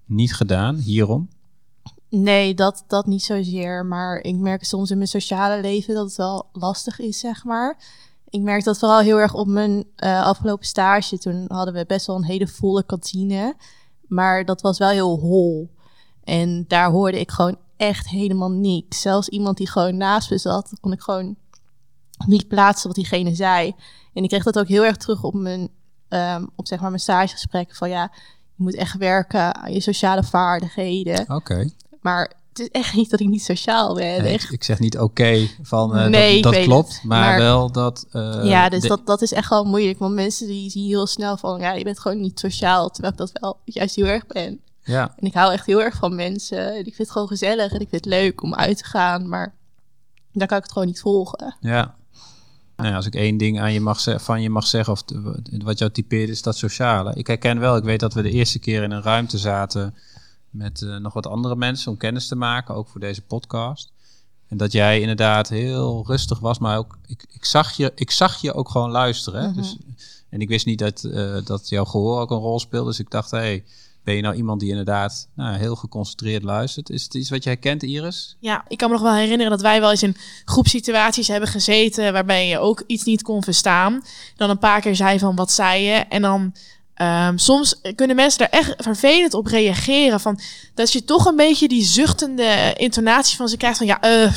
niet 0.07 0.35
gedaan, 0.35 0.77
hierom. 0.77 1.29
Nee, 2.09 2.55
dat, 2.55 2.85
dat 2.87 3.07
niet 3.07 3.23
zozeer. 3.23 3.87
Maar 3.87 4.19
ik 4.19 4.37
merk 4.37 4.65
soms 4.65 4.91
in 4.91 4.97
mijn 4.97 5.09
sociale 5.09 5.61
leven 5.61 5.95
dat 5.95 6.07
het 6.07 6.17
wel 6.17 6.47
lastig 6.53 6.99
is, 6.99 7.19
zeg 7.19 7.45
maar. 7.45 7.79
Ik 8.29 8.41
merk 8.41 8.65
dat 8.65 8.79
vooral 8.79 9.01
heel 9.01 9.19
erg 9.19 9.35
op 9.35 9.47
mijn 9.47 9.85
eh, 9.97 10.23
afgelopen 10.23 10.67
stage. 10.67 11.19
Toen 11.19 11.45
hadden 11.49 11.75
we 11.75 11.85
best 11.87 12.07
wel 12.07 12.17
een 12.17 12.25
hele 12.25 12.47
volle 12.47 12.83
kantine. 12.83 13.57
Maar 14.07 14.45
dat 14.45 14.61
was 14.61 14.79
wel 14.79 14.89
heel 14.89 15.19
hol. 15.19 15.71
En 16.25 16.65
daar 16.69 16.91
hoorde 16.91 17.21
ik 17.21 17.31
gewoon 17.31 17.57
echt 17.77 18.09
helemaal 18.09 18.51
niks. 18.51 19.01
Zelfs 19.01 19.29
iemand 19.29 19.57
die 19.57 19.69
gewoon 19.69 19.97
naast 19.97 20.31
me 20.31 20.39
zat, 20.39 20.73
kon 20.81 20.93
ik 20.93 21.01
gewoon 21.01 21.37
niet 22.27 22.49
plaatsen 22.49 22.87
wat 22.87 22.97
diegene 22.97 23.35
zei. 23.35 23.75
En 24.15 24.23
ik 24.23 24.29
kreeg 24.29 24.43
dat 24.45 24.59
ook 24.59 24.69
heel 24.69 24.85
erg 24.85 24.97
terug 24.97 25.23
op 25.23 25.35
mijn, 25.35 25.69
ehm, 26.09 26.45
op 26.57 26.67
zeg 26.67 26.81
maar 26.81 26.89
mijn 26.91 27.03
stagegesprekken. 27.03 27.77
Van 27.77 27.89
ja, 27.89 28.11
je 28.57 28.63
moet 28.63 28.75
echt 28.75 28.97
werken 28.97 29.55
aan 29.57 29.73
je 29.73 29.81
sociale 29.81 30.23
vaardigheden. 30.23 31.25
Oké. 31.35 31.71
Maar 32.01 32.33
het 32.49 32.59
is 32.59 32.69
echt 32.69 32.95
niet 32.95 33.11
dat 33.11 33.21
ik 33.21 33.29
niet 33.29 33.43
sociaal 33.45 33.95
ben. 33.95 34.23
Nee, 34.23 34.33
echt. 34.35 34.53
ik, 34.53 34.65
zeg 34.65 34.79
niet 34.79 34.99
oké 34.99 35.49
van 35.63 35.97
eh, 35.97 36.07
Nee, 36.07 36.43
dat, 36.43 36.53
dat 36.55 36.63
klopt, 36.63 37.01
maar, 37.05 37.21
Maar- 37.21 37.39
wel 37.39 37.73
dat. 37.73 38.07
eh, 38.11 38.41
ja, 38.45 38.69
dus 38.69 38.83
de- 38.83 38.89
dat, 38.89 39.07
dat 39.07 39.23
is 39.23 39.33
echt 39.33 39.49
wel 39.51 39.65
moeilijk. 39.65 39.99
Want 39.99 40.15
mensen 40.15 40.47
die 40.47 40.71
zien 40.71 40.87
heel 40.87 41.07
snel 41.07 41.37
van, 41.37 41.61
ja, 41.61 41.73
je 41.73 41.85
bent 41.85 41.99
gewoon 41.99 42.21
niet 42.21 42.39
sociaal. 42.39 42.91
Terwijl 42.91 43.13
ik 43.13 43.19
dat 43.19 43.31
wel 43.41 43.59
juist 43.65 43.95
heel 43.97 44.07
erg 44.07 44.27
ben. 44.27 44.61
Ja, 44.83 45.13
En 45.17 45.27
ik 45.27 45.35
hou 45.35 45.53
echt 45.53 45.67
heel 45.67 45.83
erg 45.83 45.97
van 45.97 46.15
mensen. 46.15 46.73
En 46.73 46.79
ik 46.79 46.85
vind 46.85 46.99
het 46.99 47.11
gewoon 47.11 47.29
gezellig 47.29 47.73
en 47.73 47.81
ik 47.81 47.89
vind 47.89 48.05
het 48.05 48.15
leuk 48.15 48.43
om 48.43 48.55
uit 48.55 48.77
te 48.79 48.85
gaan. 48.85 49.29
Maar 49.29 49.55
daar 50.33 50.49
kan 50.49 50.57
ik 50.57 50.63
het 50.63 50.73
gewoon 50.73 50.89
niet 50.89 51.01
volgen. 51.01 51.57
ja. 51.61 51.95
Nou, 52.77 52.89
ja, 52.89 52.97
als 52.97 53.07
ik 53.07 53.15
één 53.15 53.37
ding 53.37 53.61
aan 53.61 53.73
je 53.73 53.81
mag 53.81 54.03
van 54.23 54.43
je 54.43 54.51
mag 54.51 54.67
zeggen, 54.67 54.93
of 54.93 55.05
wat 55.65 55.79
jou 55.79 55.91
typeert, 55.91 56.29
is 56.29 56.43
dat 56.43 56.57
sociale. 56.57 57.15
Ik 57.15 57.27
herken 57.27 57.59
wel, 57.59 57.77
ik 57.77 57.85
weet 57.85 58.01
dat 58.01 58.15
we 58.15 58.23
de 58.23 58.31
eerste 58.31 58.59
keer 58.59 58.83
in 58.83 58.91
een 58.91 59.03
ruimte 59.03 59.39
zaten 59.39 59.95
met 60.51 60.83
eh, 60.83 60.97
nog 60.97 61.13
wat 61.13 61.27
andere 61.27 61.57
mensen 61.57 61.91
om 61.91 61.97
kennis 61.97 62.29
te 62.29 62.37
maken, 62.37 62.75
ook 62.75 62.89
voor 62.89 63.01
deze 63.01 63.23
podcast. 63.23 63.93
En 64.49 64.57
dat 64.57 64.73
jij 64.73 65.01
inderdaad 65.01 65.49
heel 65.49 66.05
rustig 66.07 66.39
was, 66.39 66.59
maar 66.59 66.79
ook, 66.79 66.99
ik, 67.07 67.25
ik, 67.33 67.45
zag, 67.45 67.73
je, 67.73 67.93
ik 67.95 68.11
zag 68.11 68.41
je 68.41 68.55
ook 68.55 68.69
gewoon 68.69 68.91
luisteren. 68.91 69.43
hè. 69.43 69.49
Mhm. 69.49 69.57
dus, 69.57 69.77
en 70.29 70.41
ik 70.41 70.49
wist 70.49 70.67
niet 70.67 70.79
dat, 70.79 71.05
eh, 71.05 71.37
dat 71.45 71.69
jouw 71.69 71.85
gehoor 71.85 72.21
ook 72.21 72.31
een 72.31 72.37
rol 72.37 72.61
speelde, 72.61 72.89
dus 72.89 72.99
ik 72.99 73.11
dacht, 73.11 73.31
hé, 73.31 73.39
hey, 73.39 73.65
ben 74.05 74.15
je 74.15 74.23
nou 74.23 74.35
iemand 74.35 74.61
die 74.61 74.69
inderdaad 74.69 75.29
nou, 75.35 75.57
heel 75.57 75.77
geconcentreerd 75.77 76.43
luistert? 76.43 76.91
Is 76.91 77.03
het 77.03 77.15
iets 77.15 77.31
wat 77.31 77.45
je 77.45 77.51
herkent, 77.51 77.83
Iris? 77.83 78.37
Ja, 78.41 78.65
ik 78.69 78.79
kan 78.79 78.89
me 78.89 78.95
nog 78.95 79.05
wel 79.05 79.15
herinneren 79.15 79.51
dat 79.51 79.61
wij 79.61 79.81
wel 79.81 79.91
eens 79.91 80.03
in 80.03 80.17
groepsituaties 80.45 81.29
hebben 81.29 81.49
gezeten 81.49 82.13
waarbij 82.13 82.49
je 82.49 82.59
ook 82.59 82.83
iets 82.87 83.05
niet 83.05 83.23
kon 83.23 83.43
verstaan. 83.43 84.03
Dan 84.37 84.51
een 84.51 84.59
paar 84.59 84.81
keer 84.81 84.97
zei 84.97 85.19
van 85.19 85.37
wat 85.37 85.53
zei 85.53 85.83
je 85.83 85.95
en 85.95 86.23
dan 86.23 86.55
ehm, 86.95 87.37
soms 87.37 87.81
kunnen 87.95 88.17
mensen 88.17 88.39
daar 88.39 88.61
echt 88.61 88.75
vervelend 88.77 89.35
op 89.35 89.47
reageren 89.47 90.21
van 90.21 90.41
dat 90.75 90.93
je 90.93 91.05
toch 91.05 91.27
een 91.27 91.37
beetje 91.37 91.69
die 91.69 91.85
zuchtende 91.85 92.75
intonatie 92.77 93.37
van 93.37 93.49
ze 93.49 93.57
krijgt 93.57 93.79
van 93.79 93.87
ja, 93.87 94.01
eh, 94.01 94.33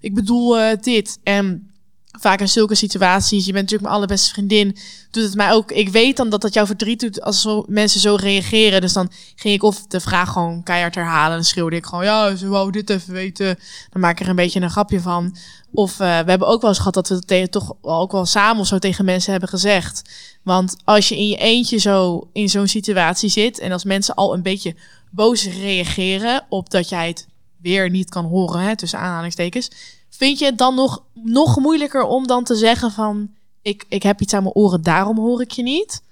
ik 0.00 0.14
bedoel 0.14 0.58
eh, 0.58 0.76
dit 0.80 1.18
en 1.22 1.70
vaak 2.18 2.40
in 2.40 2.48
zulke 2.48 2.74
situaties, 2.74 3.46
je 3.46 3.52
bent 3.52 3.64
natuurlijk 3.64 3.82
mijn 3.82 3.94
allerbeste 3.94 4.32
vriendin, 4.32 4.76
doet 5.10 5.22
het 5.24 5.34
mij 5.34 5.52
ook. 5.52 5.72
Ik 5.72 5.88
weet 5.88 6.16
dan 6.16 6.28
dat 6.28 6.40
dat 6.40 6.54
jou 6.54 6.66
verdriet 6.66 7.00
doet 7.00 7.22
als 7.22 7.40
zo, 7.40 7.64
mensen 7.68 8.00
zo 8.00 8.14
reageren. 8.14 8.80
Dus 8.80 8.92
dan 8.92 9.10
ging 9.34 9.54
ik 9.54 9.62
of 9.62 9.86
de 9.86 10.00
vraag 10.00 10.32
gewoon 10.32 10.62
keihard 10.62 10.94
herhalen. 10.94 11.36
En 11.36 11.44
schreeuwde 11.44 11.76
ik 11.76 11.86
gewoon, 11.86 12.04
ja, 12.04 12.36
ze 12.36 12.48
wou 12.48 12.70
dit 12.70 12.90
even 12.90 13.12
weten. 13.12 13.58
Dan 13.90 14.00
maak 14.00 14.18
ik 14.18 14.20
er 14.20 14.28
een 14.28 14.36
beetje 14.36 14.60
een 14.60 14.70
grapje 14.70 15.00
van. 15.00 15.36
Of 15.72 15.92
eh, 15.92 15.98
we 15.98 16.30
hebben 16.30 16.48
ook 16.48 16.60
wel 16.60 16.70
eens 16.70 16.78
gehad 16.78 16.94
dat 16.94 17.08
we 17.08 17.14
het 17.14 17.26
tegen, 17.26 17.50
toch 17.50 17.72
ook 17.80 18.12
wel 18.12 18.26
samen 18.26 18.60
of 18.60 18.66
zo 18.66 18.78
tegen 18.78 19.04
mensen 19.04 19.30
hebben 19.30 19.48
gezegd. 19.48 20.02
Want 20.42 20.76
als 20.84 21.08
je 21.08 21.16
in 21.16 21.28
je 21.28 21.36
eentje 21.36 21.78
zo 21.78 22.28
in 22.32 22.48
zo'n 22.48 22.68
situatie 22.68 23.28
zit 23.28 23.58
en 23.58 23.72
als 23.72 23.84
mensen 23.84 24.14
al 24.14 24.34
een 24.34 24.42
beetje 24.42 24.74
boos 25.10 25.44
reageren 25.44 26.46
op 26.48 26.70
dat 26.70 26.88
jij 26.88 27.08
het 27.08 27.26
weer 27.60 27.90
niet 27.90 28.08
kan 28.08 28.24
horen, 28.24 28.60
hè, 28.60 28.76
tussen 28.76 28.98
aanhalingstekens, 28.98 29.70
vind 30.16 30.38
je 30.38 30.44
het 30.44 30.58
dan 30.58 30.74
nog, 30.74 31.02
nog 31.14 31.58
moeilijker 31.58 32.02
om 32.04 32.26
dan 32.26 32.44
te 32.44 32.54
zeggen 32.54 32.90
van 32.92 33.30
ik, 33.62 33.84
ik 33.88 34.02
heb 34.02 34.20
iets 34.20 34.34
aan 34.34 34.42
mijn 34.42 34.54
oren, 34.54 34.82
daarom 34.82 35.18
hoor 35.18 35.40
ik 35.40 35.50
je 35.50 35.62
niet? 35.62 36.02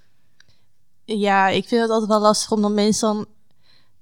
Ja, 1.04 1.48
ik 1.48 1.68
vind 1.68 1.80
het 1.80 1.90
altijd 1.90 2.08
wel 2.10 2.20
lastig 2.20 2.50
omdat 2.52 2.70
mensen 2.72 3.08
dan 3.14 3.26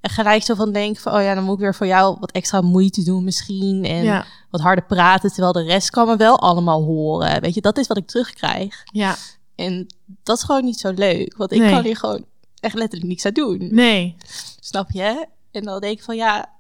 gelijk 0.00 0.42
zo 0.42 0.54
van 0.54 0.72
denken 0.72 1.02
van... 1.02 1.14
oh 1.14 1.22
ja, 1.22 1.34
dan 1.34 1.44
moet 1.44 1.54
ik 1.54 1.60
weer 1.60 1.74
voor 1.74 1.86
jou 1.86 2.16
wat 2.20 2.30
extra 2.30 2.60
moeite 2.60 3.02
doen 3.04 3.24
misschien. 3.24 3.84
En 3.84 4.04
Ja, 4.04 4.24
wat 4.50 4.60
harder 4.60 4.84
praten, 4.84 5.30
terwijl 5.32 5.52
de 5.52 5.62
rest 5.62 5.90
kan 5.90 6.06
me 6.06 6.16
wel 6.16 6.38
allemaal 6.40 6.82
horen. 6.82 7.40
Weet 7.40 7.54
je, 7.54 7.60
dat 7.60 7.78
is 7.78 7.86
wat 7.86 7.96
ik 7.96 8.06
terugkrijg. 8.06 8.82
ja, 8.92 9.16
En 9.54 9.86
dat 10.22 10.36
is 10.36 10.42
gewoon 10.42 10.64
niet 10.64 10.80
zo 10.80 10.90
leuk. 10.92 11.36
Want 11.36 11.52
ik 11.52 11.58
Nee. 11.60 11.70
kan 11.70 11.82
hier 11.84 11.96
gewoon 11.96 12.24
echt 12.60 12.74
letterlijk 12.74 13.08
niks 13.10 13.24
aan 13.26 13.32
doen. 13.32 13.68
nee. 13.70 14.16
Snap 14.60 14.90
je? 14.90 15.26
En 15.50 15.62
dan 15.64 15.80
denk 15.80 15.98
ik 15.98 16.04
van 16.04 16.16
ja, 16.16 16.50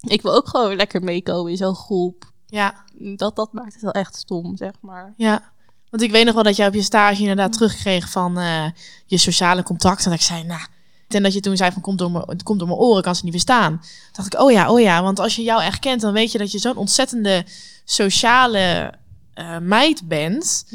ik 0.00 0.22
wil 0.22 0.34
ook 0.34 0.48
gewoon 0.48 0.76
lekker 0.76 1.02
meekomen 1.02 1.50
in 1.50 1.56
zo'n 1.56 1.74
groep. 1.74 2.32
Ja, 2.54 2.74
Dat, 3.16 3.36
dat 3.36 3.52
maakt 3.52 3.72
het 3.72 3.82
wel 3.82 3.92
echt 3.92 4.16
stom, 4.16 4.56
zeg 4.56 4.72
maar. 4.80 5.12
ja. 5.16 5.52
Want 5.90 6.06
ik 6.06 6.12
weet 6.12 6.24
nog 6.24 6.34
wel 6.34 6.42
dat 6.42 6.56
jij 6.56 6.66
op 6.66 6.74
je 6.74 6.82
stage 6.82 7.20
inderdaad 7.20 7.52
terugkreeg 7.52 8.10
van 8.10 8.38
eh, 8.38 8.64
je 9.06 9.18
sociale 9.18 9.62
contacten. 9.62 10.04
En 10.04 10.10
dat 10.10 10.20
ik 10.20 10.26
zei, 10.26 10.44
nou... 10.44 10.60
En 11.08 11.22
dat 11.22 11.32
je 11.32 11.40
toen 11.40 11.56
zei 11.56 11.72
van, 11.72 11.82
komt 11.82 11.98
door, 11.98 12.10
mijn, 12.10 12.24
het 12.26 12.42
komt 12.42 12.58
door 12.58 12.68
mijn 12.68 12.80
oren, 12.80 13.02
kan 13.02 13.14
ze 13.14 13.24
niet 13.24 13.32
verstaan. 13.32 13.70
Toen 13.78 13.88
dacht 14.12 14.34
ik, 14.34 14.40
oh 14.40 14.50
ja, 14.50 14.70
oh 14.70 14.80
ja. 14.80 15.02
Want 15.02 15.20
als 15.20 15.36
je 15.36 15.42
jou 15.42 15.62
echt 15.62 15.78
kent, 15.78 16.00
dan 16.00 16.12
weet 16.12 16.32
je 16.32 16.38
dat 16.38 16.52
je 16.52 16.58
zo'n 16.58 16.76
ontzettende 16.76 17.44
sociale 17.84 18.94
eh, 19.34 19.58
meid 19.58 20.08
bent. 20.08 20.66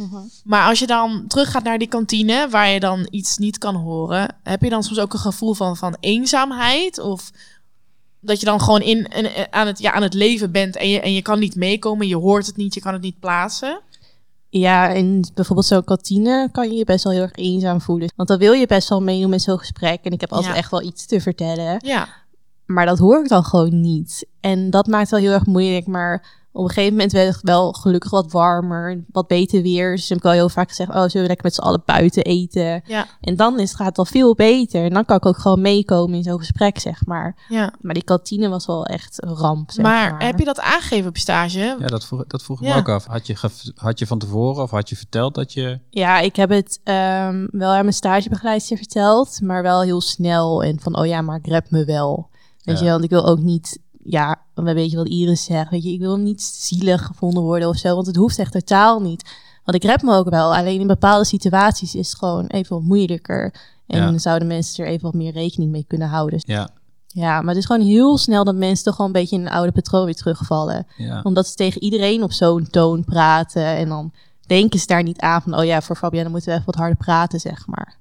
Maar 0.44 0.68
als 0.68 0.80
je 0.80 0.88
dan 0.88 1.24
teruggaat 1.28 1.63
naar 1.63 1.78
die 1.78 1.88
kantine, 1.88 2.50
waar 2.50 2.70
je 2.70 2.80
dan 2.80 3.08
iets 3.10 3.38
niet 3.38 3.58
kan 3.58 3.76
horen, 3.76 4.36
heb 4.44 4.62
je 4.62 4.70
dan 4.70 4.84
soms 4.84 5.00
ook 5.00 5.13
een 5.13 5.20
gevoel 5.20 5.54
van, 5.54 5.78
van 5.78 5.98
eenzaamheid? 6.00 7.00
Of 7.00 7.32
dat 8.19 8.39
je 8.39 8.45
dan 8.45 8.62
gewoon 8.62 8.82
in, 8.82 9.08
in- 9.08 9.47
aan, 9.49 9.67
het, 9.67 9.79
ja, 9.79 9.91
aan 9.91 10.01
het 10.01 10.13
leven 10.13 10.51
bent 10.51 10.75
en 10.75 10.89
je, 10.89 10.99
en 10.99 11.13
je 11.13 11.21
kan 11.21 11.39
niet 11.39 11.55
meekomen, 11.55 12.08
je 12.08 12.15
hoort 12.15 12.45
het 12.45 12.58
niet, 12.58 12.73
je 12.73 12.79
kan 12.82 12.93
het 12.93 13.01
niet 13.01 13.19
plaatsen? 13.19 13.82
Ja, 14.49 14.89
in 14.89 15.25
bijvoorbeeld 15.34 15.67
zo'n 15.67 15.84
kantine 15.84 16.49
kan 16.51 16.69
je 16.71 16.77
je 16.77 16.86
best 16.86 17.03
wel 17.03 17.13
heel 17.13 17.21
erg 17.21 17.36
eenzaam 17.36 17.82
voelen. 17.82 18.12
Want 18.15 18.29
dan 18.29 18.38
wil 18.38 18.53
je 18.53 18.67
best 18.67 18.89
wel 18.89 19.01
meedoen 19.01 19.29
met 19.29 19.41
zo'n 19.41 19.60
gesprek. 19.60 19.99
En 20.03 20.12
ik 20.12 20.21
heb 20.21 20.32
altijd 20.34 20.53
Ja. 20.53 20.58
echt 20.60 20.71
wel 20.71 20.82
iets 20.84 21.05
te 21.05 21.21
vertellen. 21.21 21.75
Ja, 21.86 22.08
Maar 22.65 22.86
dat 22.86 22.97
hoor 22.97 23.19
ik 23.23 23.29
dan 23.29 23.43
gewoon 23.43 23.82
niet. 23.82 24.25
En 24.39 24.69
dat 24.69 24.88
maakt 24.88 25.10
wel 25.10 25.19
heel 25.19 25.32
erg 25.32 25.45
moeilijk. 25.45 25.88
Maar 25.88 26.38
op 26.52 26.64
een 26.64 26.70
gegeven 26.70 26.94
moment 26.94 27.12
werd 27.12 27.34
het 27.36 27.44
wel 27.44 27.72
gelukkig 27.72 28.12
wat 28.12 28.32
warmer. 28.32 29.04
Wat 29.12 29.28
beter 29.28 29.62
weer. 29.62 29.96
Dus 29.96 30.10
heb 30.10 30.18
ik 30.18 30.26
al 30.26 30.32
heel 30.32 30.50
vaak 30.50 30.70
gezegd, 30.70 30.90
oh, 30.90 30.96
zullen 30.96 31.12
we 31.22 31.28
lekker 31.28 31.44
met 31.46 31.54
z'n 31.54 31.62
allen 31.62 31.82
buiten 31.86 32.24
eten? 32.24 32.82
ja, 32.86 33.06
En 33.22 33.36
dan 33.36 33.60
is 33.60 33.68
het, 33.70 33.78
gaat 33.78 33.88
het 33.88 33.98
al 33.98 34.06
veel 34.06 34.36
beter. 34.36 34.84
En 34.84 34.94
dan 34.94 35.06
kan 35.06 35.18
ik 35.18 35.26
ook 35.26 35.38
gewoon 35.38 35.62
meekomen 35.62 36.18
in 36.18 36.24
zo'n 36.24 36.38
gesprek, 36.40 36.80
zeg 36.80 37.06
maar. 37.06 37.46
ja. 37.50 37.74
Maar 37.82 37.94
die 37.94 38.04
kantine 38.04 38.50
was 38.50 38.66
wel 38.66 38.86
echt 38.86 39.24
een 39.24 39.36
ramp, 39.36 39.72
zeg 39.72 39.86
Maar, 39.86 40.12
maar. 40.12 40.24
heb 40.26 40.40
je 40.40 40.46
dat 40.46 40.60
aangegeven 40.60 41.10
op 41.10 41.16
je 41.16 41.22
stage? 41.22 41.76
Ja, 41.80 41.88
dat 41.88 42.06
vroeg, 42.06 42.24
dat 42.28 42.44
vroeg 42.44 42.62
ik 42.62 42.68
Ja. 42.68 42.74
me 42.74 42.80
ook 42.80 42.90
af. 42.90 43.06
Had 43.06 43.28
je, 43.28 43.36
had 43.76 44.00
je 44.00 44.08
van 44.08 44.20
tevoren 44.20 44.64
of 44.64 44.72
had 44.72 44.90
je 44.90 44.96
verteld 44.96 45.36
dat 45.36 45.54
je... 45.54 45.80
Ja, 45.90 46.20
ik 46.20 46.36
heb 46.36 46.50
het 46.50 46.80
ehm, 46.84 47.48
wel 47.52 47.70
aan 47.72 47.82
mijn 47.82 47.94
stagebegeleidster 47.94 48.78
verteld. 48.78 49.40
Maar 49.42 49.62
wel 49.64 49.82
heel 49.82 50.02
snel. 50.02 50.64
En 50.64 50.80
van, 50.80 50.98
oh 50.98 51.06
ja, 51.06 51.22
maar 51.22 51.38
ik 51.38 51.48
rep 51.48 51.70
me 51.72 51.86
wel. 51.86 52.30
Weet 52.64 52.80
Ja. 52.80 52.86
je, 52.86 52.92
want 52.92 53.04
ik 53.04 53.10
wil 53.10 53.26
ook 53.26 53.40
niet... 53.40 53.80
Ja, 54.12 54.39
weet 54.54 54.91
je 54.91 54.98
wat 54.98 55.08
Iris 55.08 55.43
zegt? 55.43 55.69
Weet 55.69 55.84
je, 55.84 55.91
ik 55.91 56.00
wil 56.00 56.17
niet 56.17 56.41
zielig 56.41 57.06
gevonden 57.06 57.43
worden 57.43 57.67
of 57.69 57.78
zo. 57.78 57.95
Want 57.95 58.08
het 58.08 58.15
hoeft 58.15 58.39
echt 58.39 58.52
totaal 58.52 59.02
niet. 59.02 59.30
Want 59.63 59.84
ik 59.84 59.89
rep 59.89 60.02
me 60.02 60.15
ook 60.15 60.30
wel. 60.30 60.56
Alleen 60.56 60.80
in 60.80 60.88
bepaalde 60.88 61.26
situaties 61.26 61.95
is 61.95 62.10
het 62.10 62.17
gewoon 62.17 62.45
even 62.48 62.76
wat 62.76 62.86
moeilijker. 62.86 63.54
En 63.88 64.12
Ja. 64.12 64.17
zouden 64.17 64.48
mensen 64.48 64.84
er 64.84 64.89
even 64.89 65.04
wat 65.04 65.13
meer 65.13 65.32
rekening 65.32 65.72
mee 65.72 65.86
kunnen 65.88 66.08
houden. 66.08 66.39
Ja, 66.45 66.69
Ja, 67.08 67.39
maar 67.41 67.50
het 67.54 67.58
is 67.58 67.65
gewoon 67.65 67.86
heel 67.88 68.17
snel 68.17 68.43
dat 68.43 68.56
mensen 68.56 68.86
toch 68.86 68.95
gewoon 68.95 69.12
een 69.13 69.19
beetje 69.22 69.36
in 69.36 69.41
een 69.45 69.52
oude 69.52 69.72
patroon 69.72 70.06
weer 70.06 70.15
terugvallen. 70.15 70.88
ja. 70.98 71.22
Omdat 71.24 71.48
ze 71.48 71.56
tegen 71.56 71.84
iedereen 71.84 72.24
op 72.24 72.32
zo'n 72.32 72.67
toon 72.69 73.04
praten. 73.04 73.63
En 73.65 73.88
dan 73.89 74.12
denken 74.48 74.80
ze 74.80 74.86
daar 74.88 75.04
niet 75.04 75.19
aan 75.19 75.41
van, 75.41 75.56
oh 75.58 75.63
ja, 75.65 75.82
voor 75.82 75.95
Fabienne 75.95 76.30
moeten 76.30 76.48
we 76.50 76.54
even 76.54 76.65
wat 76.65 76.76
harder 76.76 76.98
praten, 76.98 77.39
zeg 77.39 77.67
maar. 77.67 77.95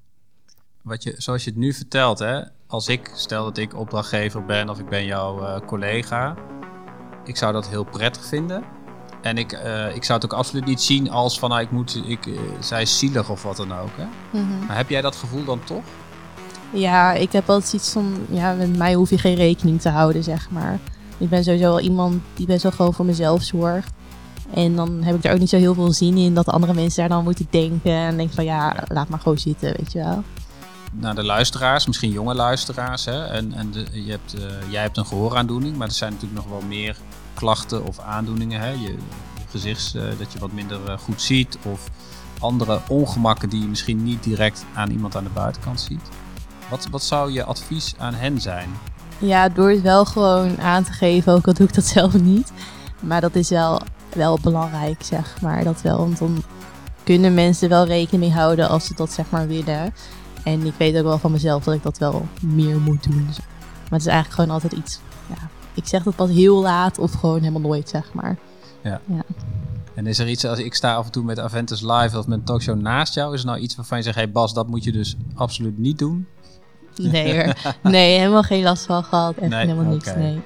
Wat 0.83 1.03
je, 1.03 1.15
zoals 1.17 1.45
je 1.45 1.51
het 1.51 1.59
nu 1.59 1.73
vertelt, 1.73 2.19
hè, 2.19 2.43
als 2.69 2.89
ik 2.89 3.11
stel 3.15 3.45
dat 3.45 3.57
ik 3.57 3.75
opdrachtgever 3.75 4.45
ben 4.45 4.69
of 4.69 4.79
ik 4.79 4.89
ben 4.89 5.05
jouw 5.05 5.43
eh, 5.43 5.61
collega, 5.67 6.35
ik 7.25 7.37
zou 7.37 7.53
dat 7.53 7.69
heel 7.69 7.85
prettig 7.85 8.25
vinden. 8.25 8.65
En 9.23 9.39
ik, 9.39 9.53
eh, 9.53 9.95
ik 9.95 10.05
zou 10.05 10.21
het 10.21 10.33
ook 10.33 10.39
absoluut 10.39 10.65
niet 10.65 10.81
zien 10.81 11.11
als 11.11 11.39
van, 11.39 11.49
nou, 11.49 11.63
ik 11.63 11.71
moet, 11.71 12.03
ik, 12.07 12.27
eh, 12.27 12.39
zij 12.61 12.83
is 12.83 12.99
zielig 12.99 13.31
of 13.31 13.43
wat 13.43 13.57
dan 13.57 13.73
ook. 13.73 13.91
Hè? 13.97 14.41
Maar 14.67 14.77
heb 14.77 14.89
jij 14.89 15.01
dat 15.01 15.17
gevoel 15.17 15.45
dan 15.45 15.65
toch? 15.65 15.83
Ja, 16.71 17.13
ik 17.13 17.33
heb 17.33 17.49
altijd 17.49 17.73
iets 17.73 17.93
van, 17.93 18.17
ja, 18.31 18.53
met 18.53 18.77
mij 18.77 18.95
hoef 18.95 19.11
je 19.11 19.19
geen 19.19 19.35
rekening 19.35 19.81
te 19.81 19.89
houden, 19.89 20.23
zeg 20.23 20.51
maar. 20.51 20.79
Ik 21.19 21.29
ben 21.29 21.45
sowieso 21.45 21.65
wel 21.65 21.81
iemand 21.81 22.23
die 22.35 22.47
best 22.47 22.63
wel 22.63 22.73
gewoon 22.73 22.95
voor 22.95 23.05
mezelf 23.05 23.43
zorgt. 23.43 23.93
En 24.55 24.77
dan 24.77 25.03
heb 25.03 25.17
ik 25.17 25.25
er 25.25 25.33
ook 25.33 25.39
niet 25.39 25.49
zo 25.49 25.57
heel 25.57 25.75
veel 25.75 25.93
zin 25.93 26.17
in 26.17 26.35
dat 26.35 26.47
andere 26.47 26.75
mensen 26.75 27.01
daar 27.01 27.09
dan 27.09 27.25
moeten 27.25 27.47
denken. 27.51 27.93
En 27.93 28.17
denk 28.17 28.33
van 28.33 28.45
ja, 28.45 28.77
laat 28.89 29.09
maar 29.09 29.19
gewoon 29.19 29.39
zitten, 29.39 29.75
weet 29.77 29.93
je 29.93 29.99
wel. 29.99 30.25
Naar 30.93 31.15
de 31.15 31.25
luisteraars, 31.25 31.87
misschien 31.87 32.11
jonge 32.11 32.35
luisteraars. 32.35 33.05
Hè? 33.05 33.25
En, 33.25 33.53
en 33.53 33.71
de, 33.71 33.87
je 34.05 34.11
hebt, 34.11 34.35
eh, 34.35 34.71
jij 34.71 34.83
hebt 34.83 34.97
een 34.97 35.07
gehooraandoening, 35.07 35.77
maar 35.77 35.87
er 35.87 35.95
zijn 35.95 36.13
natuurlijk 36.13 36.41
nog 36.41 36.51
wel 36.51 36.69
meer 36.69 36.97
klachten 37.35 37.85
of 37.85 37.99
aandoeningen. 37.99 38.61
Hè? 38.61 38.71
Je, 38.71 38.95
gezichts, 39.51 39.95
eh, 39.95 40.03
dat 40.19 40.33
je 40.33 40.39
wat 40.39 40.53
minder 40.53 40.89
eh, 40.89 40.99
goed 40.99 41.23
ziet. 41.23 41.59
Of 41.63 41.89
andere 42.39 42.81
ongemakken 42.89 43.49
die 43.49 43.61
je 43.61 43.67
misschien 43.67 44.03
niet 44.03 44.23
direct 44.23 44.65
aan 44.75 44.91
iemand 44.91 45.17
aan 45.17 45.25
de 45.25 45.31
buitenkant 45.31 45.81
ziet. 45.81 46.09
Wat, 46.71 46.89
wat 46.91 47.03
zou 47.03 47.33
je 47.33 47.45
advies 47.45 47.95
aan 47.99 48.15
hen 48.15 48.41
zijn? 48.41 48.71
Ja, 49.19 49.49
door 49.49 49.71
het 49.71 49.83
wel 49.83 50.05
gewoon 50.05 50.61
aan 50.61 50.85
te 50.85 50.93
geven, 50.93 51.33
ook 51.33 51.47
al 51.47 51.55
doe 51.55 51.67
ik 51.67 51.75
dat 51.75 51.85
zelf 51.85 52.13
niet. 52.13 52.53
Maar 53.01 53.21
dat 53.21 53.35
is 53.35 53.49
wel, 53.49 53.81
wel 54.15 54.39
belangrijk, 54.43 55.03
zeg 55.03 55.41
maar. 55.41 55.65
Dat 55.65 55.83
wel, 55.83 55.99
want 55.99 56.19
dan 56.19 56.43
kunnen 57.05 57.35
mensen 57.35 57.69
wel 57.69 57.87
rekening 57.87 58.35
houden 58.35 58.69
als 58.69 58.87
ze 58.87 58.95
dat 58.95 59.13
zeg 59.13 59.31
maar 59.31 59.47
willen. 59.47 59.95
En 60.45 60.67
ik 60.67 60.75
weet 60.77 60.97
ook 60.97 61.03
wel 61.03 61.19
van 61.19 61.33
mezelf 61.33 61.65
dat 61.65 61.75
ik 61.75 61.83
dat 61.83 61.99
wel 61.99 62.27
meer 62.43 62.81
moet 62.81 63.05
doen. 63.05 63.25
Maar 63.25 63.99
het 63.99 64.01
is 64.01 64.07
eigenlijk 64.07 64.35
gewoon 64.35 64.51
altijd 64.51 64.73
iets, 64.73 65.01
ja, 65.29 65.49
ik 65.75 65.87
zeg 65.87 66.03
dat 66.03 66.17
pas 66.17 66.31
heel 66.31 66.61
laat 66.61 66.99
of 66.99 67.13
gewoon 67.13 67.39
helemaal 67.39 67.61
nooit, 67.61 67.89
zeg 67.89 68.13
maar. 68.13 68.37
En 69.95 70.07
is 70.07 70.19
er 70.19 70.29
iets, 70.29 70.45
als 70.45 70.59
ik 70.59 70.75
sta 70.75 70.95
af 70.95 71.05
en 71.07 71.13
toe 71.13 71.25
met 71.25 71.39
Aventus 71.39 71.81
Live 71.81 72.19
of 72.19 72.27
met 72.27 72.39
een 72.39 72.45
talkshow 72.45 72.81
naast 72.81 73.15
jou, 73.15 73.35
is 73.35 73.41
er 73.41 73.47
nou 73.47 73.59
iets 73.59 73.77
waarvan 73.77 73.99
je 73.99 74.05
zegt, 74.05 74.17
hey 74.17 74.31
Bas, 74.31 74.55
dat 74.55 74.67
moet 74.69 74.85
je 74.85 74.93
dus 74.93 75.17
absoluut 75.35 75.79
niet 75.79 75.99
doen? 75.99 76.27
Nee 76.97 77.43
hoor. 77.45 77.55
Nee, 77.93 78.19
helemaal 78.19 78.43
geen 78.43 78.63
last 78.63 78.87
van 78.87 79.05
gehad. 79.05 79.37
Echt 79.37 79.51
Nee, 79.51 79.67
helemaal 79.67 79.93
niks, 79.93 80.09
oké. 80.09 80.19
nee. 80.19 80.41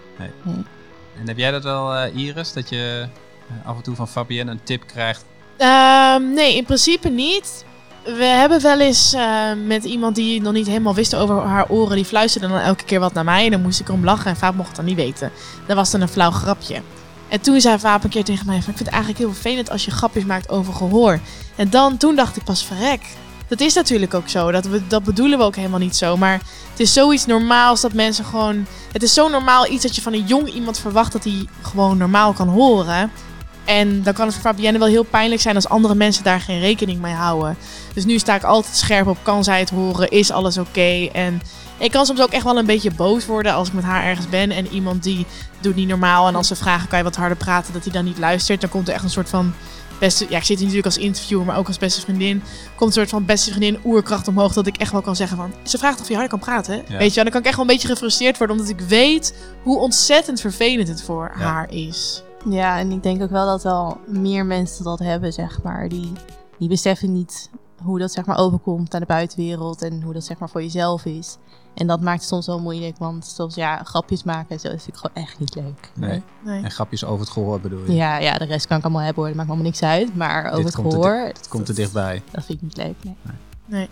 En 1.21 1.29
heb 1.29 1.37
jij 1.39 1.51
dat 1.51 1.63
wel, 1.63 1.95
eh, 1.95 2.17
Iris, 2.17 2.53
dat 2.53 2.69
je 2.69 3.09
eh, 3.49 3.69
af 3.69 3.77
en 3.77 3.83
toe 3.83 3.95
van 3.95 4.09
Fabienne 4.09 4.51
een 4.51 4.63
tip 4.65 4.87
krijgt? 4.87 5.25
Ehm, 5.57 6.33
nee, 6.35 6.57
in 6.57 6.65
principe 6.65 7.09
niet. 7.09 7.65
We 8.05 8.25
hebben 8.25 8.63
wel 8.63 8.81
eens 8.81 9.13
eh, 9.13 9.53
met 9.67 9.85
iemand 9.85 10.15
die 10.15 10.43
nog 10.43 10.53
niet 10.53 10.67
helemaal 10.67 10.95
wist 10.95 11.15
over 11.15 11.37
haar 11.37 11.69
oren, 11.69 11.97
die 11.97 12.05
fluisterde 12.05 12.49
dan 12.49 12.59
elke 12.59 12.85
keer 12.85 13.01
wat 13.01 13.13
naar 13.13 13.25
mij. 13.25 13.45
En 13.45 13.51
dan 13.51 13.63
moest 13.63 13.81
ik 13.81 13.89
erom 13.89 14.05
lachen 14.05 14.31
en 14.31 14.37
vaak 14.37 14.55
mocht 14.55 14.67
het 14.67 14.77
dan 14.77 14.85
niet 14.85 14.97
weten. 14.97 15.31
Dat 15.67 15.77
was 15.77 15.91
dan 15.91 16.01
een 16.01 16.09
flauw 16.09 16.31
grapje. 16.31 16.81
En 17.29 17.41
toen 17.41 17.61
zei 17.61 17.79
Vaap 17.79 18.05
een 18.05 18.11
keer 18.11 18.25
tegen 18.25 18.47
mij: 18.47 18.57
Ik 18.57 18.63
vind 18.63 18.79
het 18.79 18.89
eigenlijk 18.89 19.19
heel 19.19 19.33
vervelend 19.33 19.71
als 19.71 19.85
je 19.85 19.91
grapjes 19.91 20.25
maakt 20.25 20.49
over 20.49 20.75
gehoor. 20.75 21.21
En 21.57 21.71
dan, 21.71 21.97
toen 21.97 22.17
dacht 22.17 22.37
ik 22.37 22.45
pas: 22.45 22.65
verrek. 22.65 23.01
Dat 23.49 23.61
is 23.61 23.75
natuurlijk 23.75 24.15
ook 24.15 24.29
zo. 24.29 24.51
Dat, 24.51 24.65
we, 24.65 24.87
dat 24.87 25.05
bedoelen 25.05 25.39
we 25.39 25.45
ook 25.45 25.57
helemaal 25.57 25.79
niet 25.79 25.97
zo. 25.97 26.17
Maar 26.17 26.41
het 26.71 26.81
is 26.81 26.93
zoiets 26.93 27.27
normaals 27.27 27.81
dat 27.81 27.93
mensen 27.93 28.25
gewoon. 28.25 28.67
Het 28.93 29.03
is 29.03 29.15
zo 29.15 29.29
normaal 29.29 29.71
iets 29.71 29.83
dat 29.83 29.95
je 29.95 30.03
van 30.03 30.13
een 30.13 30.27
jong 30.27 30.49
iemand 30.49 30.79
verwacht 30.79 31.13
dat 31.13 31.25
hij 31.25 31.47
gewoon 31.63 31.97
normaal 31.97 32.33
kan 32.33 32.49
horen. 32.49 33.11
En 33.65 34.03
dan 34.03 34.13
kan 34.13 34.27
het 34.27 34.35
voor 34.35 34.45
Fabienne 34.45 34.79
wel 34.79 34.89
heel 34.89 35.03
pijnlijk 35.03 35.41
zijn 35.41 35.55
als 35.55 35.69
andere 35.69 35.95
mensen 35.95 36.25
daar 36.25 36.41
geen 36.41 36.61
rekening 36.61 37.01
mee 37.01 37.15
houden. 37.15 37.57
Dus 37.95 38.05
nu 38.05 38.19
sta 38.19 38.35
ik 38.35 38.43
altijd 38.43 38.77
scherp 38.77 39.07
op: 39.07 39.19
kan 39.23 39.45
zij 39.45 39.59
het 39.59 39.71
horen? 39.71 40.11
Is 40.11 40.31
alles 40.31 40.59
oké? 40.59 41.09
En 41.13 41.41
ik 41.79 41.91
kan 41.91 42.07
soms 42.07 42.21
ook 42.21 42.31
echt 42.31 42.45
wel 42.45 42.59
een 42.59 42.67
beetje 42.67 42.91
boos 42.91 43.27
worden 43.27 43.55
als 43.55 43.69
ik 43.69 43.75
met 43.75 43.85
haar 43.85 44.05
ergens 44.05 44.29
ben 44.29 44.51
en 44.51 44.67
iemand 44.69 45.03
die 45.03 45.27
doet 45.61 45.75
niet 45.75 45.89
normaal. 45.89 46.29
En 46.29 46.35
als 46.35 46.49
ze 46.49 46.57
vragen: 46.57 46.89
kan 46.89 46.99
je 46.99 47.05
wat 47.05 47.17
harder 47.17 47.37
praten? 47.37 47.73
Dat 47.73 47.85
hij 47.85 47.93
dan 47.93 48.05
niet 48.05 48.19
luistert. 48.19 48.61
Dan 48.61 48.71
komt 48.71 48.89
er 48.89 48.95
echt 48.95 49.05
een 49.05 49.11
soort 49.11 49.29
van. 49.29 49.53
Beste, 49.99 50.27
ja, 50.29 50.37
ik 50.37 50.45
zit 50.45 50.57
hier 50.59 50.67
natuurlijk 50.67 50.95
als 50.95 50.99
interviewer, 51.05 51.47
maar 51.47 51.57
ook 51.57 51.67
als 51.67 51.79
beste 51.79 52.01
vriendin. 52.01 52.43
Komt 52.75 52.89
een 52.91 52.97
soort 52.97 53.09
van 53.09 53.25
beste 53.25 53.51
vriendin 53.51 53.79
oerkracht 53.85 54.29
omhoog. 54.29 54.53
Dat 54.53 54.67
ik 54.67 54.77
echt 54.77 54.93
wel 54.93 55.01
kan 55.01 55.17
zeggen 55.17 55.37
van. 55.37 55.53
Ze 55.63 55.79
vraagt 55.79 56.01
of 56.01 56.07
je 56.07 56.13
harder 56.13 56.31
kan 56.31 56.39
praten. 56.39 56.83
Ja. 56.89 56.97
Weet 56.97 57.09
je, 57.09 57.15
wel, 57.15 57.25
dan 57.25 57.33
kan 57.33 57.41
ik 57.41 57.47
echt 57.47 57.57
wel 57.57 57.65
een 57.65 57.73
beetje 57.73 57.89
gefrustreerd 57.89 58.39
worden. 58.39 58.57
Omdat 58.57 58.73
ik 58.73 58.81
weet 58.81 59.35
hoe 59.63 59.79
ontzettend 59.79 60.41
vervelend 60.41 60.89
het 60.89 61.03
voor 61.03 61.33
Ja. 61.39 61.45
haar 61.45 61.71
is. 61.71 62.23
Ja, 62.51 62.79
en 62.79 62.91
ik 62.91 63.03
denk 63.03 63.23
ook 63.23 63.31
wel 63.31 63.47
dat 63.47 63.63
wel 63.63 64.01
meer 64.07 64.47
mensen 64.47 64.85
dat 64.85 64.99
hebben, 64.99 65.33
zeg 65.33 65.63
maar. 65.63 65.89
Die, 65.89 66.13
die 66.59 66.69
beseffen 66.69 67.13
niet 67.13 67.51
hoe 67.83 67.99
dat 67.99 68.13
zeg 68.13 68.27
maar 68.27 68.39
overkomt 68.39 68.95
aan 68.95 69.01
de 69.01 69.07
buitenwereld 69.07 69.83
en 69.83 70.03
hoe 70.03 70.13
dat 70.13 70.25
zeg 70.25 70.39
maar 70.39 70.49
voor 70.49 70.63
jezelf 70.63 71.05
is. 71.05 71.37
En 71.75 71.87
dat 71.87 72.01
maakt 72.01 72.21
het 72.21 72.29
soms 72.29 72.47
wel 72.47 72.61
moeilijk, 72.61 72.99
want 72.99 73.25
soms 73.27 73.55
ja, 73.55 73.83
grapjes 73.85 74.23
maken 74.23 74.49
en 74.49 74.61
zo 74.61 74.69
vind 74.69 74.87
ik 74.87 74.97
gewoon 74.97 75.25
echt 75.25 75.39
niet 75.39 75.55
leuk. 75.55 75.91
Nee. 75.95 76.23
Nee. 76.45 76.63
En 76.63 76.71
grapjes 76.71 77.05
over 77.05 77.21
het 77.21 77.31
gehoor 77.31 77.61
bedoel 77.61 77.85
je? 77.87 77.95
Ja, 77.95 78.19
ja, 78.19 78.39
de 78.39 78.45
rest 78.45 78.67
kan 78.67 78.79
ik 78.79 78.85
allemaal 78.85 79.03
hebben 79.03 79.23
hoor, 79.23 79.27
dat 79.27 79.37
maakt 79.37 79.49
me 79.49 79.55
allemaal 79.55 79.73
niks 79.73 79.83
uit. 79.83 80.17
Maar 80.17 80.45
over 80.47 80.65
het 80.65 80.75
er 80.75 80.83
gehoor, 80.83 81.15
Het 81.27 81.49
komt 81.49 81.69
er 81.69 81.75
dichtbij. 81.75 82.23
dat 82.31 82.45
vind 82.45 82.59
ik 82.59 82.65
niet 82.65 82.77
leuk, 82.77 82.95
nee. 83.03 83.17
Nee. 83.67 83.89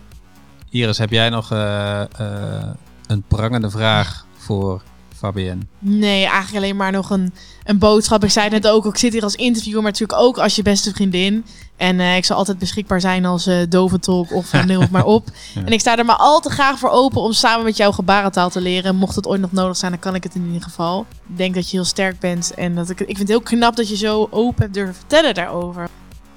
Iris, 0.69 0.97
heb 0.97 1.09
jij 1.09 1.29
nog 1.29 1.51
eh, 1.51 2.01
eh, 2.01 2.69
een 3.07 3.23
prangende 3.27 3.69
vraag 3.69 4.25
voor 4.33 4.81
Fabienne? 5.21 5.61
Nee, 5.79 6.25
eigenlijk 6.25 6.55
alleen 6.55 6.75
maar 6.75 6.91
nog 6.91 7.09
een, 7.09 7.33
een 7.63 7.77
boodschap. 7.77 8.23
Ik 8.23 8.29
zei 8.29 8.49
het 8.49 8.63
net 8.63 8.71
ook, 8.71 8.85
ik 8.85 8.97
zit 8.97 9.13
hier 9.13 9.23
als 9.23 9.35
interviewer, 9.35 9.81
maar 9.81 9.91
natuurlijk 9.91 10.19
ook 10.19 10.37
als 10.37 10.55
je 10.55 10.61
beste 10.61 10.93
vriendin. 10.93 11.45
En 11.77 11.99
eh, 11.99 12.15
ik 12.15 12.25
zal 12.25 12.37
altijd 12.37 12.57
beschikbaar 12.57 13.01
zijn 13.01 13.25
als 13.25 13.47
eh 13.47 13.57
doventolk 13.69 14.33
of 14.33 14.53
uh, 14.53 14.63
noem 14.63 14.81
het 14.81 14.91
maar 14.91 15.05
op. 15.05 15.29
Ja. 15.53 15.65
En 15.65 15.71
ik 15.71 15.79
sta 15.79 15.97
er 15.97 16.05
maar 16.05 16.15
al 16.15 16.39
te 16.39 16.49
graag 16.49 16.79
voor 16.79 16.89
open 16.89 17.21
om 17.21 17.31
samen 17.31 17.65
met 17.65 17.77
jou 17.77 17.93
gebarentaal 17.93 18.49
te 18.49 18.61
leren. 18.61 18.95
Mocht 18.95 19.15
het 19.15 19.27
ooit 19.27 19.41
nog 19.41 19.51
nodig 19.51 19.77
zijn, 19.77 19.91
dan 19.91 19.99
kan 19.99 20.15
ik 20.15 20.23
het 20.23 20.35
in 20.35 20.45
ieder 20.45 20.61
geval. 20.61 21.05
Ik 21.29 21.37
denk 21.37 21.55
dat 21.55 21.69
je 21.69 21.77
heel 21.77 21.85
sterk 21.85 22.19
bent 22.19 22.53
en 22.53 22.75
dat 22.75 22.89
ik, 22.89 22.99
ik 22.99 23.05
vind 23.05 23.19
het 23.19 23.27
heel 23.27 23.41
knap 23.41 23.75
dat 23.75 23.89
je 23.89 23.95
zo 23.95 24.27
open 24.31 24.61
hebt 24.61 24.73
durven 24.73 24.95
vertellen 24.95 25.33
daarover. 25.33 25.89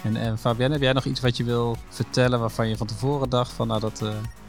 En, 0.03 0.17
en 0.17 0.39
Fabienne, 0.39 0.73
heb 0.73 0.83
jij 0.83 0.93
nog 0.93 1.05
iets 1.05 1.21
wat 1.21 1.37
je 1.37 1.45
wil 1.45 1.77
vertellen 1.89 2.41
waarvan 2.41 2.69
je 2.69 2.77
van 2.77 2.87
tevoren 2.87 3.31
dacht 3.31 3.53
van 3.53 3.67
nou 3.67 3.81
dat, 3.81 4.03
eh, 4.03 4.09
dat 4.09 4.44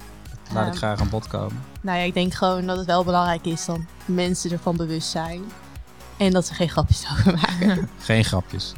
laat 0.53 0.67
ik 0.67 0.75
graag 0.75 0.99
aan 0.99 1.09
bod 1.09 1.27
komen? 1.27 1.63
Nou 1.81 1.97
ja, 1.97 2.03
ik 2.03 2.13
denk 2.13 2.33
gewoon 2.33 2.65
dat 2.65 2.77
het 2.77 2.85
wel 2.85 3.03
belangrijk 3.03 3.45
is 3.45 3.65
dat 3.65 3.79
mensen 4.05 4.51
ervan 4.51 4.77
bewust 4.77 5.09
zijn. 5.09 5.41
En 6.17 6.31
dat 6.31 6.45
ze 6.45 6.53
geen 6.53 6.69
grapjes 6.69 7.05
over 7.11 7.33
maken. 7.33 7.89
Geen 7.99 8.23
grapjes. 8.23 8.73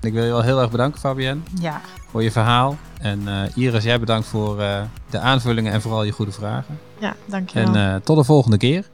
Ik 0.00 0.12
wil 0.12 0.24
je 0.24 0.30
wel 0.30 0.42
heel 0.42 0.60
erg 0.60 0.70
bedanken 0.70 1.00
Fabienne 1.00 1.42
ja, 1.60 1.80
voor 2.10 2.22
je 2.22 2.30
verhaal. 2.30 2.76
En 3.00 3.28
eh, 3.28 3.56
Iris, 3.64 3.84
jij 3.84 4.00
bedankt 4.00 4.26
voor 4.26 4.60
eh, 4.60 4.82
de 5.10 5.18
aanvullingen 5.18 5.72
en 5.72 5.80
vooral 5.80 6.04
je 6.04 6.12
goede 6.12 6.32
vragen. 6.32 6.78
Ja, 6.98 7.14
dankjewel. 7.24 7.74
En 7.74 7.94
eh, 7.94 8.00
tot 8.00 8.16
de 8.16 8.24
volgende 8.24 8.56
keer. 8.56 8.88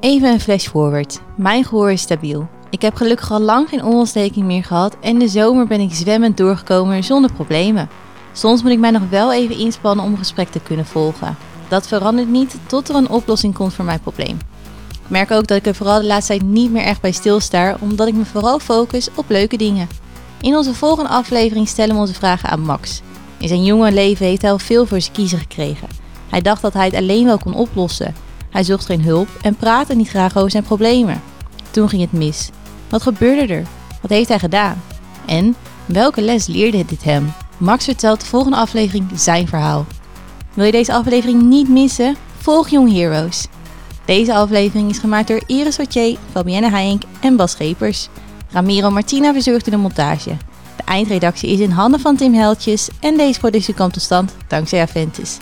Even 0.00 0.32
een 0.32 0.40
flash 0.40 0.68
forward. 0.68 1.20
Mijn 1.36 1.64
gehoor 1.64 1.92
is 1.92 2.00
stabiel. 2.00 2.48
Ik 2.70 2.82
heb 2.82 2.94
gelukkig 2.94 3.30
al 3.30 3.40
lang 3.40 3.68
geen 3.68 3.84
oorontsteking 3.84 4.46
meer 4.46 4.64
gehad 4.64 4.96
en 5.00 5.18
de 5.18 5.28
zomer 5.28 5.66
ben 5.66 5.80
ik 5.80 5.94
zwemmend 5.94 6.36
doorgekomen 6.36 7.04
zonder 7.04 7.32
problemen. 7.32 7.88
Soms 8.32 8.62
moet 8.62 8.72
ik 8.72 8.78
mij 8.78 8.90
nog 8.90 9.02
wel 9.10 9.32
even 9.32 9.58
inspannen 9.58 10.04
om 10.04 10.12
een 10.12 10.18
gesprek 10.18 10.48
te 10.48 10.60
kunnen 10.60 10.86
volgen. 10.86 11.36
Dat 11.68 11.86
verandert 11.86 12.28
niet 12.28 12.56
tot 12.66 12.88
er 12.88 12.94
een 12.94 13.08
oplossing 13.08 13.54
komt 13.54 13.74
voor 13.74 13.84
mijn 13.84 14.00
probleem. 14.00 14.38
Ik 14.90 15.08
merk 15.08 15.30
ook 15.30 15.46
dat 15.46 15.56
ik 15.56 15.66
er 15.66 15.74
vooral 15.74 16.00
de 16.00 16.06
laatste 16.06 16.32
tijd 16.32 16.50
niet 16.50 16.70
meer 16.70 16.82
echt 16.82 17.00
bij 17.00 17.12
stilsta, 17.12 17.76
omdat 17.80 18.08
ik 18.08 18.14
me 18.14 18.24
vooral 18.24 18.58
focus 18.58 19.08
op 19.14 19.24
leuke 19.28 19.56
dingen. 19.56 19.88
In 20.40 20.56
onze 20.56 20.74
volgende 20.74 21.10
aflevering 21.10 21.68
stellen 21.68 21.94
we 21.94 22.00
onze 22.00 22.14
vragen 22.14 22.48
aan 22.48 22.60
Max. 22.60 23.02
In 23.38 23.48
zijn 23.48 23.64
jonge 23.64 23.92
leven 23.92 24.26
heeft 24.26 24.42
hij 24.42 24.50
al 24.50 24.58
veel 24.58 24.86
voor 24.86 25.00
zijn 25.00 25.12
kiezen 25.12 25.38
gekregen. 25.38 25.88
Hij 26.28 26.40
dacht 26.40 26.62
dat 26.62 26.72
hij 26.72 26.84
het 26.84 26.94
alleen 26.94 27.24
wel 27.24 27.38
kon 27.38 27.54
oplossen. 27.54 28.14
Hij 28.50 28.64
zocht 28.64 28.86
geen 28.86 29.02
hulp 29.02 29.28
en 29.42 29.54
praatte 29.54 29.94
niet 29.94 30.08
graag 30.08 30.36
over 30.36 30.50
zijn 30.50 30.62
problemen. 30.62 31.22
Toen 31.70 31.88
ging 31.88 32.02
het 32.02 32.12
mis. 32.12 32.50
Wat 32.88 33.02
gebeurde 33.02 33.54
er? 33.54 33.66
Wat 34.00 34.10
heeft 34.10 34.28
hij 34.28 34.38
gedaan? 34.38 34.82
En 35.26 35.54
welke 35.86 36.20
les 36.20 36.46
leerde 36.46 36.84
dit 36.84 37.04
hem? 37.04 37.32
Max 37.62 37.84
vertelt 37.84 38.20
de 38.20 38.26
volgende 38.26 38.56
aflevering 38.56 39.08
zijn 39.14 39.48
verhaal. 39.48 39.86
Wil 40.54 40.64
je 40.64 40.72
deze 40.72 40.92
aflevering 40.92 41.42
niet 41.42 41.68
missen? 41.68 42.16
Volg 42.38 42.68
Young 42.68 42.92
Heroes. 42.92 43.46
Deze 44.04 44.34
aflevering 44.34 44.90
is 44.90 44.98
gemaakt 44.98 45.28
door 45.28 45.42
Iris 45.46 45.76
Wattier, 45.76 46.18
Fabienne 46.32 46.70
Heijink 46.70 47.02
en 47.20 47.36
Bas 47.36 47.50
Schepers. 47.50 48.08
Ramiro 48.50 48.90
Martina 48.90 49.32
verzorgde 49.32 49.70
de 49.70 49.76
montage. 49.76 50.36
De 50.76 50.82
eindredactie 50.84 51.50
is 51.50 51.58
in 51.58 51.70
handen 51.70 52.00
van 52.00 52.16
Tim 52.16 52.34
Heltjes 52.34 52.88
en 53.00 53.16
deze 53.16 53.38
productie 53.38 53.74
kwam 53.74 53.90
tot 53.90 54.02
stand 54.02 54.34
dankzij 54.46 54.82
Aventis. 54.82 55.36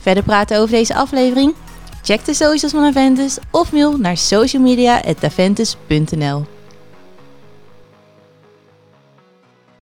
Verder 0.00 0.22
praten 0.22 0.58
over 0.58 0.74
deze 0.74 0.94
aflevering? 0.94 1.54
Check 2.02 2.24
de 2.24 2.34
socials 2.34 2.72
van 2.72 2.84
Aventis 2.84 3.38
of 3.50 3.72
mail 3.72 3.96
naar 3.96 4.16
socialmedia.aventis.nl. 4.16 6.44